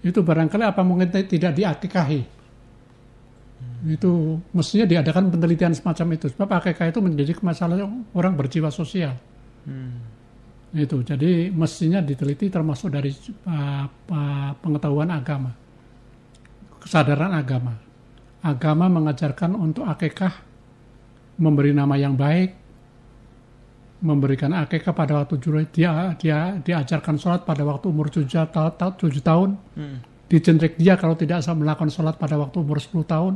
itu 0.00 0.18
barangkali 0.24 0.64
apa 0.64 0.80
mungkin 0.80 1.12
tidak 1.12 1.52
diakikahi. 1.52 2.24
Itu 3.84 4.40
mestinya 4.56 4.88
diadakan 4.88 5.28
penelitian 5.28 5.76
semacam 5.76 6.16
itu. 6.16 6.32
Sebab 6.32 6.48
akikah 6.48 6.88
itu 6.88 7.04
menjadi 7.04 7.36
masalah 7.44 7.84
orang 8.16 8.32
berjiwa 8.32 8.72
sosial. 8.72 9.12
Itu. 10.72 11.04
Jadi 11.04 11.52
mestinya 11.52 12.00
diteliti 12.00 12.48
termasuk 12.48 12.96
dari 12.96 13.12
uh, 13.44 13.84
uh, 13.84 14.50
pengetahuan 14.56 15.12
agama. 15.12 15.52
Kesadaran 16.80 17.36
agama. 17.36 17.76
Agama 18.42 18.88
mengajarkan 18.88 19.54
untuk 19.54 19.86
akikah 19.86 20.32
memberi 21.38 21.70
nama 21.76 21.94
yang 21.94 22.16
baik, 22.16 22.62
memberikan 24.02 24.50
akikah 24.50 24.90
pada 24.90 25.22
waktu 25.22 25.38
juru 25.38 25.62
dia 25.70 26.12
dia 26.18 26.58
diajarkan 26.58 27.16
sholat 27.16 27.46
pada 27.46 27.62
waktu 27.62 27.86
umur 27.86 28.10
7 28.10 28.26
tahun, 28.26 28.72
7 28.98 28.98
tahun 29.22 29.50
dicentrik 30.26 30.74
dia 30.74 30.98
kalau 30.98 31.14
tidak 31.14 31.46
melakukan 31.54 31.88
sholat 31.88 32.18
pada 32.18 32.34
waktu 32.34 32.56
umur 32.58 32.82
10 32.82 32.98
tahun 33.06 33.34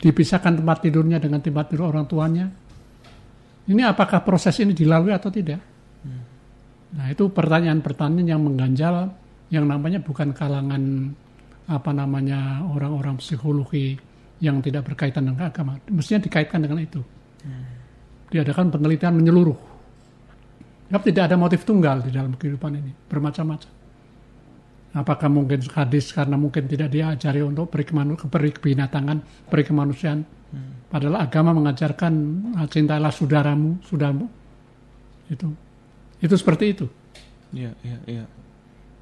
dipisahkan 0.00 0.64
tempat 0.64 0.78
tidurnya 0.80 1.20
dengan 1.20 1.44
tempat 1.44 1.68
tidur 1.68 1.92
orang 1.92 2.08
tuanya 2.08 2.48
ini 3.68 3.84
apakah 3.84 4.24
proses 4.24 4.56
ini 4.64 4.72
dilalui 4.72 5.12
atau 5.12 5.28
tidak 5.28 5.60
nah 6.90 7.06
itu 7.06 7.30
pertanyaan-pertanyaan 7.30 8.26
yang 8.26 8.42
mengganjal 8.42 9.14
yang 9.50 9.64
namanya 9.66 10.02
bukan 10.02 10.34
kalangan 10.34 11.14
apa 11.70 11.90
namanya 11.94 12.66
orang-orang 12.66 13.18
psikologi 13.22 13.94
yang 14.42 14.58
tidak 14.58 14.90
berkaitan 14.90 15.30
dengan 15.30 15.52
agama 15.52 15.78
mestinya 15.92 16.26
dikaitkan 16.26 16.66
dengan 16.66 16.82
itu 16.82 17.02
diadakan 18.30 18.70
penelitian 18.70 19.18
menyeluruh. 19.18 19.58
Sebab 20.90 21.02
tidak 21.06 21.30
ada 21.30 21.36
motif 21.38 21.62
tunggal 21.62 22.02
di 22.02 22.10
dalam 22.10 22.34
kehidupan 22.34 22.72
ini, 22.78 22.90
bermacam-macam. 23.06 23.70
Apakah 24.90 25.30
mungkin 25.30 25.62
hadis 25.70 26.10
karena 26.10 26.34
mungkin 26.34 26.66
tidak 26.66 26.90
diajari 26.90 27.46
untuk 27.46 27.70
perikemanu, 27.70 28.18
perikebinatangan, 28.18 29.46
perikemanusiaan. 29.46 30.26
Padahal 30.90 31.22
agama 31.22 31.54
mengajarkan 31.54 32.12
ah, 32.58 32.66
cintailah 32.66 33.14
saudaramu, 33.14 33.78
sudamu. 33.86 34.26
Itu. 35.30 35.54
Itu 36.20 36.36
seperti 36.36 36.64
itu. 36.76 36.86
Iya, 37.50 37.72
iya, 37.82 37.98
iya. 38.06 38.24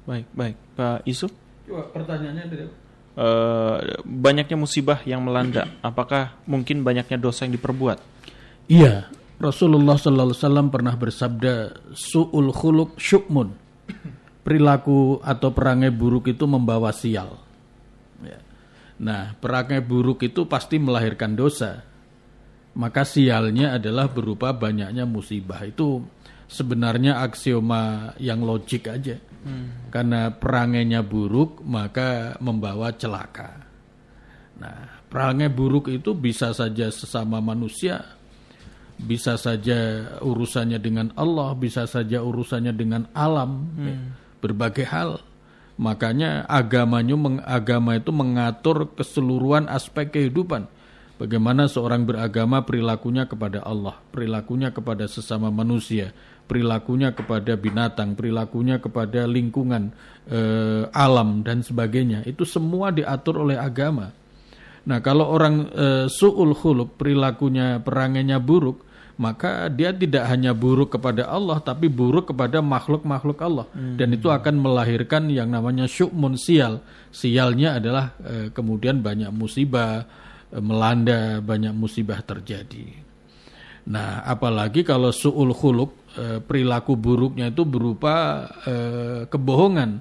Baik, 0.07 0.25
baik. 0.33 0.55
Pak 0.73 1.05
Yusuf, 1.05 1.29
Coba 1.69 1.85
pertanyaannya 1.93 2.45
dari 2.49 2.65
eh, 2.65 3.77
banyaknya 4.01 4.57
musibah 4.57 4.99
yang 5.05 5.21
melanda, 5.21 5.69
apakah 5.85 6.33
mungkin 6.49 6.81
banyaknya 6.81 7.21
dosa 7.21 7.45
yang 7.45 7.53
diperbuat? 7.59 8.01
Iya, 8.65 9.05
Rasulullah 9.37 9.95
Sallallahu 9.95 10.33
Alaihi 10.33 10.41
Wasallam 10.43 10.67
pernah 10.73 10.95
bersabda, 10.97 11.53
"Su'ul 11.93 12.49
khuluk 12.51 12.97
syukmun." 12.97 13.55
Perilaku 14.43 15.21
atau 15.21 15.53
perangai 15.53 15.93
buruk 15.93 16.27
itu 16.31 16.43
membawa 16.49 16.89
sial. 16.89 17.37
Ya. 18.25 18.39
Nah, 18.97 19.37
perangai 19.37 19.79
buruk 19.79 20.25
itu 20.25 20.49
pasti 20.49 20.81
melahirkan 20.81 21.37
dosa. 21.37 21.85
Maka 22.73 23.05
sialnya 23.05 23.77
adalah 23.77 24.09
berupa 24.09 24.51
banyaknya 24.51 25.05
musibah. 25.05 25.61
Itu 25.63 26.01
sebenarnya 26.49 27.21
aksioma 27.21 28.13
yang 28.17 28.41
logik 28.41 28.89
aja. 28.89 29.15
Karena 29.93 30.35
perangainya 30.35 30.99
buruk, 30.99 31.63
maka 31.63 32.35
membawa 32.43 32.91
celaka. 32.91 33.63
Nah, 34.59 34.99
perangai 35.07 35.47
buruk 35.47 35.87
itu 35.87 36.11
bisa 36.11 36.51
saja 36.51 36.91
sesama 36.91 37.39
manusia, 37.39 38.03
bisa 38.99 39.39
saja 39.39 40.11
urusannya 40.19 40.75
dengan 40.83 41.07
Allah, 41.15 41.55
bisa 41.55 41.87
saja 41.87 42.19
urusannya 42.19 42.75
dengan 42.75 43.07
alam, 43.15 43.71
ya, 43.79 43.95
berbagai 44.43 44.85
hal. 44.91 45.23
Makanya 45.79 46.43
agamanya 46.43 47.39
agama 47.47 47.95
itu 47.95 48.11
mengatur 48.11 48.91
keseluruhan 48.99 49.71
aspek 49.71 50.11
kehidupan. 50.11 50.67
Bagaimana 51.15 51.71
seorang 51.71 52.03
beragama 52.03 52.67
perilakunya 52.67 53.27
kepada 53.27 53.63
Allah, 53.63 53.95
perilakunya 54.11 54.75
kepada 54.75 55.07
sesama 55.07 55.47
manusia, 55.47 56.11
perilakunya 56.49 57.13
kepada 57.13 57.53
binatang, 57.53 58.17
perilakunya 58.17 58.81
kepada 58.81 59.29
lingkungan, 59.29 59.93
eh, 60.25 60.89
alam 60.89 61.45
dan 61.45 61.61
sebagainya. 61.61 62.25
Itu 62.25 62.49
semua 62.49 62.89
diatur 62.89 63.45
oleh 63.45 63.61
agama. 63.61 64.09
Nah, 64.89 64.97
kalau 65.05 65.29
orang 65.29 65.69
eh, 65.69 66.05
suul 66.09 66.57
khuluk 66.57 66.97
perilakunya 66.97 67.77
perangainya 67.77 68.41
buruk, 68.41 68.89
maka 69.19 69.67
dia 69.67 69.91
tidak 69.91 70.31
hanya 70.31 70.55
buruk 70.55 70.95
kepada 70.95 71.27
Allah 71.27 71.59
tapi 71.59 71.91
buruk 71.91 72.31
kepada 72.31 72.63
makhluk-makhluk 72.63 73.35
Allah 73.43 73.67
dan 73.99 74.15
itu 74.15 74.31
akan 74.31 74.55
melahirkan 74.55 75.27
yang 75.27 75.51
namanya 75.51 75.91
syukmun 75.91 76.39
sial. 76.39 76.79
Sialnya 77.11 77.83
adalah 77.83 78.15
eh, 78.23 78.47
kemudian 78.55 79.03
banyak 79.03 79.27
musibah 79.35 80.07
eh, 80.55 80.63
melanda, 80.63 81.43
banyak 81.43 81.75
musibah 81.75 82.23
terjadi. 82.23 82.95
Nah, 83.91 84.23
apalagi 84.23 84.87
kalau 84.87 85.11
suul 85.11 85.51
khuluk 85.51 85.98
eh, 86.17 86.39
perilaku 86.41 86.97
buruknya 86.97 87.51
itu 87.51 87.67
berupa 87.67 88.47
eh, 88.65 89.27
kebohongan 89.29 89.91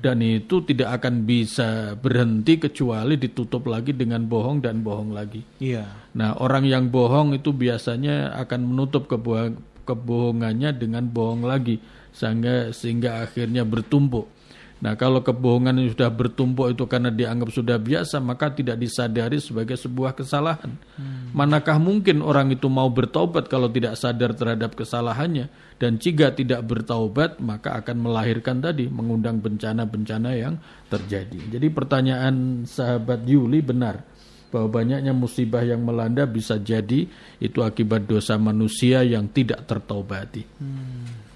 dan 0.00 0.16
itu 0.24 0.64
tidak 0.64 1.00
akan 1.00 1.28
bisa 1.28 1.92
berhenti 2.00 2.56
kecuali 2.56 3.20
ditutup 3.20 3.68
lagi 3.68 3.92
dengan 3.92 4.24
bohong 4.24 4.64
dan 4.64 4.80
bohong 4.80 5.12
lagi. 5.12 5.44
Iya. 5.60 5.84
Nah, 6.16 6.40
orang 6.40 6.64
yang 6.64 6.88
bohong 6.88 7.36
itu 7.36 7.52
biasanya 7.52 8.32
akan 8.40 8.72
menutup 8.72 9.04
kebohong- 9.04 9.60
kebohongannya 9.84 10.72
dengan 10.80 11.04
bohong 11.12 11.44
lagi 11.44 11.76
sehingga 12.10 12.72
sehingga 12.72 13.22
akhirnya 13.28 13.62
bertumpuk. 13.68 14.39
Nah, 14.80 14.96
kalau 14.96 15.20
kebohongan 15.20 15.76
yang 15.76 15.92
sudah 15.92 16.08
bertumpuk 16.08 16.72
itu 16.72 16.88
karena 16.88 17.12
dianggap 17.12 17.52
sudah 17.52 17.76
biasa, 17.76 18.16
maka 18.16 18.48
tidak 18.48 18.80
disadari 18.80 19.36
sebagai 19.36 19.76
sebuah 19.76 20.16
kesalahan. 20.16 20.72
Hmm. 20.96 21.36
Manakah 21.36 21.76
mungkin 21.76 22.24
orang 22.24 22.48
itu 22.48 22.64
mau 22.72 22.88
bertobat 22.88 23.52
kalau 23.52 23.68
tidak 23.68 24.00
sadar 24.00 24.32
terhadap 24.32 24.72
kesalahannya? 24.72 25.52
Dan 25.76 26.00
jika 26.00 26.32
tidak 26.32 26.64
bertaubat, 26.64 27.44
maka 27.44 27.76
akan 27.76 28.08
melahirkan 28.08 28.64
tadi, 28.64 28.88
mengundang 28.88 29.44
bencana-bencana 29.44 30.30
yang 30.32 30.56
terjadi. 30.88 31.60
Jadi 31.60 31.66
pertanyaan 31.68 32.64
sahabat 32.64 33.28
Yuli 33.28 33.60
benar, 33.60 34.00
bahwa 34.48 34.80
banyaknya 34.80 35.12
musibah 35.12 35.60
yang 35.60 35.84
melanda 35.84 36.24
bisa 36.24 36.56
jadi 36.56 37.04
itu 37.36 37.60
akibat 37.60 38.08
dosa 38.08 38.40
manusia 38.40 39.04
yang 39.04 39.28
tidak 39.28 39.68
tertaubati. 39.68 40.42
Hmm. 40.56 41.28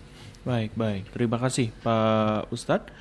Baik, 0.44 0.76
baik. 0.76 1.08
Terima 1.12 1.40
kasih 1.40 1.72
Pak 1.80 2.52
Ustadz. 2.52 2.92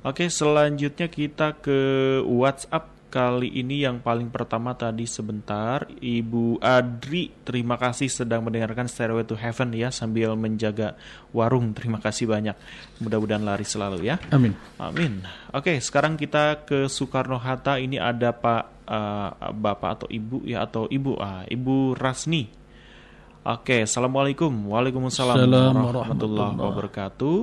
Oke, 0.00 0.32
selanjutnya 0.32 1.12
kita 1.12 1.60
ke 1.60 1.78
WhatsApp 2.24 3.00
kali 3.10 3.50
ini 3.58 3.82
yang 3.82 4.00
paling 4.00 4.30
pertama 4.30 4.72
tadi 4.72 5.04
sebentar. 5.04 5.84
Ibu 5.90 6.62
Adri 6.62 7.34
terima 7.42 7.74
kasih 7.76 8.06
sedang 8.06 8.46
mendengarkan 8.46 8.86
Stairway 8.86 9.26
to 9.26 9.34
Heaven 9.36 9.74
ya 9.74 9.90
sambil 9.90 10.38
menjaga 10.38 10.94
warung. 11.34 11.74
Terima 11.74 11.98
kasih 11.98 12.30
banyak. 12.30 12.54
Mudah-mudahan 13.02 13.44
lari 13.44 13.66
selalu 13.66 14.08
ya. 14.08 14.16
Amin. 14.32 14.54
Amin. 14.78 15.26
Oke 15.52 15.76
sekarang 15.82 16.14
kita 16.16 16.64
ke 16.64 16.86
Soekarno 16.86 17.36
Hatta. 17.36 17.76
Ini 17.76 17.98
ada 17.98 18.30
Pak 18.32 18.88
uh, 18.88 19.52
Bapak 19.52 19.90
atau 20.00 20.08
Ibu 20.08 20.46
ya 20.46 20.64
atau 20.64 20.86
Ibu 20.86 21.18
uh, 21.18 21.44
Ibu 21.50 21.98
Rasni 21.98 22.48
oke 23.44 23.84
Assalamualaikum. 23.84 24.52
Waalaikumsalam 24.70 25.50
warahmatullahi 25.76 26.56
wabarakatuh 26.56 27.38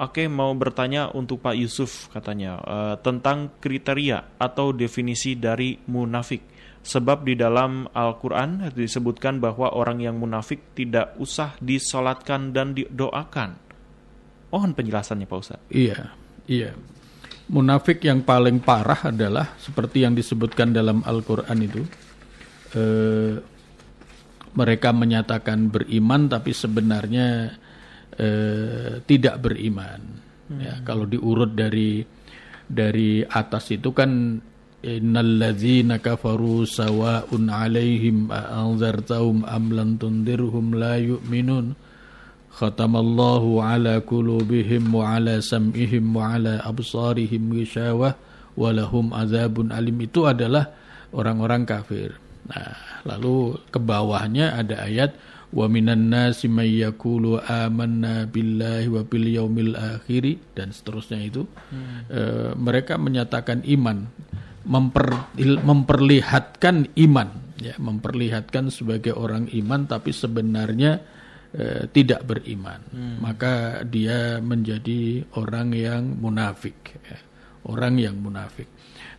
Oke, 0.00 0.32
mau 0.32 0.48
bertanya 0.56 1.12
untuk 1.12 1.44
Pak 1.44 1.60
Yusuf 1.60 2.08
katanya 2.08 2.56
uh, 2.64 2.96
tentang 3.04 3.60
kriteria 3.60 4.40
atau 4.40 4.72
definisi 4.72 5.36
dari 5.36 5.76
munafik. 5.92 6.40
Sebab 6.80 7.28
di 7.28 7.36
dalam 7.36 7.84
Al-Quran 7.92 8.72
disebutkan 8.72 9.44
bahwa 9.44 9.76
orang 9.76 10.00
yang 10.00 10.16
munafik 10.16 10.72
tidak 10.72 11.12
usah 11.20 11.52
disolatkan 11.60 12.56
dan 12.56 12.72
didoakan. 12.72 13.60
Mohon 14.48 14.72
penjelasannya 14.72 15.28
Pak 15.28 15.36
Ustaz. 15.36 15.60
Iya, 15.68 16.16
iya. 16.48 16.72
Munafik 17.52 18.00
yang 18.00 18.24
paling 18.24 18.64
parah 18.64 19.12
adalah 19.12 19.52
seperti 19.60 20.08
yang 20.08 20.16
disebutkan 20.16 20.72
dalam 20.72 21.04
Al-Quran 21.04 21.58
itu. 21.60 21.82
Eh, 22.72 23.34
mereka 24.56 24.96
menyatakan 24.96 25.68
beriman 25.68 26.26
tapi 26.26 26.56
sebenarnya 26.56 27.52
eh, 28.18 29.02
tidak 29.04 29.42
beriman. 29.42 30.00
Ya, 30.50 30.50
hmm. 30.50 30.60
Ya, 30.60 30.74
kalau 30.82 31.06
diurut 31.06 31.54
dari 31.54 32.02
dari 32.70 33.22
atas 33.26 33.74
itu 33.74 33.90
kan 33.90 34.38
innalladzina 34.80 36.00
kafaru 36.00 36.64
sawa'un 36.64 37.52
'alaihim 37.52 38.32
anzartahum 38.32 39.44
am 39.44 39.74
lam 39.74 40.00
tundirhum 40.00 40.72
la 40.72 40.96
yu'minun 40.96 41.76
khatamallahu 42.54 43.60
'ala 43.60 44.00
qulubihim 44.00 44.88
wa 44.88 45.18
'ala 45.18 45.42
sam'ihim 45.44 46.16
wa 46.16 46.32
'ala 46.32 46.64
absarihim 46.64 47.52
ghishawah 47.52 48.16
wa 48.56 48.68
lahum 48.72 49.12
adzabun 49.12 49.70
alim 49.74 50.00
itu 50.00 50.24
adalah 50.24 50.72
orang-orang 51.12 51.68
kafir. 51.68 52.16
Nah, 52.50 52.74
lalu 53.04 53.58
ke 53.68 53.78
bawahnya 53.78 54.56
ada 54.58 54.86
ayat 54.86 55.14
wa 55.50 55.66
minan 55.66 56.06
nasi 56.06 56.46
may 56.46 56.78
yaqulu 56.78 57.42
amanna 57.42 58.30
billahi 58.30 58.86
wa 58.86 59.02
bil 59.02 59.26
yaumil 59.26 59.74
akhir 59.74 60.38
dan 60.54 60.70
seterusnya 60.70 61.26
itu 61.26 61.42
hmm. 61.42 62.06
e, 62.06 62.20
mereka 62.54 62.94
menyatakan 62.94 63.66
iman 63.66 64.06
memper, 64.62 65.34
memperlihatkan 65.38 66.94
iman 66.94 67.28
ya 67.58 67.74
memperlihatkan 67.82 68.70
sebagai 68.70 69.18
orang 69.18 69.50
iman 69.50 69.90
tapi 69.90 70.14
sebenarnya 70.14 71.02
e, 71.50 71.90
tidak 71.90 72.22
beriman 72.30 72.80
hmm. 72.94 73.16
maka 73.18 73.82
dia 73.82 74.38
menjadi 74.38 75.26
orang 75.34 75.74
yang 75.74 76.14
munafik 76.14 76.94
ya. 77.02 77.18
orang 77.66 77.98
yang 77.98 78.16
munafik 78.18 78.70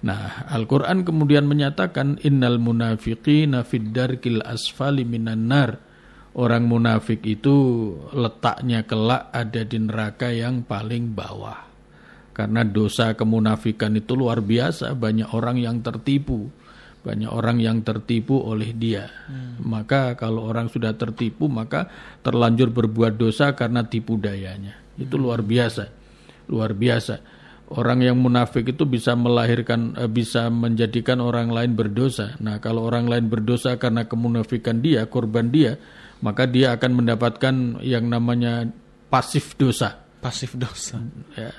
Nah, 0.01 0.49
Al-Quran 0.49 1.05
kemudian 1.05 1.45
menyatakan 1.45 2.17
innal 2.25 2.57
munafiqina 2.57 3.61
fid 3.61 3.93
darkil 3.93 4.41
asfali 4.41 5.05
minan 5.05 5.45
nar 5.45 5.90
orang 6.35 6.63
munafik 6.63 7.23
itu 7.27 7.55
letaknya 8.15 8.87
kelak 8.87 9.31
ada 9.35 9.61
di 9.67 9.77
neraka 9.79 10.31
yang 10.31 10.63
paling 10.63 11.11
bawah. 11.11 11.67
Karena 12.31 12.63
dosa 12.63 13.11
kemunafikan 13.13 13.91
itu 13.99 14.15
luar 14.15 14.39
biasa, 14.39 14.95
banyak 14.95 15.35
orang 15.35 15.59
yang 15.59 15.83
tertipu. 15.83 16.47
Banyak 17.01 17.33
orang 17.33 17.57
yang 17.57 17.81
tertipu 17.81 18.37
oleh 18.37 18.77
dia. 18.77 19.09
Hmm. 19.25 19.57
Maka 19.65 20.13
kalau 20.13 20.45
orang 20.45 20.69
sudah 20.69 20.93
tertipu, 20.93 21.49
maka 21.49 21.89
terlanjur 22.21 22.69
berbuat 22.69 23.17
dosa 23.17 23.57
karena 23.57 23.81
tipu 23.89 24.21
dayanya. 24.21 24.77
Itu 25.01 25.17
hmm. 25.17 25.23
luar 25.25 25.41
biasa. 25.41 25.83
Luar 26.53 26.77
biasa. 26.77 27.15
Orang 27.73 28.05
yang 28.05 28.21
munafik 28.21 28.69
itu 28.69 28.85
bisa 28.85 29.17
melahirkan, 29.17 29.97
eh, 29.97 30.05
bisa 30.05 30.53
menjadikan 30.53 31.19
orang 31.25 31.49
lain 31.49 31.73
berdosa. 31.73 32.37
Nah, 32.37 32.61
kalau 32.61 32.85
orang 32.85 33.09
lain 33.09 33.33
berdosa 33.33 33.81
karena 33.81 34.05
kemunafikan 34.05 34.79
dia, 34.83 35.09
korban 35.09 35.49
dia, 35.49 35.81
maka 36.21 36.45
dia 36.45 36.77
akan 36.77 36.91
mendapatkan 37.03 37.55
yang 37.81 38.05
namanya 38.07 38.69
pasif 39.09 39.57
dosa. 39.57 39.97
Pasif 40.21 40.53
dosa. 40.53 41.01
Ya. 41.33 41.49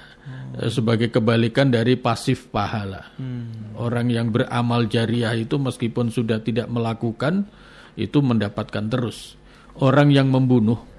Oh. 0.54 0.70
Sebagai 0.70 1.10
kebalikan 1.10 1.74
dari 1.74 1.98
pasif 1.98 2.46
pahala. 2.54 3.10
Hmm. 3.18 3.74
Orang 3.74 4.06
yang 4.06 4.30
beramal 4.30 4.86
jariah 4.86 5.34
itu 5.34 5.58
meskipun 5.58 6.14
sudah 6.14 6.38
tidak 6.38 6.70
melakukan 6.70 7.50
itu 7.98 8.22
mendapatkan 8.22 8.86
terus. 8.86 9.34
Orang 9.82 10.14
yang 10.14 10.30
membunuh 10.30 10.92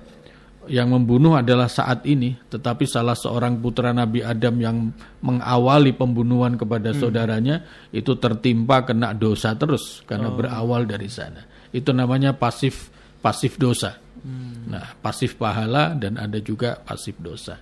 yang 0.64 0.96
membunuh 0.96 1.36
adalah 1.36 1.68
saat 1.68 2.08
ini, 2.08 2.40
tetapi 2.48 2.88
salah 2.88 3.20
seorang 3.20 3.60
putra 3.60 3.92
Nabi 3.92 4.24
Adam 4.24 4.56
yang 4.64 4.78
mengawali 5.20 5.92
pembunuhan 5.92 6.56
kepada 6.56 6.96
hmm. 6.96 7.00
saudaranya 7.04 7.56
itu 7.92 8.16
tertimpa 8.16 8.88
kena 8.88 9.12
dosa 9.12 9.60
terus 9.60 10.04
karena 10.08 10.32
oh. 10.32 10.36
berawal 10.40 10.88
dari 10.88 11.12
sana. 11.12 11.44
Itu 11.74 11.92
namanya 11.92 12.38
pasif 12.38 12.93
pasif 13.24 13.56
dosa. 13.56 13.96
Hmm. 14.20 14.68
Nah, 14.68 15.00
pasif 15.00 15.40
pahala 15.40 15.96
dan 15.96 16.20
ada 16.20 16.44
juga 16.44 16.76
pasif 16.84 17.16
dosa. 17.24 17.56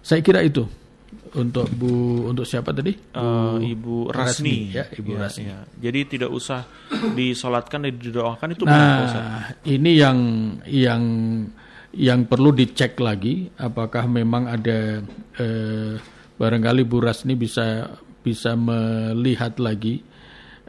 Saya 0.00 0.22
kira 0.22 0.46
itu 0.46 0.64
untuk 1.34 1.66
Bu 1.74 2.26
untuk 2.30 2.46
siapa 2.46 2.70
tadi? 2.70 2.94
Uh, 3.14 3.58
Ibu 3.58 4.14
Rasni. 4.14 4.70
Rasni 4.70 4.78
ya, 4.78 4.84
Ibu 4.94 5.10
ya, 5.14 5.18
Rasni. 5.26 5.44
Ya. 5.50 5.58
Jadi 5.90 6.00
tidak 6.18 6.30
usah 6.30 6.66
disolatkan 7.18 7.86
dan 7.86 7.94
didoakan 7.98 8.48
itu 8.54 8.62
Nah, 8.66 9.54
ini 9.66 9.90
yang 9.98 10.18
yang 10.66 11.02
yang 11.90 12.20
perlu 12.30 12.54
dicek 12.54 12.98
lagi 13.02 13.50
apakah 13.58 14.06
memang 14.06 14.46
ada 14.46 15.02
eh, 15.38 15.98
barangkali 16.38 16.86
Bu 16.86 17.02
Rasni 17.02 17.34
bisa 17.34 17.90
bisa 18.22 18.54
melihat 18.54 19.58
lagi 19.58 20.06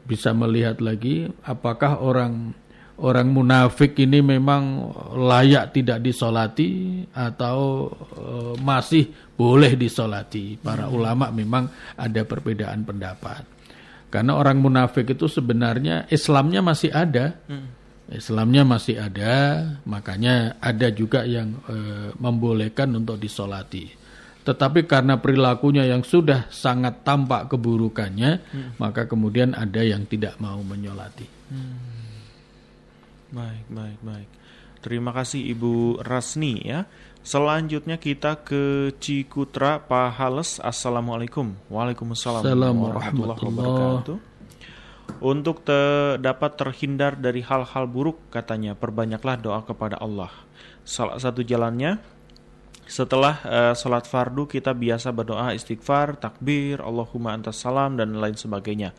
bisa 0.01 0.33
melihat 0.33 0.81
lagi 0.81 1.29
apakah 1.45 2.01
orang 2.01 2.57
orang 3.01 3.33
munafik 3.33 3.97
ini 3.97 4.21
memang 4.21 4.93
layak 5.17 5.73
tidak 5.73 6.05
disolati 6.05 7.01
atau 7.11 7.89
uh, 8.15 8.53
masih 8.61 9.09
boleh 9.33 9.73
disolati. 9.73 10.61
Para 10.61 10.85
hmm. 10.85 10.93
ulama 10.93 11.25
memang 11.33 11.65
ada 11.97 12.21
perbedaan 12.21 12.85
pendapat. 12.85 13.43
Karena 14.13 14.37
orang 14.37 14.61
munafik 14.61 15.17
itu 15.17 15.25
sebenarnya 15.25 16.05
Islamnya 16.13 16.61
masih 16.61 16.93
ada. 16.93 17.33
Hmm. 17.49 17.79
Islamnya 18.11 18.67
masih 18.67 18.99
ada, 18.99 19.63
makanya 19.87 20.59
ada 20.59 20.91
juga 20.91 21.23
yang 21.23 21.55
uh, 21.71 22.11
membolehkan 22.19 22.91
untuk 22.91 23.15
disolati. 23.15 23.87
Tetapi 24.43 24.83
karena 24.83 25.15
perilakunya 25.15 25.87
yang 25.87 26.03
sudah 26.03 26.51
sangat 26.51 27.07
tampak 27.07 27.47
keburukannya, 27.55 28.31
hmm. 28.43 28.71
maka 28.83 29.07
kemudian 29.07 29.55
ada 29.55 29.79
yang 29.79 30.03
tidak 30.11 30.35
mau 30.43 30.59
menyolati. 30.59 31.23
Hmm. 31.47 31.91
Baik, 33.31 33.65
baik, 33.71 33.99
baik. 34.03 34.29
Terima 34.83 35.15
kasih 35.15 35.39
Ibu 35.55 36.03
Rasni 36.03 36.67
ya. 36.67 36.83
Selanjutnya 37.23 37.95
kita 37.95 38.43
ke 38.43 38.91
Cikutra 38.99 39.79
Pak 39.79 40.19
Hales. 40.19 40.59
Assalamualaikum. 40.59 41.55
Waalaikumsalam 41.71 42.43
warahmatullahi 42.43 43.39
wabarakatuh. 43.39 44.17
Untuk 45.23 45.63
te 45.63 45.79
dapat 46.19 46.59
terhindar 46.59 47.15
dari 47.15 47.39
hal-hal 47.39 47.87
buruk 47.87 48.19
katanya 48.33 48.75
perbanyaklah 48.75 49.39
doa 49.39 49.63
kepada 49.63 49.95
Allah. 50.01 50.33
Salah 50.83 51.15
satu 51.15 51.39
jalannya 51.45 52.01
Setelah 52.91 53.39
uh, 53.47 53.71
sholat 53.71 54.03
fardu 54.03 54.51
kita 54.51 54.75
biasa 54.75 55.15
berdoa 55.15 55.55
istighfar, 55.55 56.19
takbir, 56.19 56.83
Allahumma 56.83 57.31
antas 57.31 57.63
salam 57.63 57.95
dan 57.95 58.11
lain 58.19 58.35
sebagainya. 58.35 58.91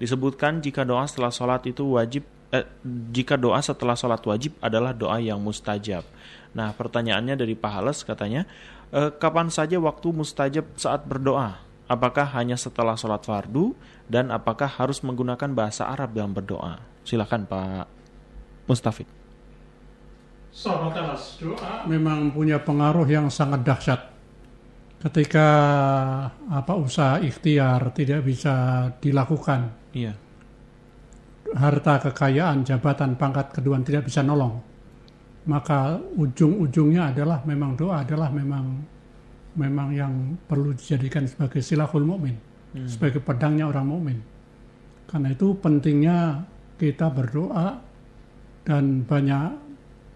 Disebutkan 0.00 0.64
jika 0.64 0.80
doa 0.88 1.04
setelah 1.04 1.28
sholat 1.28 1.60
itu 1.68 1.84
wajib 1.92 2.24
eh, 2.54 2.66
jika 3.10 3.34
doa 3.34 3.58
setelah 3.58 3.98
sholat 3.98 4.22
wajib 4.22 4.54
adalah 4.62 4.94
doa 4.94 5.18
yang 5.18 5.42
mustajab. 5.42 6.06
Nah 6.54 6.70
pertanyaannya 6.70 7.34
dari 7.34 7.58
Pak 7.58 7.72
Hales 7.74 8.06
katanya, 8.06 8.46
e, 8.94 9.10
kapan 9.18 9.50
saja 9.50 9.76
waktu 9.82 10.14
mustajab 10.14 10.64
saat 10.78 11.02
berdoa? 11.02 11.58
Apakah 11.90 12.24
hanya 12.38 12.54
setelah 12.56 12.94
sholat 12.94 13.26
fardu 13.26 13.74
dan 14.08 14.30
apakah 14.30 14.70
harus 14.70 15.02
menggunakan 15.04 15.50
bahasa 15.52 15.84
Arab 15.90 16.14
dalam 16.14 16.32
berdoa? 16.32 16.80
Silakan 17.04 17.44
Pak 17.44 17.84
Mustafid. 18.64 19.04
Sahabat 20.54 20.94
alas, 20.94 21.36
doa 21.42 21.82
memang 21.90 22.30
punya 22.30 22.62
pengaruh 22.62 23.04
yang 23.10 23.26
sangat 23.26 23.66
dahsyat. 23.66 24.00
Ketika 25.02 25.48
apa 26.48 26.72
usaha 26.78 27.20
ikhtiar 27.20 27.92
tidak 27.92 28.24
bisa 28.24 28.88
dilakukan, 29.02 29.68
iya. 29.92 30.16
Harta 31.54 32.02
kekayaan, 32.10 32.66
jabatan, 32.66 33.14
pangkat 33.14 33.54
kedua 33.54 33.78
tidak 33.86 34.10
bisa 34.10 34.26
nolong, 34.26 34.58
maka 35.46 35.96
ujung-ujungnya 36.18 37.14
adalah 37.14 37.46
memang 37.46 37.78
doa 37.78 38.02
adalah 38.02 38.28
memang 38.28 38.82
memang 39.54 39.88
yang 39.94 40.12
perlu 40.50 40.74
dijadikan 40.74 41.30
sebagai 41.30 41.62
silahul 41.62 42.02
mukmin, 42.02 42.34
hmm. 42.74 42.90
sebagai 42.90 43.22
pedangnya 43.22 43.70
orang 43.70 43.86
mukmin. 43.86 44.18
Karena 45.06 45.30
itu 45.30 45.54
pentingnya 45.54 46.42
kita 46.74 47.06
berdoa 47.14 47.78
dan 48.66 49.06
banyak 49.06 49.46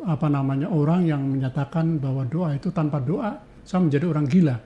apa 0.02 0.26
namanya 0.26 0.70
orang 0.70 1.06
yang 1.06 1.22
menyatakan 1.22 2.02
bahwa 2.02 2.26
doa 2.26 2.54
itu 2.54 2.70
tanpa 2.74 2.98
doa 2.98 3.38
saya 3.62 3.84
menjadi 3.84 4.10
orang 4.10 4.26
gila. 4.26 4.56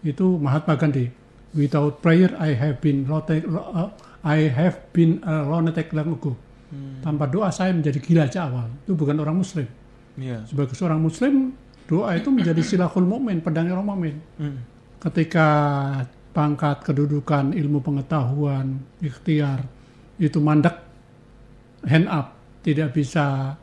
Itu 0.00 0.40
Mahatma 0.40 0.80
Gandhi. 0.80 1.10
Without 1.52 2.00
prayer 2.00 2.32
I 2.40 2.56
have 2.56 2.80
been 2.80 3.04
uh, 3.04 3.92
I 4.22 4.46
have 4.50 4.90
been 4.94 5.18
a 5.26 5.42
lunatic 5.42 5.90
long 5.90 6.14
ago. 6.14 6.38
Hmm. 6.70 7.02
Tanpa 7.02 7.26
doa 7.28 7.50
saya 7.50 7.74
menjadi 7.74 7.98
gila 7.98 8.30
sejak 8.30 8.48
awal. 8.48 8.68
Itu 8.86 8.94
bukan 8.94 9.18
orang 9.18 9.36
muslim. 9.42 9.66
Yeah. 10.16 10.46
Sebagai 10.46 10.78
seorang 10.78 11.02
muslim, 11.02 11.52
doa 11.90 12.16
itu 12.16 12.30
menjadi 12.30 12.62
silahul 12.64 13.04
mukmin, 13.04 13.42
pedang 13.42 13.68
orang 13.68 13.86
mukmin. 13.86 14.16
Hmm. 14.38 14.62
Ketika 15.02 15.48
pangkat, 16.32 16.86
kedudukan, 16.86 17.52
ilmu 17.52 17.82
pengetahuan, 17.84 18.80
ikhtiar 19.02 19.66
itu 20.16 20.38
mandek, 20.38 20.78
hand 21.84 22.08
up, 22.08 22.38
tidak 22.62 22.94
bisa 22.94 23.58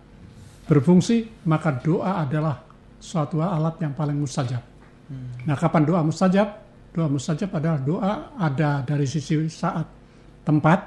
berfungsi, 0.70 1.47
maka 1.47 1.74
doa 1.82 2.28
adalah 2.28 2.62
suatu 2.99 3.41
alat 3.41 3.80
yang 3.82 3.95
paling 3.95 4.20
mustajab. 4.20 4.62
Hmm. 5.10 5.49
Nah, 5.49 5.55
kapan 5.57 5.88
doa 5.88 6.03
mustajab? 6.05 6.47
Doa 6.93 7.07
mustajab 7.10 7.49
adalah 7.57 7.80
doa 7.82 8.14
ada 8.38 8.86
dari 8.86 9.07
sisi 9.10 9.49
saat, 9.49 9.88
tempat, 10.50 10.80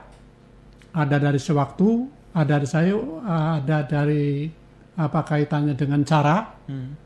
ada 0.99 1.17
dari 1.23 1.39
sewaktu, 1.39 2.11
ada 2.35 2.59
dari 2.59 2.67
saya, 2.67 2.99
ada 3.63 3.87
dari 3.87 4.51
apa 4.99 5.21
kaitannya 5.23 5.79
dengan 5.79 6.03
cara. 6.03 6.51
Hmm. 6.67 6.99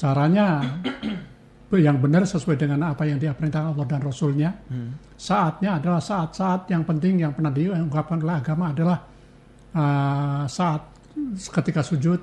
Caranya 0.00 0.64
yang 1.76 2.00
benar 2.00 2.24
sesuai 2.24 2.56
dengan 2.56 2.88
apa 2.88 3.04
yang 3.04 3.20
diperintahkan 3.20 3.76
Allah 3.76 3.84
dan 3.84 4.00
Rasulnya. 4.00 4.50
Hmm. 4.72 4.96
Saatnya 5.18 5.76
adalah 5.76 6.00
saat-saat 6.00 6.72
yang 6.72 6.88
penting 6.88 7.20
yang 7.20 7.36
pernah 7.36 7.52
diungkapkan 7.52 8.24
oleh 8.24 8.36
agama 8.40 8.72
adalah 8.72 8.98
uh, 9.76 10.48
saat 10.48 10.82
ketika 11.36 11.84
sujud, 11.84 12.22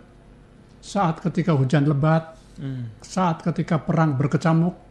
saat 0.81 1.21
ketika 1.21 1.53
hujan 1.53 1.85
lebat, 1.85 2.33
hmm. 2.57 2.97
saat 3.05 3.43
ketika 3.45 3.77
perang 3.77 4.17
berkecamuk, 4.17 4.84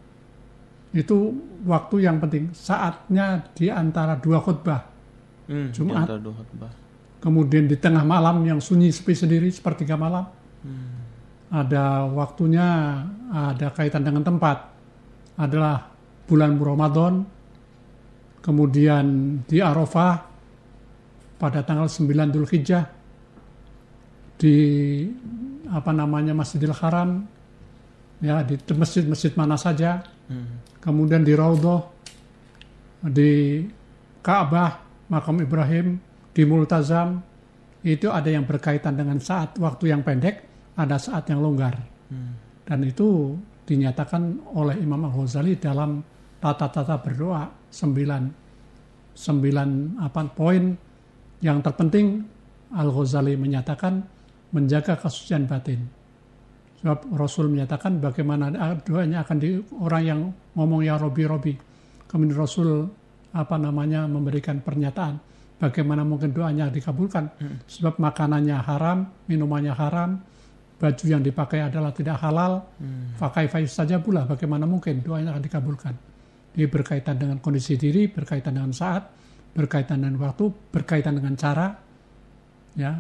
itu 0.94 1.34
waktu 1.66 2.06
yang 2.06 2.22
penting. 2.22 2.54
Saatnya 2.54 3.42
di 3.50 3.66
antara 3.66 4.14
dua 4.14 4.38
khutbah. 4.38 4.86
Hmm, 5.50 5.74
Jumat. 5.74 6.06
Di 6.06 6.22
dua 6.22 6.34
khutbah. 6.38 6.72
Kemudian 7.18 7.66
di 7.66 7.74
tengah 7.74 8.06
malam 8.06 8.46
yang 8.46 8.62
sunyi 8.62 8.94
sepi 8.94 9.10
sendiri, 9.10 9.50
sepertiga 9.50 9.98
malam. 9.98 10.30
Hmm. 10.62 11.02
Ada 11.50 12.06
waktunya, 12.06 13.02
ada 13.34 13.74
kaitan 13.74 14.06
dengan 14.06 14.22
tempat. 14.22 14.70
Adalah 15.34 15.90
bulan 16.30 16.54
Ramadan, 16.54 17.26
kemudian 18.38 19.38
di 19.50 19.58
Arafah 19.58 20.30
pada 21.42 21.66
tanggal 21.66 21.90
9 21.90 22.30
Dhul 22.30 22.46
Hijjah, 22.46 22.86
di 24.38 24.56
apa 25.70 25.90
namanya 25.90 26.36
Masjidil 26.36 26.74
Haram 26.74 27.24
ya 28.20 28.44
di 28.44 28.56
masjid-masjid 28.76 29.32
mana 29.34 29.56
saja 29.58 30.04
hmm. 30.30 30.73
Kemudian 30.84 31.24
di 31.24 31.32
Raudhah 31.32 31.80
di 33.08 33.64
Ka'bah 34.20 34.84
makam 35.08 35.40
Ibrahim 35.40 35.96
di 36.36 36.42
Multazam 36.44 37.20
itu 37.84 38.08
ada 38.08 38.28
yang 38.28 38.44
berkaitan 38.44 38.96
dengan 38.96 39.16
saat 39.20 39.56
waktu 39.56 39.92
yang 39.92 40.04
pendek 40.04 40.44
ada 40.76 41.00
saat 41.00 41.24
yang 41.32 41.40
longgar 41.40 41.80
hmm. 42.12 42.32
dan 42.68 42.78
itu 42.84 43.36
dinyatakan 43.64 44.52
oleh 44.52 44.76
Imam 44.76 45.08
Al 45.08 45.12
Ghazali 45.12 45.56
dalam 45.56 46.04
tata-tata 46.40 47.00
berdoa 47.00 47.48
sembilan 47.72 48.22
sembilan 49.16 50.00
apa 50.04 50.20
poin 50.28 50.64
yang 51.40 51.64
terpenting 51.64 52.20
Al 52.76 52.92
Ghazali 52.92 53.36
menyatakan 53.36 53.94
menjaga 54.54 54.94
kesucian 55.00 55.50
batin. 55.50 56.03
Sebab 56.84 57.16
Rasul 57.16 57.48
menyatakan 57.48 57.96
bagaimana 57.96 58.52
doanya 58.84 59.24
akan 59.24 59.36
di 59.40 59.56
orang 59.80 60.02
yang 60.04 60.20
ngomong 60.52 60.84
ya 60.84 61.00
Robi 61.00 61.24
Robi. 61.24 61.56
Kemudian 62.04 62.36
Rasul 62.36 62.84
apa 63.32 63.56
namanya 63.56 64.04
memberikan 64.04 64.60
pernyataan 64.60 65.16
bagaimana 65.56 66.04
mungkin 66.04 66.36
doanya 66.36 66.68
dikabulkan. 66.68 67.24
Hmm. 67.40 67.56
Sebab 67.64 67.96
makanannya 67.96 68.60
haram, 68.60 69.08
minumannya 69.24 69.72
haram, 69.72 70.20
baju 70.76 71.04
yang 71.08 71.24
dipakai 71.24 71.64
adalah 71.64 71.88
tidak 71.96 72.20
halal. 72.20 72.68
Hmm. 72.76 73.16
Fakai 73.16 73.48
faiz 73.48 73.72
saja 73.72 73.96
pula 73.96 74.28
bagaimana 74.28 74.68
mungkin 74.68 75.00
doanya 75.00 75.32
akan 75.32 75.40
dikabulkan. 75.40 75.94
Ini 76.52 76.68
berkaitan 76.68 77.16
dengan 77.16 77.40
kondisi 77.40 77.80
diri, 77.80 78.12
berkaitan 78.12 78.60
dengan 78.60 78.76
saat, 78.76 79.08
berkaitan 79.56 80.04
dengan 80.04 80.20
waktu, 80.20 80.52
berkaitan 80.68 81.16
dengan 81.16 81.32
cara, 81.34 81.72
ya, 82.76 82.92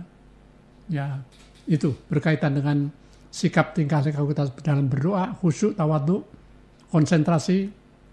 ya 0.88 1.20
itu 1.68 1.92
berkaitan 2.08 2.56
dengan 2.56 3.03
sikap 3.34 3.74
tingkah 3.74 3.98
laku 3.98 4.30
kita 4.30 4.46
dalam 4.62 4.86
berdoa, 4.86 5.34
khusyuk, 5.42 5.74
tawadhu, 5.74 6.22
konsentrasi, 6.94 7.66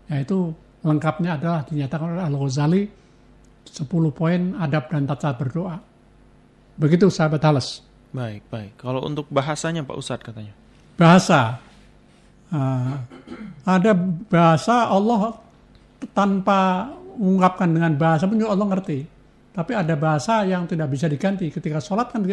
yaitu 0.10 0.50
lengkapnya 0.82 1.38
adalah 1.38 1.62
dinyatakan 1.62 2.18
oleh 2.18 2.26
Al-Ghazali 2.26 2.84
10 3.70 3.86
poin 4.18 4.58
adab 4.58 4.90
dan 4.90 5.06
tata 5.06 5.38
berdoa. 5.38 5.78
Begitu 6.74 7.14
sahabat 7.14 7.46
Halas. 7.46 7.86
Baik, 8.10 8.42
baik. 8.50 8.82
Kalau 8.82 9.06
untuk 9.06 9.30
bahasanya 9.30 9.86
Pak 9.86 9.96
Ustadz 10.02 10.26
katanya. 10.26 10.58
Bahasa. 10.98 11.62
Uh, 12.52 12.98
ada 13.64 13.94
bahasa 14.28 14.90
Allah 14.90 15.38
tanpa 16.12 16.92
mengungkapkan 17.16 17.70
dengan 17.70 17.94
bahasa 17.96 18.26
pun 18.26 18.42
Allah 18.42 18.68
ngerti. 18.74 19.00
Tapi 19.54 19.72
ada 19.78 19.94
bahasa 19.94 20.42
yang 20.44 20.66
tidak 20.66 20.90
bisa 20.90 21.06
diganti. 21.06 21.54
Ketika 21.54 21.78
sholat 21.78 22.10
kan 22.10 22.26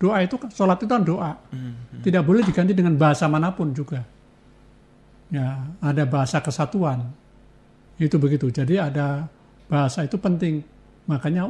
doa 0.00 0.24
itu 0.24 0.40
sholat 0.48 0.80
itu 0.80 0.88
kan 0.88 1.04
doa 1.04 1.36
hmm. 1.52 2.00
tidak 2.00 2.24
boleh 2.24 2.40
diganti 2.40 2.72
dengan 2.72 2.96
bahasa 2.96 3.28
mana 3.28 3.52
pun 3.52 3.76
juga 3.76 4.00
ya 5.28 5.60
ada 5.84 6.08
bahasa 6.08 6.40
kesatuan 6.40 7.04
itu 8.00 8.16
begitu 8.16 8.48
jadi 8.48 8.88
ada 8.88 9.28
bahasa 9.68 10.08
itu 10.08 10.16
penting 10.16 10.64
makanya 11.04 11.44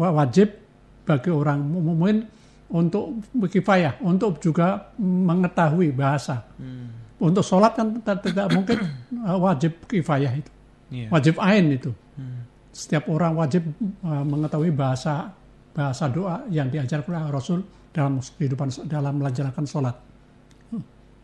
wajib 0.00 0.56
bagi 1.04 1.28
orang 1.28 1.60
mukmin 1.68 2.24
untuk 2.72 3.20
kifayah 3.36 4.00
untuk 4.00 4.40
juga 4.40 4.90
mengetahui 4.96 5.92
bahasa 5.92 6.40
hmm. 6.56 7.20
untuk 7.20 7.44
sholat 7.44 7.76
kan 7.76 7.92
tidak 8.00 8.48
mungkin 8.56 8.80
uh, 9.28 9.36
wajib 9.36 9.76
kifayah 9.84 10.32
itu 10.32 10.50
yeah. 10.88 11.12
wajib 11.12 11.36
ain 11.44 11.76
itu 11.76 11.92
hmm. 11.92 12.40
setiap 12.72 13.04
orang 13.12 13.36
wajib 13.36 13.68
uh, 14.00 14.24
mengetahui 14.24 14.72
bahasa 14.72 15.28
bahasa 15.76 16.08
doa 16.08 16.48
yang 16.48 16.72
diajarkan 16.72 17.28
oleh 17.28 17.32
Rasul 17.32 17.60
dalam 17.92 18.18
kehidupan 18.18 18.68
dalam 18.88 19.20
melaksanakan 19.20 19.64
sholat. 19.68 19.96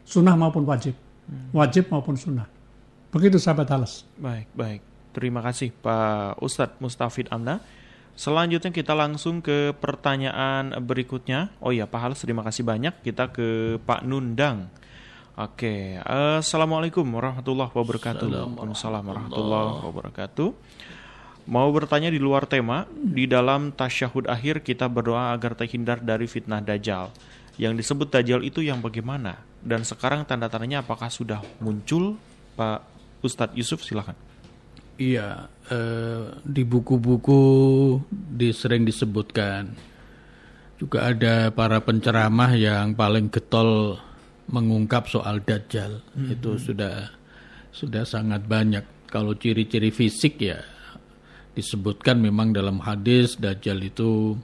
Sunnah 0.05 0.37
maupun 0.37 0.65
wajib. 0.65 0.97
Wajib 1.53 1.93
maupun 1.93 2.17
sunnah. 2.17 2.49
Begitu 3.09 3.41
sahabat 3.41 3.69
halas 3.73 4.05
baik 4.21 4.49
baik. 4.53 4.81
Terima 5.17 5.41
kasih 5.41 5.73
Pak 5.73 6.41
Ustadz 6.45 6.81
Mustafid 6.81 7.29
Amna. 7.33 7.61
Selanjutnya 8.19 8.75
kita 8.75 8.99
langsung 8.99 9.41
ke 9.41 9.73
pertanyaan 9.79 10.75
berikutnya. 10.83 11.55
Oh 11.63 11.71
ya 11.71 11.87
Pak 11.87 12.01
Halas 12.03 12.19
terima 12.19 12.43
kasih 12.43 12.67
banyak. 12.67 13.07
Kita 13.07 13.31
ke 13.31 13.79
Pak 13.79 14.03
Nundang. 14.03 14.75
Oke, 15.39 15.95
Assalamualaikum 16.03 17.07
warahmatullahi 17.07 17.71
wabarakatuh. 17.71 18.27
Waalaikumsalam 18.27 19.07
warahmatullahi 19.07 19.71
wabarakatuh. 19.87 20.49
Mau 21.49 21.73
bertanya 21.73 22.13
di 22.13 22.21
luar 22.21 22.45
tema, 22.45 22.85
di 22.93 23.25
dalam 23.25 23.73
tasyahud 23.73 24.29
akhir 24.29 24.61
kita 24.61 24.85
berdoa 24.85 25.33
agar 25.33 25.57
terhindar 25.57 25.97
dari 25.97 26.29
fitnah 26.29 26.61
dajjal. 26.61 27.09
Yang 27.59 27.75
disebut 27.83 28.09
Dajjal 28.15 28.47
itu 28.47 28.63
yang 28.63 28.79
bagaimana? 28.79 29.43
Dan 29.59 29.83
sekarang 29.83 30.23
tanda-tandanya 30.23 30.87
apakah 30.87 31.11
sudah 31.11 31.43
muncul? 31.59 32.15
Pak 32.55 32.87
Ustadz 33.25 33.59
Yusuf 33.59 33.83
silahkan. 33.83 34.15
Iya, 34.95 35.51
eh, 35.67 36.39
di 36.47 36.63
buku-buku 36.63 37.43
di, 38.11 38.55
sering 38.55 38.87
disebutkan. 38.87 39.75
Juga 40.79 41.11
ada 41.11 41.51
para 41.51 41.83
penceramah 41.83 42.55
yang 42.55 42.95
paling 42.95 43.27
getol 43.33 43.99
mengungkap 44.53 45.11
soal 45.11 45.43
Dajjal. 45.43 45.99
Hmm. 46.15 46.31
Itu 46.31 46.63
sudah 46.63 47.11
sudah 47.75 48.07
sangat 48.07 48.47
banyak. 48.47 49.11
Kalau 49.11 49.35
ciri-ciri 49.35 49.91
fisik 49.91 50.39
ya 50.39 50.63
disebutkan 51.59 52.23
memang 52.23 52.55
dalam 52.55 52.79
hadis 52.79 53.35
Dajjal 53.35 53.83
itu 53.83 54.39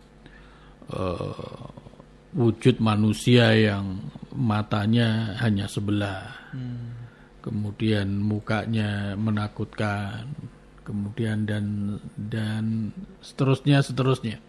uh, 0.91 1.71
wujud 2.35 2.83
manusia 2.83 3.55
yang 3.55 4.03
matanya 4.35 5.39
hanya 5.39 5.71
sebelah, 5.71 6.35
hmm. 6.51 6.87
kemudian 7.39 8.19
mukanya 8.19 9.15
menakutkan, 9.15 10.27
kemudian 10.83 11.47
dan 11.47 11.97
dan 12.19 12.91
seterusnya 13.23 13.79
seterusnya. 13.87 14.43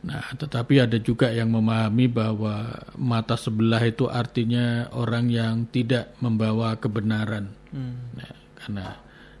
Nah, 0.00 0.32
tetapi 0.36 0.80
ada 0.84 0.96
juga 1.00 1.28
yang 1.32 1.52
memahami 1.52 2.08
bahwa 2.08 2.72
mata 2.96 3.36
sebelah 3.36 3.80
itu 3.84 4.08
artinya 4.08 4.88
orang 4.96 5.28
yang 5.28 5.68
tidak 5.72 6.16
membawa 6.20 6.76
kebenaran. 6.76 7.52
Hmm. 7.72 8.12
Nah, 8.16 8.32
karena 8.60 8.86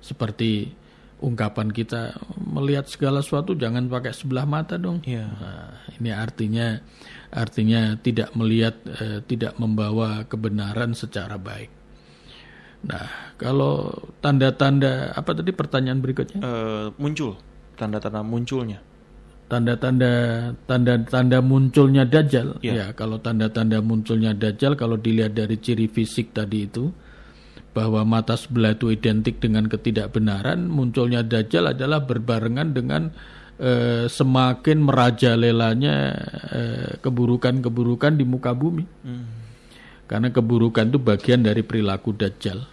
seperti 0.00 0.79
ungkapan 1.20 1.68
kita 1.70 2.16
melihat 2.40 2.88
segala 2.88 3.20
sesuatu 3.20 3.52
jangan 3.54 3.86
pakai 3.86 4.12
sebelah 4.16 4.48
mata 4.48 4.80
dong. 4.80 5.04
Yeah. 5.04 5.28
Nah, 5.28 5.70
ini 6.00 6.10
artinya 6.10 6.80
artinya 7.30 7.94
tidak 8.00 8.32
melihat 8.34 8.74
eh, 8.88 9.20
tidak 9.28 9.54
membawa 9.60 10.24
kebenaran 10.26 10.96
secara 10.96 11.36
baik. 11.36 11.70
Nah, 12.80 13.36
kalau 13.36 13.92
tanda-tanda 14.24 15.12
apa 15.12 15.36
tadi 15.36 15.52
pertanyaan 15.52 16.00
berikutnya? 16.00 16.40
Uh, 16.40 16.88
muncul 16.96 17.36
tanda-tanda 17.76 18.20
munculnya 18.20 18.80
tanda-tanda 19.50 20.12
tanda-tanda 20.68 21.38
munculnya 21.42 22.06
dajjal 22.06 22.62
yeah. 22.62 22.86
ya 22.86 22.86
kalau 22.94 23.18
tanda-tanda 23.18 23.82
munculnya 23.82 24.30
dajjal 24.30 24.78
kalau 24.78 24.94
dilihat 24.94 25.34
dari 25.34 25.58
ciri 25.58 25.90
fisik 25.90 26.30
tadi 26.30 26.70
itu 26.70 26.86
bahwa 27.70 28.02
mata 28.02 28.34
sebelah 28.34 28.74
itu 28.74 28.90
identik 28.90 29.38
dengan 29.38 29.70
ketidakbenaran 29.70 30.66
munculnya 30.66 31.22
dajjal 31.22 31.70
adalah 31.70 32.02
berbarengan 32.02 32.74
dengan 32.74 33.14
eh, 33.62 34.10
semakin 34.10 34.78
merajalelanya 34.82 35.96
eh, 36.50 36.90
keburukan-keburukan 36.98 38.18
di 38.18 38.24
muka 38.26 38.50
bumi 38.52 38.84
hmm. 38.84 39.26
karena 40.10 40.34
keburukan 40.34 40.90
itu 40.90 40.98
bagian 40.98 41.46
dari 41.46 41.62
perilaku 41.62 42.10
dajjal 42.10 42.66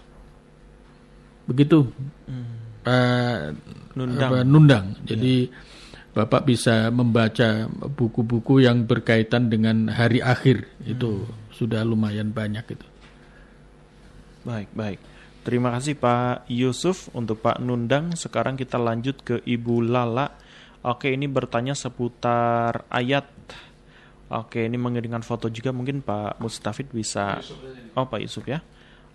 begitu 1.45 1.86
hmm. 2.26 2.48
eh, 2.89 3.54
nundang. 3.93 4.30
Apa, 4.34 4.38
nundang 4.41 4.86
jadi 5.06 5.34
yeah 5.45 5.76
Bapak 6.18 6.50
bisa 6.50 6.89
membaca 6.89 7.70
buku-buku 7.70 8.66
yang 8.66 8.89
berkaitan 8.89 9.54
dengan 9.54 9.86
hari 9.86 10.18
akhir 10.18 10.66
itu 10.82 11.22
hmm. 11.22 11.54
sudah 11.54 11.86
lumayan 11.86 12.34
banyak 12.34 12.66
itu. 12.74 12.88
Baik, 14.48 14.72
baik. 14.72 15.00
Terima 15.43 15.76
kasih 15.76 16.00
Pak 16.00 16.48
Yusuf 16.48 17.12
untuk 17.12 17.43
Pak 17.43 17.60
Nundang. 17.60 18.16
Sekarang 18.16 18.56
kita 18.56 18.80
lanjut 18.80 19.20
ke 19.20 19.43
Ibu 19.43 19.84
Lala. 19.84 20.32
Oke, 20.88 21.12
ini 21.12 21.28
bertanya 21.28 21.76
seputar 21.76 22.88
ayat. 22.88 23.28
Oke, 24.32 24.64
ini 24.64 24.80
mengirimkan 24.80 25.20
foto 25.20 25.52
juga 25.52 25.76
mungkin 25.76 26.00
Pak 26.00 26.39
Mustafid 26.39 26.88
bisa. 26.95 27.43
Oh, 27.95 28.08
Pak 28.08 28.24
Yusuf 28.24 28.48
ya. 28.48 28.64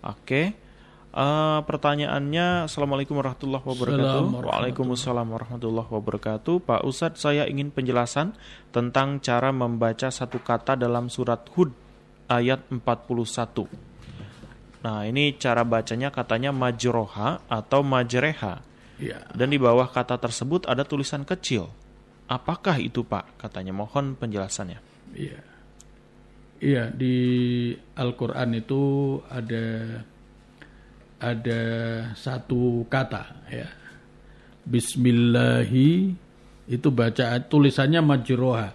Oke. 0.05 0.53
Uh, 1.13 1.61
pertanyaannya, 1.65 2.69
Assalamualaikum 2.69 3.17
warahmatullahi 3.17 3.61
wabarakatuh. 3.61 4.25
Waalaikumsalam 4.37 5.27
warahmatullahi 5.29 5.89
wabarakatuh. 5.89 6.61
Pak 6.61 6.81
Ustadz, 6.85 7.21
saya 7.21 7.49
ingin 7.49 7.69
penjelasan 7.73 8.33
tentang 8.73 9.21
cara 9.21 9.49
membaca 9.53 10.09
satu 10.09 10.41
kata 10.41 10.77
dalam 10.77 11.13
surat 11.13 11.45
Hud 11.53 11.73
ayat 12.29 12.65
41. 12.69 13.92
Nah, 14.83 15.07
ini 15.07 15.39
cara 15.39 15.63
bacanya 15.63 16.11
katanya 16.11 16.51
majroha 16.51 17.39
atau 17.47 17.79
majreha. 17.81 18.59
Ya. 18.99 19.23
Dan 19.31 19.55
di 19.55 19.57
bawah 19.57 19.87
kata 19.87 20.19
tersebut 20.19 20.67
ada 20.67 20.83
tulisan 20.83 21.23
kecil. 21.23 21.71
Apakah 22.27 22.83
itu, 22.83 23.03
Pak? 23.07 23.39
Katanya 23.39 23.71
mohon 23.71 24.19
penjelasannya. 24.19 24.79
Iya. 25.15 25.39
Iya, 26.63 26.83
di 26.95 27.15
Al-Qur'an 27.95 28.55
itu 28.55 29.19
ada 29.27 29.99
ada 31.23 31.61
satu 32.15 32.87
kata 32.87 33.23
ya. 33.51 33.67
Bismillahi 34.63 36.15
itu 36.71 36.87
baca 36.91 37.39
tulisannya 37.43 37.99
majroha. 37.99 38.71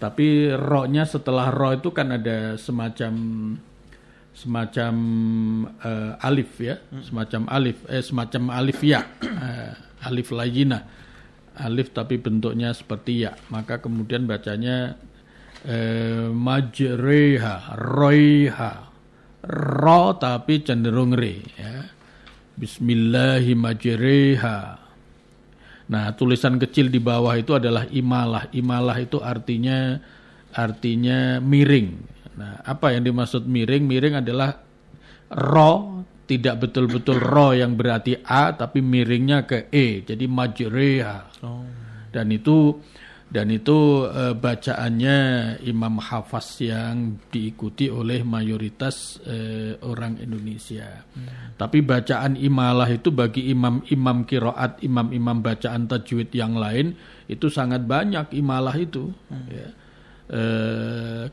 Tapi 0.00 0.48
rohnya 0.56 1.04
setelah 1.04 1.52
roh 1.52 1.76
itu 1.76 1.92
kan 1.92 2.16
ada 2.16 2.56
semacam 2.56 3.12
semacam 4.32 4.94
uh, 5.82 6.24
alif 6.24 6.58
ya, 6.58 6.78
semacam 7.02 7.46
alif 7.50 7.76
eh 7.90 8.02
semacam 8.02 8.50
alif 8.54 8.80
ya, 8.80 9.04
uh, 9.22 9.72
alif 10.06 10.32
layina. 10.32 10.82
Alif 11.60 11.92
tapi 11.92 12.16
bentuknya 12.16 12.72
seperti 12.72 13.28
ya. 13.28 13.36
Maka 13.52 13.84
kemudian 13.84 14.24
bacanya 14.24 14.96
uh, 15.68 16.32
majreha, 16.32 17.76
roiha 17.76 18.88
ro 19.44 20.16
tapi 20.16 20.64
cenderung 20.64 21.12
re 21.12 21.44
ya. 21.56 21.84
Bismillahirrahmanirrahim. 22.60 24.78
Nah, 25.90 26.14
tulisan 26.14 26.54
kecil 26.60 26.86
di 26.86 27.02
bawah 27.02 27.34
itu 27.34 27.50
adalah 27.56 27.88
imalah. 27.90 28.46
Imalah 28.54 28.94
itu 29.02 29.18
artinya 29.18 29.98
artinya 30.54 31.42
miring. 31.42 31.98
Nah, 32.40 32.64
apa 32.64 32.96
yang 32.96 33.04
dimaksud 33.04 33.44
miring? 33.44 33.84
Miring 33.84 34.16
adalah 34.24 34.56
ro 35.36 36.00
tidak 36.24 36.64
betul-betul 36.64 37.20
ro 37.20 37.52
yang 37.52 37.76
berarti 37.76 38.16
a 38.24 38.56
tapi 38.56 38.80
miringnya 38.80 39.44
ke 39.44 39.68
e. 39.68 40.00
Jadi 40.08 40.24
majreha. 40.24 41.44
Oh. 41.44 41.66
Dan 42.08 42.32
itu 42.32 42.80
dan 43.30 43.46
itu 43.46 44.10
e, 44.10 44.34
bacaannya 44.34 45.18
Imam 45.62 46.02
Hafaz 46.02 46.58
yang 46.66 47.14
diikuti 47.30 47.86
oleh 47.86 48.26
mayoritas 48.26 49.22
e, 49.22 49.70
orang 49.86 50.18
Indonesia. 50.18 51.06
Hmm. 51.14 51.54
Tapi 51.54 51.78
bacaan 51.78 52.34
imalah 52.34 52.90
itu 52.90 53.14
bagi 53.14 53.46
imam-imam 53.54 54.26
kiroat, 54.26 54.82
imam-imam 54.82 55.46
bacaan 55.46 55.86
tajwid 55.86 56.34
yang 56.34 56.58
lain 56.58 56.98
itu 57.30 57.46
sangat 57.46 57.86
banyak 57.86 58.34
imalah 58.34 58.74
itu. 58.74 59.14
Hmm. 59.30 59.46
Ya. 59.46 59.70
E, 60.30 60.42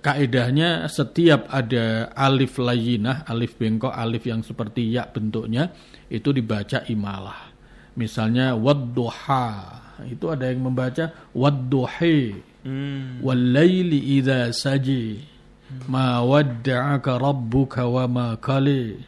kaedahnya 0.02 0.90
setiap 0.90 1.46
ada 1.54 2.10
alif 2.18 2.58
layinah, 2.58 3.30
alif 3.30 3.54
bengkok, 3.62 3.94
alif 3.94 4.26
yang 4.26 4.42
seperti 4.42 4.90
ya 4.90 5.06
bentuknya 5.06 5.70
itu 6.10 6.34
dibaca 6.34 6.82
imalah. 6.90 7.54
Misalnya 7.94 8.58
wadduha 8.58 9.78
itu 10.06 10.30
ada 10.30 10.50
yang 10.50 10.70
membaca 10.70 11.10
wadduhi 11.34 12.38
hmm. 12.62 13.26
walaili 13.26 14.22
idza 14.22 14.54
saji 14.54 15.26
hmm. 15.26 15.90
ma 15.90 16.22
wadda'aka 16.22 17.18
rabbuka 17.18 17.90
wa 17.90 18.06
ma 18.06 18.28
kali 18.38 19.02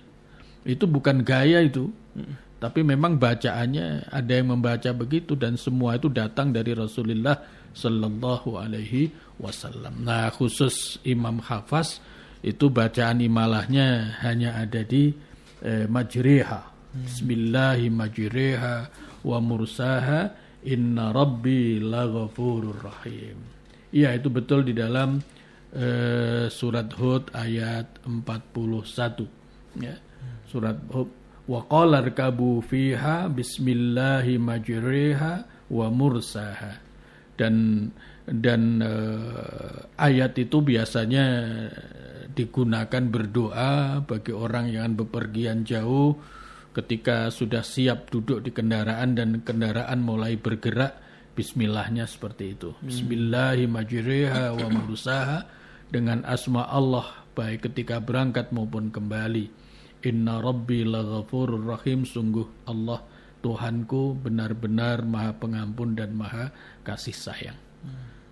itu 0.66 0.86
bukan 0.90 1.22
gaya 1.22 1.62
itu 1.62 1.94
hmm. 2.18 2.58
tapi 2.58 2.82
memang 2.82 3.22
bacaannya 3.22 4.10
ada 4.10 4.32
yang 4.34 4.58
membaca 4.58 4.90
begitu 4.96 5.38
dan 5.38 5.60
semua 5.60 6.02
itu 6.02 6.10
datang 6.10 6.50
dari 6.50 6.74
Rasulullah 6.74 7.38
sallallahu 7.74 8.58
alaihi 8.60 9.14
wasallam 9.38 10.04
nah 10.04 10.30
khusus 10.34 10.98
Imam 11.06 11.40
Hafaz 11.44 12.02
itu 12.40 12.72
bacaan 12.72 13.20
imalahnya 13.20 14.20
hanya 14.24 14.60
ada 14.60 14.84
di 14.84 15.12
eh, 15.64 15.86
majriha 15.90 16.62
hmm. 16.64 17.04
Bismillahirrahmanirrahim 17.06 18.88
wa 19.24 19.38
mursaha 19.44 20.32
Inna 20.68 21.16
Rabbi 21.16 21.80
laghafurur 21.80 22.84
rahim. 22.84 23.40
Iya 23.96 24.20
itu 24.20 24.28
betul 24.28 24.68
di 24.68 24.76
dalam 24.76 25.24
uh, 25.72 26.46
surat 26.52 26.92
Hud 27.00 27.32
ayat 27.32 28.04
41. 28.04 29.80
Ya. 29.80 29.96
Surat 30.52 30.78
Hud 30.92 31.10
wa 31.48 31.64
qala 31.64 32.04
rkabu 32.04 32.60
fiha 32.60 33.32
bismillahi 33.32 34.36
majriha 34.36 35.48
wa 35.72 35.88
mursaha. 35.88 36.89
Dan 37.40 37.88
dan 38.28 38.84
uh, 38.84 39.88
ayat 39.96 40.36
itu 40.36 40.60
biasanya 40.60 41.26
digunakan 42.36 43.04
berdoa 43.08 44.04
bagi 44.04 44.36
orang 44.36 44.70
yang 44.70 45.00
bepergian 45.00 45.64
jauh 45.64 46.20
ketika 46.76 47.32
sudah 47.32 47.64
siap 47.66 48.12
duduk 48.12 48.44
di 48.46 48.52
kendaraan 48.54 49.18
dan 49.18 49.42
kendaraan 49.42 50.04
mulai 50.04 50.38
bergerak 50.38 51.00
bismillahnya 51.34 52.06
seperti 52.06 52.54
itu 52.54 52.78
hmm. 52.78 52.86
bismillahirrahmanirrahim 52.86 54.62
wa 54.62 54.68
mursaha 54.70 55.50
dengan 55.90 56.22
asma 56.30 56.70
Allah 56.70 57.20
baik 57.40 57.72
ketika 57.72 58.04
berangkat 58.04 58.52
maupun 58.52 58.92
kembali. 58.92 59.48
Inna 60.00 60.40
Rabbi 60.40 60.88
laghafurur 60.88 61.64
rahim 61.64 62.08
sungguh 62.08 62.68
Allah 62.68 63.04
Tuhanku 63.40 64.20
benar-benar 64.20 65.04
maha 65.08 65.32
pengampun 65.36 65.96
dan 65.96 66.12
maha 66.12 66.52
kasih 66.84 67.16
sayang. 67.16 67.60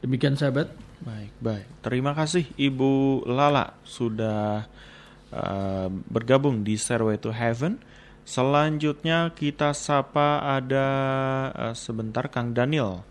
Demikian 0.03 0.35
sahabat. 0.35 0.69
Baik, 1.01 1.31
baik. 1.39 1.65
Terima 1.85 2.11
kasih 2.17 2.49
Ibu 2.57 3.23
Lala 3.29 3.77
sudah 3.85 4.65
uh, 5.29 5.89
bergabung 6.09 6.65
di 6.65 6.75
Stairway 6.75 7.21
to 7.21 7.29
Heaven. 7.29 7.79
Selanjutnya 8.27 9.31
kita 9.31 9.71
sapa 9.71 10.43
ada 10.43 10.87
uh, 11.55 11.75
sebentar 11.77 12.27
Kang 12.27 12.51
Daniel. 12.51 13.05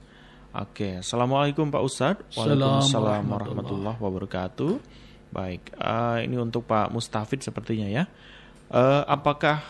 Oke, 0.56 1.00
Assalamualaikum 1.00 1.68
Pak 1.68 1.82
Ustadz. 1.84 2.36
Waalaikumsalam 2.36 3.24
warahmatullahi 3.28 3.98
wabarakatuh. 4.00 4.72
Baik, 5.32 5.72
uh, 5.76 6.20
ini 6.20 6.36
untuk 6.40 6.64
Pak 6.64 6.92
Mustafid 6.92 7.44
sepertinya 7.44 7.88
ya. 7.88 8.04
Uh, 8.72 9.04
apakah 9.04 9.62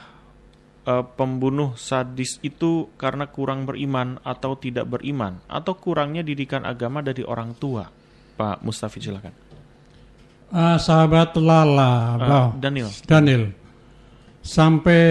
uh, 0.86 1.04
pembunuh 1.04 1.74
sadis 1.74 2.38
itu 2.40 2.88
karena 2.96 3.28
kurang 3.28 3.66
beriman 3.66 4.22
atau 4.22 4.54
tidak 4.56 4.86
beriman 4.86 5.42
atau 5.50 5.74
kurangnya 5.76 6.22
didikan 6.22 6.62
agama 6.62 7.02
dari 7.02 7.26
orang 7.26 7.52
tua? 7.58 7.84
Pak 8.36 8.62
Mustafid 8.62 9.02
silakan. 9.10 9.34
Uh, 10.46 10.78
sahabat 10.78 11.34
Lala, 11.42 12.16
uh, 12.16 12.48
Daniel. 12.54 12.88
Daniel. 13.02 13.50
Sampai 14.46 15.02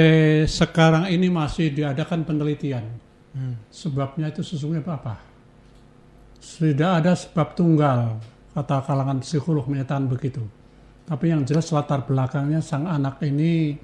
sekarang 0.48 1.12
ini 1.12 1.28
masih 1.28 1.76
diadakan 1.76 2.24
penelitian. 2.24 2.88
Hmm. 3.36 3.60
Sebabnya 3.68 4.32
itu 4.32 4.40
sesungguhnya 4.40 4.88
apa? 4.88 5.20
Tidak 6.40 6.92
ada 7.04 7.12
sebab 7.12 7.52
tunggal, 7.52 8.16
kata 8.56 8.80
kalangan 8.88 9.20
psikolog 9.20 9.68
menyatakan 9.68 10.08
begitu. 10.08 10.40
Tapi 11.04 11.36
yang 11.36 11.44
jelas 11.44 11.68
latar 11.76 12.08
belakangnya 12.08 12.64
sang 12.64 12.88
anak 12.88 13.20
ini 13.28 13.76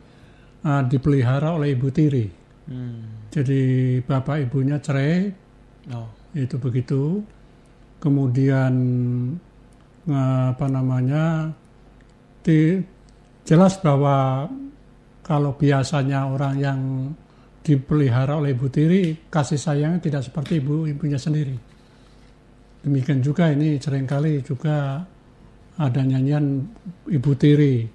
uh, 0.65 0.83
dipelihara 0.85 1.57
oleh 1.57 1.73
ibu 1.73 1.87
tiri. 1.89 2.25
Hmm. 2.69 3.29
Jadi 3.31 3.61
bapak 4.03 4.47
ibunya 4.49 4.77
cerai, 4.77 5.31
oh. 5.95 6.09
itu 6.35 6.55
begitu. 6.59 7.23
Kemudian 8.01 8.73
uh, 10.09 10.45
apa 10.51 10.65
namanya, 10.67 11.53
di, 12.41 12.81
jelas 13.45 13.77
bahwa 13.79 14.49
kalau 15.21 15.53
biasanya 15.53 16.27
orang 16.27 16.55
yang 16.57 16.79
dipelihara 17.61 18.41
oleh 18.41 18.57
ibu 18.57 18.67
tiri, 18.73 19.29
kasih 19.29 19.61
sayangnya 19.61 20.01
tidak 20.01 20.25
seperti 20.25 20.57
ibu 20.57 20.89
ibunya 20.89 21.21
sendiri. 21.21 21.53
Demikian 22.81 23.21
juga 23.21 23.53
ini 23.53 23.77
sering 23.77 24.09
kali 24.09 24.41
juga 24.41 25.05
ada 25.77 26.01
nyanyian 26.01 26.65
ibu 27.13 27.31
tiri 27.37 27.85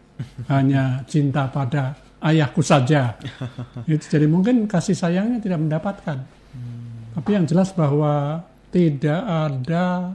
hanya 0.47 1.03
cinta 1.11 1.51
pada 1.51 2.06
ayahku 2.23 2.64
saja. 2.64 3.17
Itu 3.91 4.07
jadi 4.07 4.27
mungkin 4.29 4.64
kasih 4.69 4.97
sayangnya 4.97 5.39
tidak 5.43 5.61
mendapatkan. 5.61 6.19
Hmm. 6.23 7.12
Tapi 7.17 7.31
yang 7.33 7.45
jelas 7.45 7.73
bahwa 7.73 8.45
tidak 8.73 9.21
ada 9.25 10.12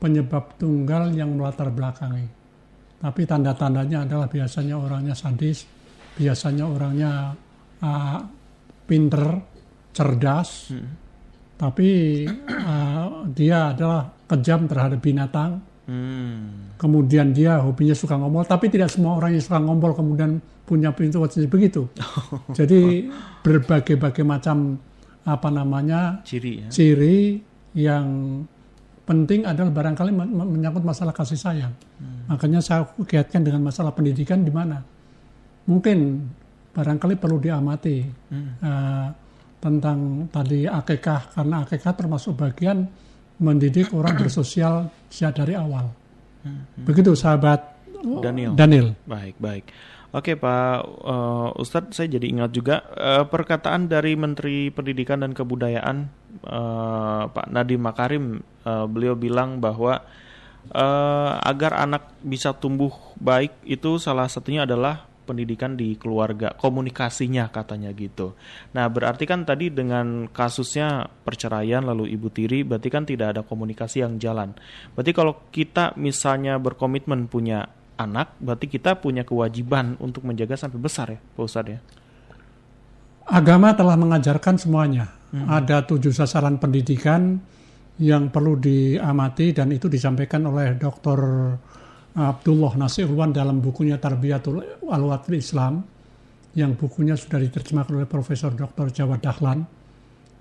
penyebab 0.00 0.56
tunggal 0.56 1.12
yang 1.12 1.36
melatar 1.36 1.68
belakangi. 1.68 2.26
Tapi 3.00 3.24
tanda-tandanya 3.24 4.04
adalah 4.04 4.28
biasanya 4.28 4.76
orangnya 4.76 5.16
sadis, 5.16 5.64
biasanya 6.16 6.64
orangnya 6.68 7.32
uh, 7.80 8.18
pinter, 8.84 9.40
cerdas, 9.96 10.72
hmm. 10.72 10.90
tapi 11.56 11.88
uh, 12.44 13.24
dia 13.32 13.72
adalah 13.72 14.04
kejam 14.28 14.68
terhadap 14.68 15.00
binatang. 15.00 15.64
Hmm. 15.88 16.76
Kemudian 16.76 17.32
dia 17.32 17.64
hobinya 17.64 17.96
suka 17.96 18.20
ngomong, 18.20 18.44
tapi 18.44 18.68
tidak 18.68 18.92
semua 18.92 19.16
orang 19.16 19.36
yang 19.36 19.44
suka 19.44 19.58
ngompol 19.60 19.96
kemudian 19.96 20.36
punya 20.70 20.94
pintu 20.94 21.18
wajib 21.18 21.50
begitu. 21.50 21.90
Jadi 22.58 23.10
berbagai-bagai 23.42 24.22
macam 24.22 24.78
apa 25.26 25.48
namanya 25.50 26.22
ciri 26.22 26.64
ya? 26.64 26.68
ciri 26.70 27.42
yang 27.74 28.06
penting 29.02 29.42
adalah 29.42 29.74
barangkali 29.74 30.14
menyangkut 30.14 30.86
masalah 30.86 31.10
kasih 31.10 31.34
sayang. 31.34 31.74
Hmm. 31.98 32.30
Makanya 32.30 32.62
saya 32.62 32.86
kaitkan 32.86 33.42
dengan 33.42 33.66
masalah 33.66 33.90
pendidikan 33.90 34.46
di 34.46 34.54
mana 34.54 34.78
mungkin 35.66 36.30
barangkali 36.70 37.18
perlu 37.18 37.42
diamati 37.42 38.06
hmm. 38.06 38.62
uh, 38.62 39.08
tentang 39.58 40.30
tadi 40.30 40.70
akekah 40.70 41.34
karena 41.34 41.66
akekah 41.66 41.92
termasuk 41.98 42.38
bagian 42.38 42.86
mendidik 43.42 43.90
orang 43.90 44.14
bersosial 44.22 44.86
sejak 45.10 45.42
dari 45.42 45.58
awal. 45.58 45.90
Hmm. 46.46 46.86
Begitu 46.86 47.18
sahabat 47.18 47.82
Daniel. 48.00 48.52
Daniel. 48.56 48.88
Baik, 49.04 49.36
baik. 49.36 49.64
Oke 50.10 50.34
Pak 50.34 50.74
uh, 51.06 51.54
Ustadz, 51.54 51.94
saya 51.94 52.10
jadi 52.10 52.26
ingat 52.34 52.50
juga 52.50 52.82
uh, 52.98 53.30
perkataan 53.30 53.86
dari 53.86 54.18
Menteri 54.18 54.66
Pendidikan 54.74 55.22
dan 55.22 55.30
Kebudayaan 55.30 56.10
uh, 56.50 57.30
Pak 57.30 57.46
Nadiem 57.46 57.78
Makarim. 57.78 58.42
Uh, 58.66 58.90
beliau 58.90 59.14
bilang 59.14 59.62
bahwa 59.62 60.02
uh, 60.74 61.32
agar 61.46 61.78
anak 61.86 62.10
bisa 62.26 62.50
tumbuh 62.58 62.90
baik 63.22 63.54
itu 63.62 64.02
salah 64.02 64.26
satunya 64.26 64.66
adalah 64.66 65.06
pendidikan 65.30 65.78
di 65.78 65.94
keluarga, 65.94 66.58
komunikasinya 66.58 67.46
katanya 67.54 67.94
gitu. 67.94 68.34
Nah 68.74 68.90
berarti 68.90 69.30
kan 69.30 69.46
tadi 69.46 69.70
dengan 69.70 70.26
kasusnya 70.26 71.06
perceraian 71.22 71.86
lalu 71.86 72.10
ibu 72.10 72.26
tiri, 72.34 72.66
berarti 72.66 72.90
kan 72.90 73.06
tidak 73.06 73.38
ada 73.38 73.42
komunikasi 73.46 74.02
yang 74.02 74.18
jalan. 74.18 74.58
Berarti 74.98 75.14
kalau 75.14 75.38
kita 75.54 75.94
misalnya 75.94 76.58
berkomitmen 76.58 77.30
punya 77.30 77.70
anak, 78.00 78.40
berarti 78.40 78.66
kita 78.66 78.96
punya 78.96 79.22
kewajiban 79.28 80.00
untuk 80.00 80.24
menjaga 80.24 80.56
sampai 80.56 80.80
besar 80.80 81.06
ya, 81.12 81.20
Pak 81.20 81.44
Ustadz 81.44 81.72
ya. 81.76 81.80
Agama 83.30 83.76
telah 83.76 83.94
mengajarkan 83.94 84.58
semuanya. 84.58 85.12
Hmm. 85.30 85.46
Ada 85.46 85.86
tujuh 85.86 86.10
sasaran 86.10 86.58
pendidikan 86.58 87.38
yang 88.00 88.32
perlu 88.32 88.56
diamati 88.58 89.52
dan 89.54 89.70
itu 89.70 89.86
disampaikan 89.86 90.48
oleh 90.48 90.74
Dr. 90.74 91.20
Abdullah 92.16 92.74
Nasirwan 92.74 93.30
dalam 93.30 93.62
bukunya 93.62 94.00
Tarbiyatul 94.00 94.82
Alwatul 94.90 95.38
Islam 95.38 95.84
yang 96.58 96.74
bukunya 96.74 97.14
sudah 97.14 97.38
diterjemahkan 97.38 97.94
oleh 97.94 98.08
Profesor 98.10 98.50
Dr. 98.50 98.90
Jawad 98.90 99.22
Dahlan 99.22 99.62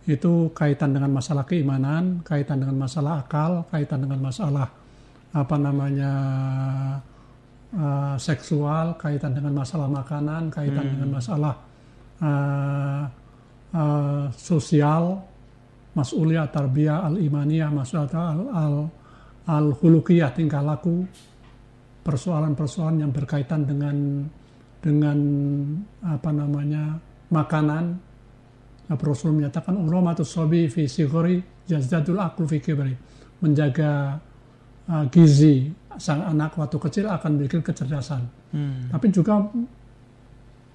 itu 0.09 0.49
kaitan 0.57 0.97
dengan 0.97 1.13
masalah 1.13 1.45
keimanan, 1.45 2.25
kaitan 2.25 2.65
dengan 2.65 2.81
masalah 2.81 3.21
akal, 3.21 3.69
kaitan 3.69 4.01
dengan 4.01 4.17
masalah 4.17 4.73
apa 5.29 5.55
namanya 5.61 6.11
uh, 7.75 8.15
seksual, 8.17 8.97
kaitan 8.97 9.35
dengan 9.35 9.53
masalah 9.61 9.89
makanan, 9.89 10.49
kaitan 10.49 10.85
hmm. 10.85 10.91
dengan 10.97 11.09
masalah 11.19 11.53
uh, 12.23 13.03
uh, 13.75 14.25
sosial, 14.33 15.21
mas'uliyah 15.93 16.47
tarbiyah 16.49 17.05
al-imaniyah, 17.05 17.69
mas'uliyah 17.69 18.09
al, 18.13 18.41
al, 18.53 18.75
al 19.49 19.67
hulukiyah 19.77 20.33
tingkah 20.33 20.63
laku, 20.63 21.05
persoalan-persoalan 22.05 23.05
yang 23.05 23.11
berkaitan 23.13 23.67
dengan 23.67 24.25
dengan 24.79 25.17
apa 26.07 26.31
namanya 26.31 26.95
makanan. 27.29 28.07
Rasul 28.89 29.37
menyatakan 29.37 29.77
uramatus 29.77 30.33
sobi 30.33 30.65
fi 30.65 30.89
sigori 30.89 31.37
jazdadul 31.69 32.17
aklu 32.17 32.49
fi 32.49 32.57
kibri. 32.57 32.95
Menjaga 33.39 34.17
uh, 34.89 35.05
gizi 35.13 35.69
sang 35.99 36.23
anak 36.23 36.55
waktu 36.55 36.79
kecil 36.79 37.05
akan 37.11 37.37
memiliki 37.37 37.59
kecerdasan. 37.59 38.23
Hmm. 38.55 38.87
Tapi 38.89 39.07
juga 39.11 39.43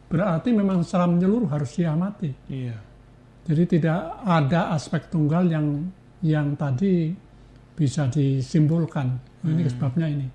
berarti 0.07 0.53
memang 0.53 0.85
secara 0.85 1.09
menyeluruh 1.09 1.49
harus 1.51 1.75
diamati. 1.75 2.31
Iya. 2.53 2.77
Jadi 3.45 3.77
tidak 3.77 4.25
ada 4.25 4.73
aspek 4.77 5.09
tunggal 5.09 5.49
yang 5.49 5.89
yang 6.25 6.55
tadi 6.55 7.13
bisa 7.75 8.07
disimpulkan. 8.07 9.07
Hmm. 9.43 9.51
Ini 9.51 9.61
sebabnya 9.73 10.07
ini. 10.07 10.29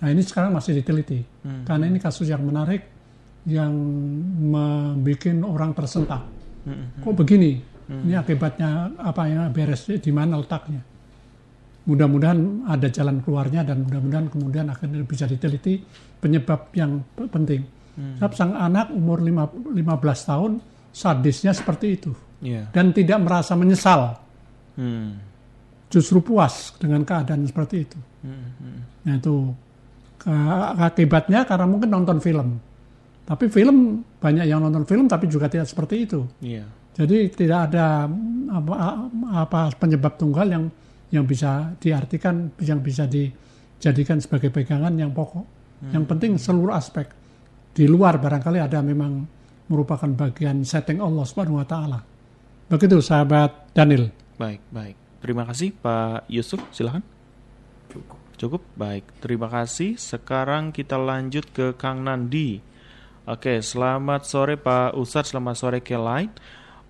Nah 0.00 0.08
ini 0.08 0.22
sekarang 0.22 0.54
masih 0.54 0.78
diteliti. 0.78 1.20
Hmm. 1.44 1.66
Karena 1.66 1.90
ini 1.90 1.98
kasus 1.98 2.30
yang 2.30 2.42
menarik 2.46 2.82
yang 3.46 3.70
membuat 4.50 5.42
orang 5.46 5.70
tersentak. 5.74 6.22
Hmm. 6.66 7.02
Kok 7.02 7.14
begini? 7.14 7.62
Hmm. 7.86 8.02
Ini 8.02 8.14
akibatnya 8.18 8.98
apa 8.98 9.22
yang 9.30 9.50
beres 9.54 9.86
di 9.86 10.10
mana 10.10 10.38
letaknya? 10.42 10.95
Mudah-mudahan 11.86 12.66
ada 12.66 12.90
jalan 12.90 13.22
keluarnya 13.22 13.62
dan 13.62 13.86
mudah-mudahan 13.86 14.26
kemudian 14.26 14.66
akan 14.74 15.06
bisa 15.06 15.24
diteliti 15.30 15.78
penyebab 16.18 16.74
yang 16.74 16.98
penting. 17.30 17.62
Hmm. 17.96 18.18
Sebab 18.20 18.32
sang 18.36 18.52
anak 18.52 18.92
umur 18.92 19.22
5, 19.22 19.72
15 19.72 20.28
tahun 20.28 20.52
sadisnya 20.90 21.54
seperti 21.54 21.86
itu 21.96 22.12
yeah. 22.42 22.68
dan 22.74 22.90
tidak 22.92 23.22
merasa 23.22 23.56
menyesal, 23.56 24.18
hmm. 24.76 25.16
justru 25.88 26.20
puas 26.20 26.74
dengan 26.76 27.06
keadaan 27.06 27.46
seperti 27.46 27.76
itu. 27.86 27.98
Hmm. 28.26 28.52
Hmm. 28.60 28.80
Nah 29.06 29.14
itu 29.16 29.34
akibatnya 30.82 31.46
karena 31.46 31.66
mungkin 31.70 31.88
nonton 31.88 32.18
film, 32.18 32.58
tapi 33.24 33.46
film 33.46 34.02
banyak 34.18 34.44
yang 34.44 34.58
nonton 34.58 34.84
film 34.84 35.06
tapi 35.06 35.30
juga 35.30 35.46
tidak 35.46 35.70
seperti 35.70 36.04
itu. 36.04 36.26
Yeah. 36.42 36.66
Jadi 36.96 37.28
tidak 37.28 37.70
ada 37.70 38.08
apa, 38.50 38.74
apa 39.44 39.60
penyebab 39.76 40.16
tunggal 40.16 40.48
yang 40.48 40.64
yang 41.10 41.24
bisa 41.28 41.74
diartikan, 41.78 42.50
yang 42.62 42.82
bisa 42.82 43.06
di, 43.06 43.30
jadikan 43.78 44.18
sebagai 44.18 44.50
pegangan 44.50 44.94
yang 44.96 45.14
pokok. 45.14 45.56
Yang 45.92 46.04
penting 46.08 46.32
seluruh 46.40 46.72
aspek. 46.72 47.06
Di 47.76 47.84
luar 47.84 48.16
barangkali 48.16 48.58
ada 48.58 48.80
memang 48.80 49.28
merupakan 49.68 50.08
bagian 50.08 50.64
setting 50.64 51.04
Allah 51.04 51.24
Subhanahu 51.28 51.60
wa 51.60 51.66
taala. 51.68 52.00
Begitu 52.66 52.98
sahabat 53.04 53.70
Daniel. 53.76 54.08
Baik, 54.40 54.64
baik. 54.72 54.96
Terima 55.20 55.44
kasih 55.44 55.76
Pak 55.76 56.26
Yusuf, 56.32 56.60
silahkan. 56.72 57.04
Cukup. 57.92 58.18
Cukup, 58.36 58.62
baik. 58.76 59.04
Terima 59.20 59.48
kasih. 59.48 59.96
Sekarang 59.96 60.72
kita 60.72 61.00
lanjut 61.00 61.48
ke 61.52 61.72
Kang 61.76 62.04
Nandi. 62.04 62.60
Oke, 63.26 63.58
selamat 63.58 64.22
sore 64.28 64.54
Pak 64.60 64.94
Ustadz, 64.94 65.32
selamat 65.34 65.54
sore 65.56 65.80
Kelight. 65.80 66.36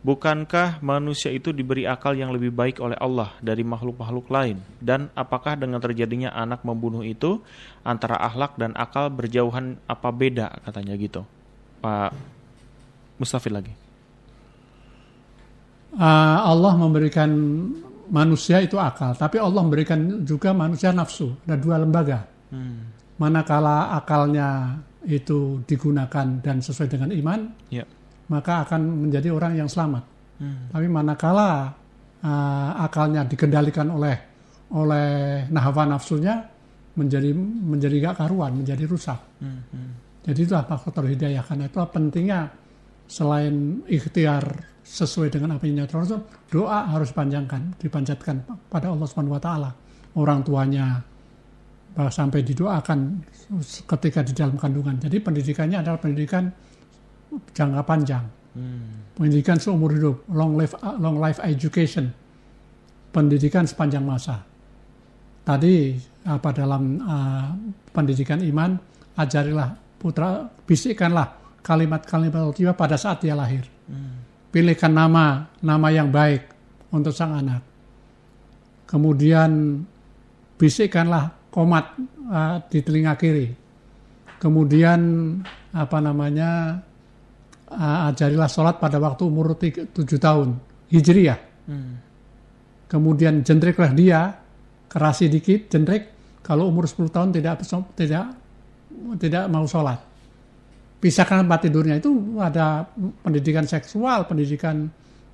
Bukankah 0.07 0.87
manusia 0.87 1.35
itu 1.35 1.51
diberi 1.51 1.83
akal 1.83 2.15
yang 2.15 2.31
lebih 2.31 2.55
baik 2.55 2.79
oleh 2.79 2.95
Allah 2.95 3.35
dari 3.43 3.67
makhluk-makhluk 3.67 4.31
lain? 4.31 4.63
Dan 4.79 5.11
apakah 5.19 5.59
dengan 5.59 5.83
terjadinya 5.83 6.31
anak 6.31 6.63
membunuh 6.63 7.03
itu 7.03 7.43
antara 7.83 8.15
akhlak 8.23 8.55
dan 8.55 8.71
akal 8.79 9.11
berjauhan 9.11 9.83
apa 9.91 10.15
beda 10.15 10.63
katanya 10.63 10.95
gitu? 10.95 11.27
Pak 11.83 12.15
Mustafid 13.19 13.51
lagi. 13.51 13.75
Uh, 15.99 16.39
Allah 16.55 16.79
memberikan 16.79 17.27
manusia 18.07 18.63
itu 18.63 18.79
akal, 18.79 19.11
tapi 19.19 19.43
Allah 19.43 19.59
memberikan 19.59 20.23
juga 20.23 20.55
manusia 20.55 20.95
nafsu. 20.95 21.35
Ada 21.51 21.59
dua 21.59 21.83
lembaga. 21.83 22.23
Hmm. 22.55 22.95
Manakala 23.19 23.91
akalnya 23.99 24.79
itu 25.03 25.67
digunakan 25.67 26.39
dan 26.39 26.63
sesuai 26.63 26.95
dengan 26.95 27.11
iman, 27.11 27.51
yeah 27.75 27.89
maka 28.31 28.67
akan 28.67 29.07
menjadi 29.07 29.31
orang 29.31 29.59
yang 29.59 29.69
selamat. 29.71 30.05
Hmm. 30.37 30.69
Tapi 30.73 30.87
manakala 30.91 31.73
uh, 32.23 32.71
akalnya 32.83 33.25
dikendalikan 33.25 33.89
oleh 33.89 34.17
oleh 34.75 35.47
nahwa 35.49 35.87
nafsunya 35.87 36.43
menjadi 36.97 37.31
menjadi 37.37 38.11
gak 38.11 38.27
karuan, 38.27 38.59
menjadi 38.59 38.85
rusak. 38.89 39.21
Hmm. 39.39 39.63
Hmm. 39.71 39.93
Jadi 40.27 40.41
itulah 40.43 40.67
faktor 40.67 41.07
hidayah. 41.07 41.43
Karena 41.47 41.71
itu 41.71 41.79
pentingnya 41.79 42.41
selain 43.07 43.87
ikhtiar 43.87 44.43
sesuai 44.83 45.31
dengan 45.31 45.59
apa 45.59 45.67
yang 45.67 45.87
Rasul, 45.87 46.23
doa 46.51 46.87
harus 46.91 47.11
panjangkan, 47.11 47.75
dipanjatkan 47.79 48.43
pada 48.71 48.91
Allah 48.91 49.07
Subhanahu 49.07 49.35
wa 49.35 49.43
taala. 49.43 49.71
Orang 50.17 50.43
tuanya 50.47 51.03
sampai 51.97 52.45
didoakan 52.45 53.25
ketika 53.89 54.21
di 54.21 54.33
dalam 54.37 54.61
kandungan. 54.61 55.01
Jadi 55.01 55.17
pendidikannya 55.17 55.81
adalah 55.81 55.97
pendidikan 55.97 56.45
jangka 57.53 57.83
panjang. 57.87 58.25
Hmm. 58.57 59.13
Pendidikan 59.17 59.61
seumur 59.61 59.93
hidup, 59.93 60.25
long 60.33 60.57
life 60.57 60.77
long 61.01 61.21
life 61.21 61.41
education. 61.45 62.13
Pendidikan 63.13 63.65
sepanjang 63.65 64.05
masa. 64.05 64.45
Tadi 65.47 65.97
apa 66.27 66.51
dalam 66.51 67.01
uh, 67.01 67.49
pendidikan 67.95 68.43
iman 68.43 68.77
ajarilah 69.15 69.79
putra 69.97 70.45
bisikkanlah 70.67 71.61
kalimat-kalimat 71.63 72.53
jiwa 72.53 72.73
pada 72.77 72.99
saat 72.99 73.25
dia 73.25 73.33
lahir. 73.33 73.65
Hmm. 73.89 74.21
Pilihkan 74.53 74.93
nama 74.93 75.49
nama 75.61 75.89
yang 75.93 76.13
baik 76.13 76.49
untuk 76.93 77.13
sang 77.13 77.37
anak. 77.37 77.63
Kemudian 78.87 79.83
bisikkanlah 80.57 81.51
komat 81.53 81.97
uh, 82.29 82.61
di 82.69 82.79
telinga 82.85 83.17
kiri. 83.17 83.53
Kemudian 84.37 85.01
apa 85.73 85.99
namanya 86.01 86.81
uh, 87.71 88.11
ajarilah 88.11 88.51
sholat 88.51 88.79
pada 88.79 88.99
waktu 89.03 89.23
umur 89.27 89.57
7 89.59 89.95
tahun 89.97 90.49
Hijriah. 90.91 91.41
Hmm. 91.67 91.99
Kemudian 92.87 93.43
jentriklah 93.43 93.91
dia, 93.91 94.39
kerasi 94.87 95.27
dikit, 95.27 95.67
jentrik. 95.67 96.15
Kalau 96.47 96.71
umur 96.71 96.87
10 96.87 97.11
tahun 97.11 97.29
tidak 97.35 97.67
tidak 97.99 98.39
tidak 99.19 99.45
mau 99.51 99.67
sholat. 99.67 99.99
Pisahkan 101.03 101.43
tempat 101.43 101.67
tidurnya 101.67 101.99
itu 101.99 102.39
ada 102.39 102.87
pendidikan 103.21 103.67
seksual, 103.67 104.25
pendidikan 104.31 104.89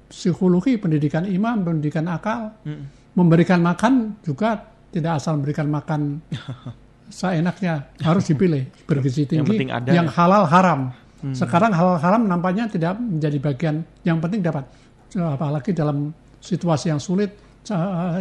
psikologi, 0.09 0.81
pendidikan 0.81 1.29
iman, 1.29 1.57
pendidikan 1.61 2.09
akal. 2.09 2.57
Hmm. 2.65 2.89
Memberikan 3.13 3.61
makan 3.61 4.25
juga 4.25 4.73
tidak 4.89 5.21
asal 5.21 5.37
memberikan 5.37 5.69
makan 5.69 6.25
seenaknya, 7.13 7.93
harus 8.01 8.25
dipilih 8.25 8.73
bergizi 8.89 9.29
tinggi, 9.29 9.69
yang, 9.69 9.85
yang 9.85 10.09
halal 10.09 10.49
haram. 10.49 10.97
Hmm. 11.23 11.35
Sekarang 11.35 11.71
hal 11.71 12.03
haram 12.03 12.27
nampaknya 12.27 12.67
tidak 12.67 12.99
menjadi 12.99 13.39
bagian 13.39 13.77
yang 14.03 14.19
penting 14.19 14.43
dapat 14.43 14.67
apalagi 15.15 15.71
dalam 15.71 16.11
situasi 16.43 16.91
yang 16.91 16.99
sulit 16.99 17.31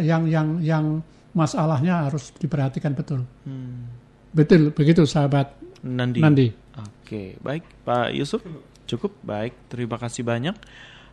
yang 0.04 0.28
yang 0.30 0.62
yang 0.62 0.84
masalahnya 1.34 2.06
harus 2.06 2.30
diperhatikan 2.38 2.94
betul. 2.94 3.26
Hmm. 3.42 3.90
Betul 4.32 4.70
begitu 4.72 5.02
sahabat 5.04 5.52
Nandi. 5.82 6.22
Nandi. 6.22 6.48
Oke, 6.78 7.36
baik 7.42 7.66
Pak 7.84 8.14
Yusuf. 8.14 8.40
Cukup 8.86 9.12
baik. 9.20 9.68
Terima 9.68 9.98
kasih 9.98 10.22
banyak. 10.22 10.56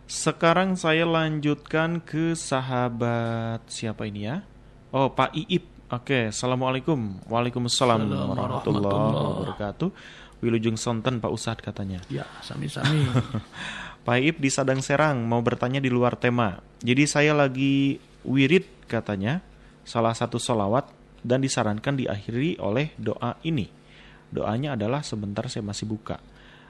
Sekarang 0.09 0.73
saya 0.73 1.05
lanjutkan 1.05 2.01
ke 2.01 2.33
sahabat 2.33 3.61
siapa 3.69 4.09
ini 4.09 4.25
ya? 4.25 4.41
Oh, 4.89 5.13
Pak 5.13 5.37
Iip. 5.37 5.65
Oke, 5.89 6.33
Assalamualaikum. 6.33 7.21
Waalaikumsalam 7.29 8.09
warahmatullahi 8.09 9.13
wabarakatuh. 9.13 9.89
Wilujeng 10.39 10.79
Sonten 10.79 11.19
Pak 11.19 11.31
Ustadz 11.31 11.63
katanya. 11.63 11.99
Ya, 12.07 12.23
sami-sami. 12.39 13.03
Pak 14.07 14.17
Ip 14.23 14.39
di 14.39 14.49
Sadang 14.49 14.79
Serang 14.79 15.27
mau 15.27 15.43
bertanya 15.43 15.83
di 15.83 15.91
luar 15.91 16.15
tema. 16.15 16.63
Jadi 16.79 17.03
saya 17.03 17.35
lagi 17.35 17.99
wirid 18.23 18.87
katanya, 18.87 19.43
salah 19.83 20.15
satu 20.15 20.39
solawat 20.39 20.87
dan 21.21 21.43
disarankan 21.43 21.99
diakhiri 21.99 22.55
oleh 22.63 22.95
doa 22.95 23.35
ini. 23.43 23.67
Doanya 24.31 24.79
adalah 24.79 25.03
sebentar 25.03 25.49
saya 25.51 25.65
masih 25.65 25.89
buka. 25.89 26.21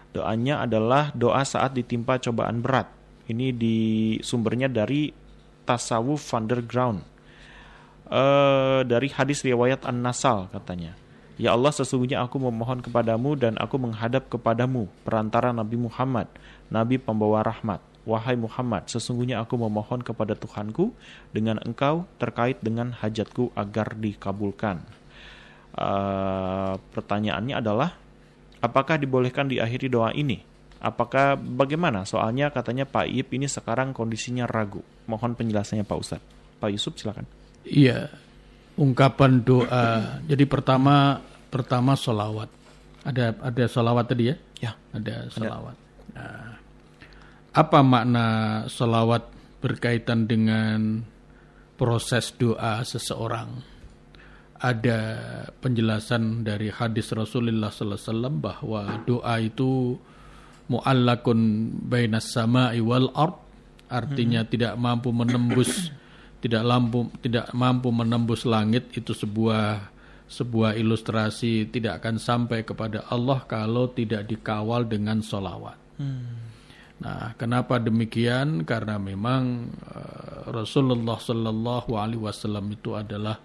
Doanya 0.09 0.65
adalah 0.65 1.13
doa 1.13 1.45
saat 1.45 1.77
ditimpa 1.77 2.17
cobaan 2.17 2.65
berat. 2.65 2.89
Ini 3.29 3.53
di 3.53 3.77
sumbernya 4.25 4.65
dari 4.65 5.13
Tasawuf 5.69 6.33
Underground. 6.33 7.05
Uh, 8.09 8.81
dari 8.89 9.13
hadis 9.13 9.45
riwayat 9.45 9.85
An-Nasal 9.85 10.49
katanya. 10.49 10.97
Ya 11.39 11.55
Allah 11.55 11.71
sesungguhnya 11.71 12.19
aku 12.19 12.35
memohon 12.35 12.83
kepadamu 12.83 13.39
dan 13.39 13.55
aku 13.55 13.79
menghadap 13.79 14.27
kepadamu 14.27 14.91
perantara 15.07 15.55
Nabi 15.55 15.79
Muhammad, 15.79 16.27
Nabi 16.67 16.99
pembawa 16.99 17.47
rahmat. 17.47 17.79
Wahai 18.03 18.35
Muhammad, 18.35 18.91
sesungguhnya 18.91 19.39
aku 19.39 19.55
memohon 19.55 20.03
kepada 20.03 20.35
Tuhanku 20.35 20.91
dengan 21.31 21.55
engkau 21.63 22.03
terkait 22.19 22.59
dengan 22.59 22.91
hajatku 22.91 23.55
agar 23.55 23.95
dikabulkan. 23.95 24.83
Uh, 25.79 26.75
pertanyaannya 26.91 27.55
adalah, 27.55 27.95
apakah 28.59 28.99
dibolehkan 28.99 29.47
diakhiri 29.47 29.87
doa 29.87 30.11
ini? 30.11 30.43
Apakah 30.83 31.39
bagaimana? 31.39 32.03
Soalnya 32.03 32.51
katanya 32.51 32.83
Pak 32.83 33.07
Ip 33.07 33.31
ini 33.31 33.47
sekarang 33.47 33.95
kondisinya 33.95 34.43
ragu. 34.43 34.83
Mohon 35.07 35.39
penjelasannya 35.39 35.87
Pak 35.87 35.99
Ustadz. 35.99 36.27
Pak 36.59 36.69
Yusuf 36.71 36.99
silakan. 36.99 37.23
Iya, 37.63 38.11
ungkapan 38.79 39.43
doa. 39.43 40.19
Jadi 40.23 40.47
pertama 40.47 41.19
pertama 41.51 41.99
solawat. 41.99 42.47
Ada 43.03 43.35
ada 43.43 43.63
solawat 43.67 44.05
tadi 44.07 44.31
ya? 44.31 44.35
Ya. 44.63 44.71
Ada 44.95 45.27
solawat. 45.27 45.75
Nah, 46.15 46.55
apa 47.51 47.79
makna 47.83 48.27
solawat 48.71 49.27
berkaitan 49.59 50.23
dengan 50.23 51.03
proses 51.75 52.31
doa 52.39 52.79
seseorang? 52.87 53.77
Ada 54.59 54.99
penjelasan 55.63 56.43
dari 56.43 56.67
hadis 56.67 57.15
Rasulullah 57.15 57.71
SAW 57.71 58.27
bahwa 58.27 59.07
doa 59.07 59.39
itu 59.39 59.95
mu'allakun 60.67 61.39
bainas 61.87 62.35
sama'i 62.35 62.83
wal 62.83 63.07
ard 63.15 63.39
artinya 63.87 64.43
hmm. 64.43 64.49
tidak 64.51 64.73
mampu 64.75 65.15
menembus 65.15 65.89
tidak 66.39 66.63
lampu 66.63 67.11
tidak 67.19 67.51
mampu 67.51 67.91
menembus 67.91 68.47
langit 68.47 68.87
itu 68.95 69.11
sebuah 69.11 69.91
sebuah 70.29 70.77
ilustrasi 70.77 71.73
tidak 71.73 72.05
akan 72.05 72.21
sampai 72.21 72.61
kepada 72.61 73.09
Allah 73.09 73.43
kalau 73.49 73.89
tidak 73.89 74.29
dikawal 74.29 74.85
dengan 74.85 75.25
solawat. 75.25 75.75
Hmm. 75.97 76.49
Nah, 76.99 77.33
kenapa 77.39 77.81
demikian? 77.81 78.67
Karena 78.67 79.01
memang 79.01 79.73
uh, 79.89 80.51
Rasulullah 80.51 81.17
Shallallahu 81.17 81.91
Alaihi 81.95 82.21
Wasallam 82.21 82.69
itu 82.75 82.93
adalah 82.93 83.39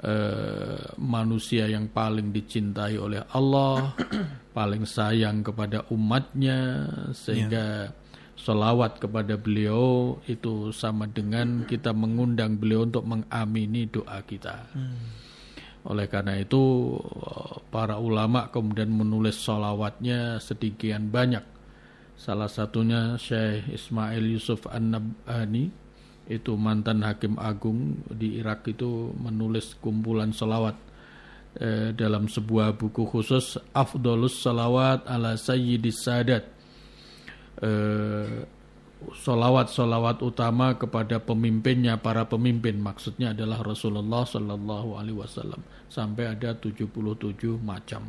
uh, 0.00 0.96
manusia 1.02 1.66
yang 1.66 1.90
paling 1.90 2.30
dicintai 2.30 2.96
oleh 2.96 3.26
Allah, 3.34 3.92
paling 4.56 4.86
sayang 4.86 5.42
kepada 5.42 5.84
umatnya, 5.90 6.88
sehingga 7.12 7.90
yeah. 7.90 8.01
Solawat 8.42 8.98
kepada 8.98 9.38
beliau 9.38 10.18
itu 10.26 10.74
sama 10.74 11.06
dengan 11.06 11.62
kita 11.62 11.94
mengundang 11.94 12.58
beliau 12.58 12.82
untuk 12.82 13.06
mengamini 13.06 13.86
doa 13.86 14.18
kita. 14.26 14.66
Hmm. 14.74 14.98
Oleh 15.86 16.10
karena 16.10 16.38
itu 16.38 16.94
para 17.70 18.02
ulama 18.02 18.50
kemudian 18.50 18.90
menulis 18.90 19.38
solawatnya 19.38 20.42
sedemikian 20.42 21.10
banyak. 21.10 21.42
Salah 22.18 22.50
satunya 22.50 23.18
Syekh 23.18 23.66
Ismail 23.70 24.22
Yusuf 24.22 24.66
An-Nabhani 24.70 25.74
itu 26.30 26.54
mantan 26.54 27.02
hakim 27.02 27.34
agung 27.34 27.98
di 28.06 28.38
Irak 28.38 28.70
itu 28.70 29.10
menulis 29.18 29.74
kumpulan 29.82 30.30
solawat 30.30 30.78
eh, 31.58 31.90
dalam 31.98 32.30
sebuah 32.30 32.78
buku 32.78 33.02
khusus 33.10 33.58
Afdolus 33.74 34.38
Salawat 34.38 35.06
ala 35.10 35.34
Sayyidis 35.34 35.98
Sadat. 36.06 36.51
Eh, 37.60 38.48
solawat-solawat 39.02 40.22
utama 40.22 40.78
kepada 40.78 41.18
pemimpinnya 41.18 41.98
para 41.98 42.22
pemimpin. 42.24 42.78
Maksudnya 42.78 43.34
adalah 43.34 43.60
Rasulullah 43.60 44.22
Shallallahu 44.22 44.94
Alaihi 44.94 45.18
Wasallam. 45.18 45.60
Sampai 45.90 46.30
ada 46.30 46.54
77 46.54 47.58
macam. 47.58 48.06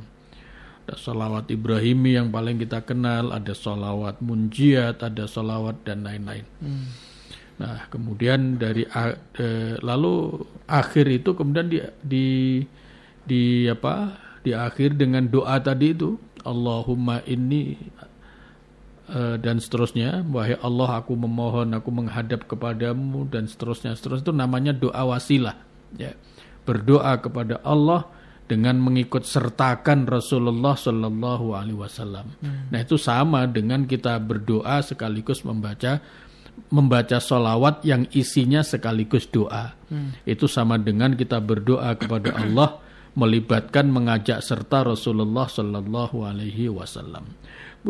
Ada 0.85 0.99
solawat 0.99 1.49
Ibrahimi 1.49 2.19
yang 2.19 2.29
paling 2.29 2.59
kita 2.59 2.83
kenal 2.83 3.31
ada 3.31 3.55
solawat 3.55 4.19
munjiat 4.19 4.99
ada 4.99 5.25
solawat 5.25 5.81
dan 5.87 6.03
lain-lain. 6.03 6.45
Hmm. 6.59 6.87
nah 7.53 7.85
kemudian 7.87 8.57
dari 8.57 8.81
eh, 8.81 9.77
lalu 9.79 10.41
akhir 10.65 11.05
itu 11.05 11.37
kemudian 11.37 11.69
di 11.69 11.79
di 12.03 12.27
di 13.23 13.71
apa? 13.71 14.19
Di 14.43 14.51
akhir 14.51 14.99
dengan 14.99 15.23
doa 15.23 15.55
tadi 15.63 15.95
itu 15.95 16.19
Allahumma 16.43 17.23
inni 17.23 17.79
dan 19.11 19.59
seterusnya 19.59 20.23
wahai 20.31 20.55
Allah 20.63 21.03
aku 21.03 21.13
memohon 21.19 21.75
aku 21.75 21.91
menghadap 21.91 22.47
kepadamu 22.47 23.27
dan 23.27 23.51
seterusnya 23.51 23.99
seterusnya 23.99 24.31
itu 24.31 24.35
namanya 24.35 24.71
doa 24.71 25.03
wasilah 25.03 25.59
ya 25.99 26.15
berdoa 26.63 27.19
kepada 27.19 27.59
Allah 27.67 28.07
dengan 28.43 28.75
mengikut 28.79 29.23
sertakan 29.23 30.03
Rasulullah 30.07 30.75
Shallallahu 30.75 31.55
Alaihi 31.55 31.79
Wasallam. 31.79 32.27
Hmm. 32.43 32.69
Nah 32.71 32.79
itu 32.83 32.99
sama 32.99 33.47
dengan 33.47 33.87
kita 33.87 34.19
berdoa 34.19 34.83
sekaligus 34.83 35.47
membaca 35.47 36.03
membaca 36.69 37.17
solawat 37.17 37.81
yang 37.87 38.05
isinya 38.13 38.61
sekaligus 38.61 39.25
doa. 39.31 39.73
Hmm. 39.87 40.13
Itu 40.27 40.51
sama 40.51 40.77
dengan 40.77 41.15
kita 41.15 41.39
berdoa 41.39 41.95
kepada 41.95 42.35
Allah 42.43 42.83
melibatkan 43.15 43.87
mengajak 43.89 44.43
serta 44.43 44.91
Rasulullah 44.91 45.47
Shallallahu 45.47 46.25
Alaihi 46.25 46.67
Wasallam 46.67 47.23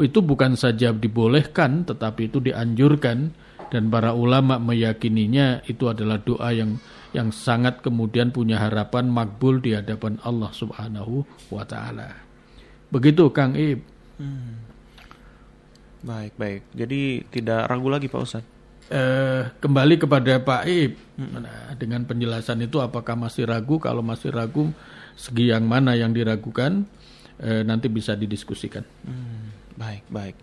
itu 0.01 0.25
bukan 0.25 0.57
saja 0.57 0.89
dibolehkan 0.89 1.85
tetapi 1.85 2.33
itu 2.33 2.41
dianjurkan 2.41 3.29
dan 3.69 3.89
para 3.89 4.13
ulama 4.13 4.57
meyakininya 4.61 5.65
itu 5.65 5.89
adalah 5.89 6.21
doa 6.21 6.53
yang 6.53 6.77
yang 7.13 7.29
sangat 7.29 7.85
kemudian 7.85 8.33
punya 8.33 8.57
harapan 8.57 9.05
makbul 9.05 9.61
di 9.61 9.77
hadapan 9.77 10.17
Allah 10.25 10.49
Subhanahu 10.49 11.21
wa 11.53 11.61
taala. 11.61 12.09
Begitu 12.89 13.29
Kang 13.29 13.53
Ib. 13.53 13.85
Hmm. 14.17 14.61
Baik, 16.05 16.33
baik. 16.37 16.61
Jadi 16.73 17.25
tidak 17.29 17.69
ragu 17.69 17.89
lagi 17.89 18.09
Pak 18.09 18.21
Ustadz. 18.21 18.49
Eh, 18.93 19.41
kembali 19.57 19.95
kepada 19.97 20.37
Pak 20.41 20.63
Ib. 20.69 20.93
Hmm. 21.17 21.41
Nah, 21.41 21.73
dengan 21.77 22.05
penjelasan 22.05 22.61
itu 22.65 22.77
apakah 22.77 23.17
masih 23.17 23.49
ragu? 23.49 23.81
Kalau 23.81 24.05
masih 24.05 24.29
ragu, 24.29 24.69
segi 25.17 25.49
yang 25.49 25.65
mana 25.65 25.97
yang 25.97 26.13
diragukan? 26.13 26.85
Eh, 27.41 27.65
nanti 27.65 27.89
bisa 27.89 28.13
didiskusikan. 28.13 28.85
Hmm. 29.05 29.62
Baik, 29.73 30.05
baik. 30.09 30.35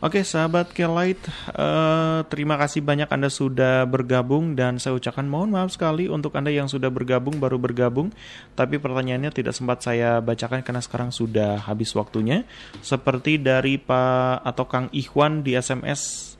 Oke, 0.00 0.24
sahabat 0.24 0.72
Kelight, 0.72 1.20
uh, 1.52 2.24
terima 2.32 2.56
kasih 2.56 2.80
banyak 2.80 3.04
Anda 3.12 3.28
sudah 3.28 3.84
bergabung 3.84 4.56
dan 4.56 4.80
saya 4.80 4.96
ucapkan 4.96 5.28
mohon 5.28 5.52
maaf 5.52 5.76
sekali 5.76 6.08
untuk 6.08 6.32
Anda 6.40 6.48
yang 6.48 6.72
sudah 6.72 6.88
bergabung 6.88 7.36
baru 7.36 7.60
bergabung, 7.60 8.08
tapi 8.56 8.80
pertanyaannya 8.80 9.28
tidak 9.28 9.52
sempat 9.52 9.84
saya 9.84 10.24
bacakan 10.24 10.64
karena 10.64 10.80
sekarang 10.80 11.12
sudah 11.12 11.60
habis 11.68 11.92
waktunya. 11.92 12.48
Seperti 12.80 13.36
dari 13.36 13.76
Pak 13.76 14.40
atau 14.48 14.64
Kang 14.64 14.88
Ikhwan 14.88 15.44
di 15.44 15.52
SMS 15.52 16.32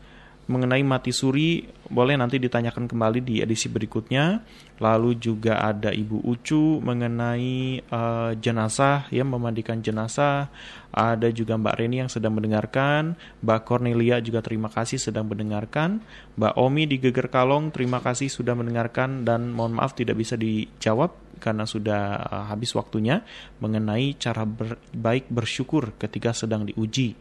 mengenai 0.48 0.80
mati 0.80 1.12
suri 1.12 1.79
boleh 1.90 2.14
nanti 2.14 2.38
ditanyakan 2.38 2.86
kembali 2.86 3.20
di 3.20 3.34
edisi 3.42 3.66
berikutnya. 3.66 4.40
Lalu 4.80 5.18
juga 5.18 5.60
ada 5.60 5.92
Ibu 5.92 6.24
Ucu 6.24 6.80
mengenai 6.80 7.84
uh, 7.90 8.32
jenazah 8.38 9.10
ya 9.10 9.26
memandikan 9.26 9.82
jenazah. 9.82 10.48
Ada 10.90 11.30
juga 11.34 11.54
Mbak 11.58 11.74
Reni 11.76 12.02
yang 12.02 12.10
sedang 12.10 12.34
mendengarkan, 12.34 13.14
Mbak 13.46 13.60
Cornelia 13.62 14.18
juga 14.18 14.42
terima 14.42 14.66
kasih 14.66 14.98
sedang 14.98 15.30
mendengarkan, 15.30 16.02
Mbak 16.34 16.54
Omi 16.58 16.82
di 16.90 16.98
Geger 16.98 17.30
Kalong 17.30 17.70
terima 17.70 18.02
kasih 18.02 18.26
sudah 18.26 18.58
mendengarkan 18.58 19.22
dan 19.22 19.54
mohon 19.54 19.78
maaf 19.78 19.94
tidak 19.94 20.18
bisa 20.18 20.34
dijawab 20.34 21.14
karena 21.38 21.62
sudah 21.62 22.26
uh, 22.26 22.44
habis 22.50 22.74
waktunya 22.74 23.22
mengenai 23.62 24.18
cara 24.18 24.42
ber, 24.42 24.82
baik 24.90 25.30
bersyukur 25.30 25.94
ketika 25.94 26.34
sedang 26.34 26.66
diuji. 26.66 27.14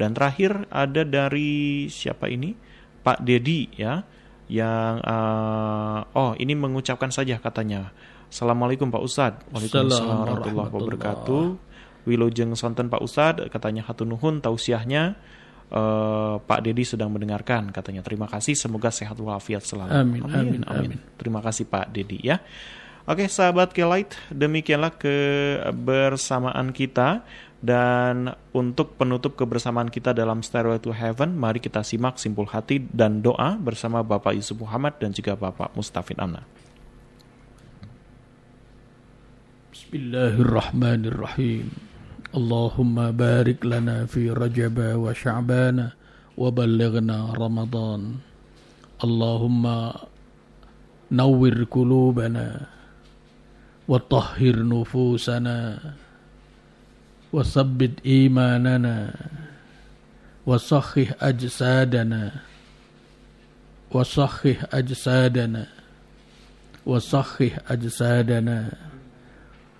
Dan 0.00 0.16
terakhir 0.16 0.64
ada 0.72 1.04
dari 1.04 1.86
siapa 1.92 2.26
ini? 2.32 2.69
Pak 3.10 3.26
Dedi 3.26 3.66
ya 3.74 4.06
yang 4.46 5.02
uh, 5.02 6.06
oh 6.14 6.38
ini 6.38 6.54
mengucapkan 6.54 7.10
saja 7.10 7.42
katanya. 7.42 7.90
Assalamualaikum 8.30 8.86
Pak 8.94 9.02
Ustadz. 9.02 9.42
Waalaikumsalam 9.50 10.14
warahmatullahi 10.22 10.70
wabarakatuh. 10.70 11.44
Wilujeng 12.06 12.54
Sonten 12.54 12.86
Pak 12.86 13.02
Ustad 13.02 13.42
katanya 13.50 13.82
hatunuhun 13.82 14.38
tausiahnya 14.38 15.18
uh, 15.74 16.38
Pak 16.38 16.60
Dedi 16.62 16.86
sedang 16.86 17.10
mendengarkan 17.10 17.74
katanya 17.74 18.00
terima 18.06 18.30
kasih 18.30 18.54
semoga 18.56 18.88
sehat 18.88 19.18
walafiat 19.20 19.66
selalu 19.66 19.90
amin 19.92 20.22
amin, 20.24 20.32
amin 20.32 20.62
amin 20.64 20.98
terima 21.20 21.44
kasih 21.44 21.68
Pak 21.68 21.90
Dedi 21.92 22.22
ya 22.22 22.38
Oke 23.08 23.26
sahabat 23.26 23.74
Kelight 23.74 24.14
demikianlah 24.30 24.94
kebersamaan 24.94 26.70
kita 26.70 27.26
dan 27.60 28.32
untuk 28.56 28.96
penutup 28.96 29.36
kebersamaan 29.36 29.92
kita 29.92 30.16
dalam 30.16 30.40
Stairway 30.40 30.80
to 30.80 30.96
Heaven, 30.96 31.36
mari 31.36 31.60
kita 31.60 31.84
simak 31.84 32.16
simpul 32.16 32.48
hati 32.48 32.80
dan 32.88 33.20
doa 33.20 33.60
bersama 33.60 34.00
Bapak 34.00 34.32
Yusuf 34.32 34.64
Muhammad 34.64 34.96
dan 34.96 35.12
juga 35.12 35.36
Bapak 35.36 35.76
Mustafin 35.76 36.16
Amna. 36.16 36.40
Bismillahirrahmanirrahim. 39.76 41.68
Allahumma 42.32 43.12
barik 43.12 43.60
lana 43.66 44.08
fi 44.08 44.32
Rajab 44.32 44.80
wa 44.96 45.12
Sya'ban 45.12 45.92
wa 46.40 46.48
ballighna 46.48 47.36
Ramadan. 47.36 48.24
Allahumma 49.04 50.08
nawwir 51.12 51.68
qulubana 51.68 52.72
wa 53.84 53.98
tahhir 53.98 54.62
nufusana 54.62 55.99
وثبت 57.32 58.02
إيماننا 58.06 59.14
وصخح 60.46 61.08
أجسادنا 61.20 62.22
وصخح 63.90 64.58
أجسادنا 64.74 65.66
وصخح 66.86 67.52
أجسادنا 67.70 68.58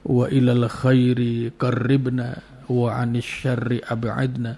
وإلى 0.05 0.53
الخير 0.53 1.51
قربنا 1.59 2.29
وعن 2.71 3.17
الشر 3.17 3.81
أبعدنا. 3.91 4.57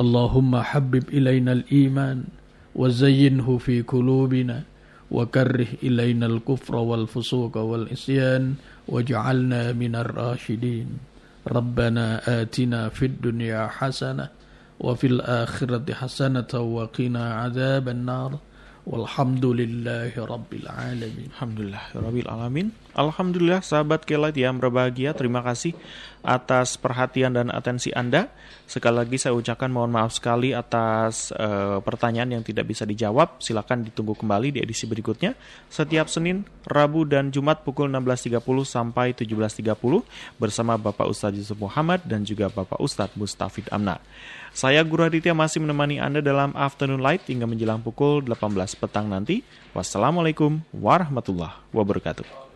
اللهم 0.00 0.52
حبب 0.56 1.04
إلينا 1.08 1.52
الإيمان 1.52 2.24
وزينه 2.74 3.48
في 3.58 3.82
قلوبنا 3.82 4.62
وكره 5.10 5.68
إلينا 5.82 6.26
الكفر 6.26 6.74
والفسوق 6.76 7.56
والعصيان 7.56 8.54
واجعلنا 8.88 9.72
من 9.72 9.92
الراشدين. 9.96 11.11
ربنا 11.46 12.06
آتنا 12.42 12.88
في 12.88 13.06
الدنيا 13.06 13.66
حسنة 13.66 14.28
وفي 14.80 15.06
الآخرة 15.06 15.94
حسنة 15.94 16.52
وقنا 16.54 17.34
عذاب 17.34 17.88
النار 17.88 18.38
والحمد 18.86 19.44
لله 19.46 20.12
رب 20.18 20.50
العالمين. 20.52 21.26
الحمد 21.34 21.58
لله 21.60 21.84
رب 21.94 22.16
العالمين. 22.16 22.68
Alhamdulillah 22.92 23.64
sahabat 23.64 24.04
kelat 24.04 24.36
yang 24.36 24.60
berbahagia 24.60 25.16
Terima 25.16 25.40
kasih 25.40 25.72
atas 26.22 26.78
perhatian 26.78 27.34
dan 27.34 27.50
atensi 27.50 27.90
Anda. 27.90 28.30
Sekali 28.70 29.02
lagi 29.02 29.18
saya 29.18 29.34
ucapkan 29.34 29.68
mohon 29.68 29.90
maaf 29.90 30.14
sekali 30.14 30.54
atas 30.54 31.34
uh, 31.34 31.82
pertanyaan 31.82 32.38
yang 32.38 32.42
tidak 32.46 32.70
bisa 32.70 32.86
dijawab. 32.86 33.42
Silakan 33.42 33.82
ditunggu 33.82 34.14
kembali 34.14 34.54
di 34.54 34.58
edisi 34.62 34.86
berikutnya. 34.86 35.34
Setiap 35.66 36.06
Senin, 36.06 36.46
Rabu, 36.64 37.02
dan 37.04 37.34
Jumat 37.34 37.66
pukul 37.66 37.90
16.30 37.90 38.38
sampai 38.62 39.18
17.30 39.18 39.74
Bersama 40.38 40.78
Bapak 40.78 41.10
Ustadz 41.10 41.42
Yusuf 41.42 41.58
Muhammad 41.58 42.06
dan 42.06 42.22
juga 42.22 42.48
Bapak 42.48 42.78
Ustadz 42.78 43.18
Mustafid 43.18 43.66
Amna 43.74 43.98
saya 44.52 44.84
Guru 44.84 45.08
Aditya 45.08 45.32
masih 45.32 45.64
menemani 45.64 45.96
Anda 45.96 46.20
dalam 46.20 46.52
Afternoon 46.52 47.00
Light 47.00 47.24
hingga 47.24 47.48
menjelang 47.48 47.80
pukul 47.80 48.20
18 48.20 48.52
petang 48.76 49.08
nanti. 49.08 49.40
Wassalamualaikum 49.72 50.60
warahmatullahi 50.76 51.56
wabarakatuh. 51.72 52.51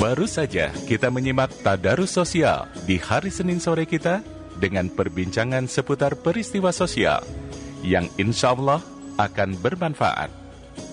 Baru 0.00 0.24
saja 0.24 0.72
kita 0.88 1.12
menyimak 1.12 1.52
Tadarus 1.60 2.16
Sosial 2.16 2.64
di 2.88 2.96
hari 2.96 3.28
Senin 3.28 3.60
sore 3.60 3.84
kita 3.84 4.24
dengan 4.56 4.88
perbincangan 4.88 5.68
seputar 5.68 6.16
peristiwa 6.16 6.72
sosial 6.72 7.20
yang 7.84 8.08
insya 8.16 8.56
Allah 8.56 8.80
akan 9.20 9.60
bermanfaat. 9.60 10.32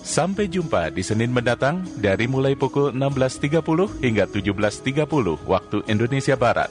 Sampai 0.04 0.52
jumpa 0.52 0.92
di 0.92 1.00
Senin 1.00 1.32
mendatang 1.32 1.88
dari 1.96 2.28
mulai 2.28 2.52
pukul 2.52 2.92
16.30 2.92 4.04
hingga 4.04 4.28
17.30 4.28 5.08
waktu 5.48 5.78
Indonesia 5.88 6.36
Barat 6.36 6.68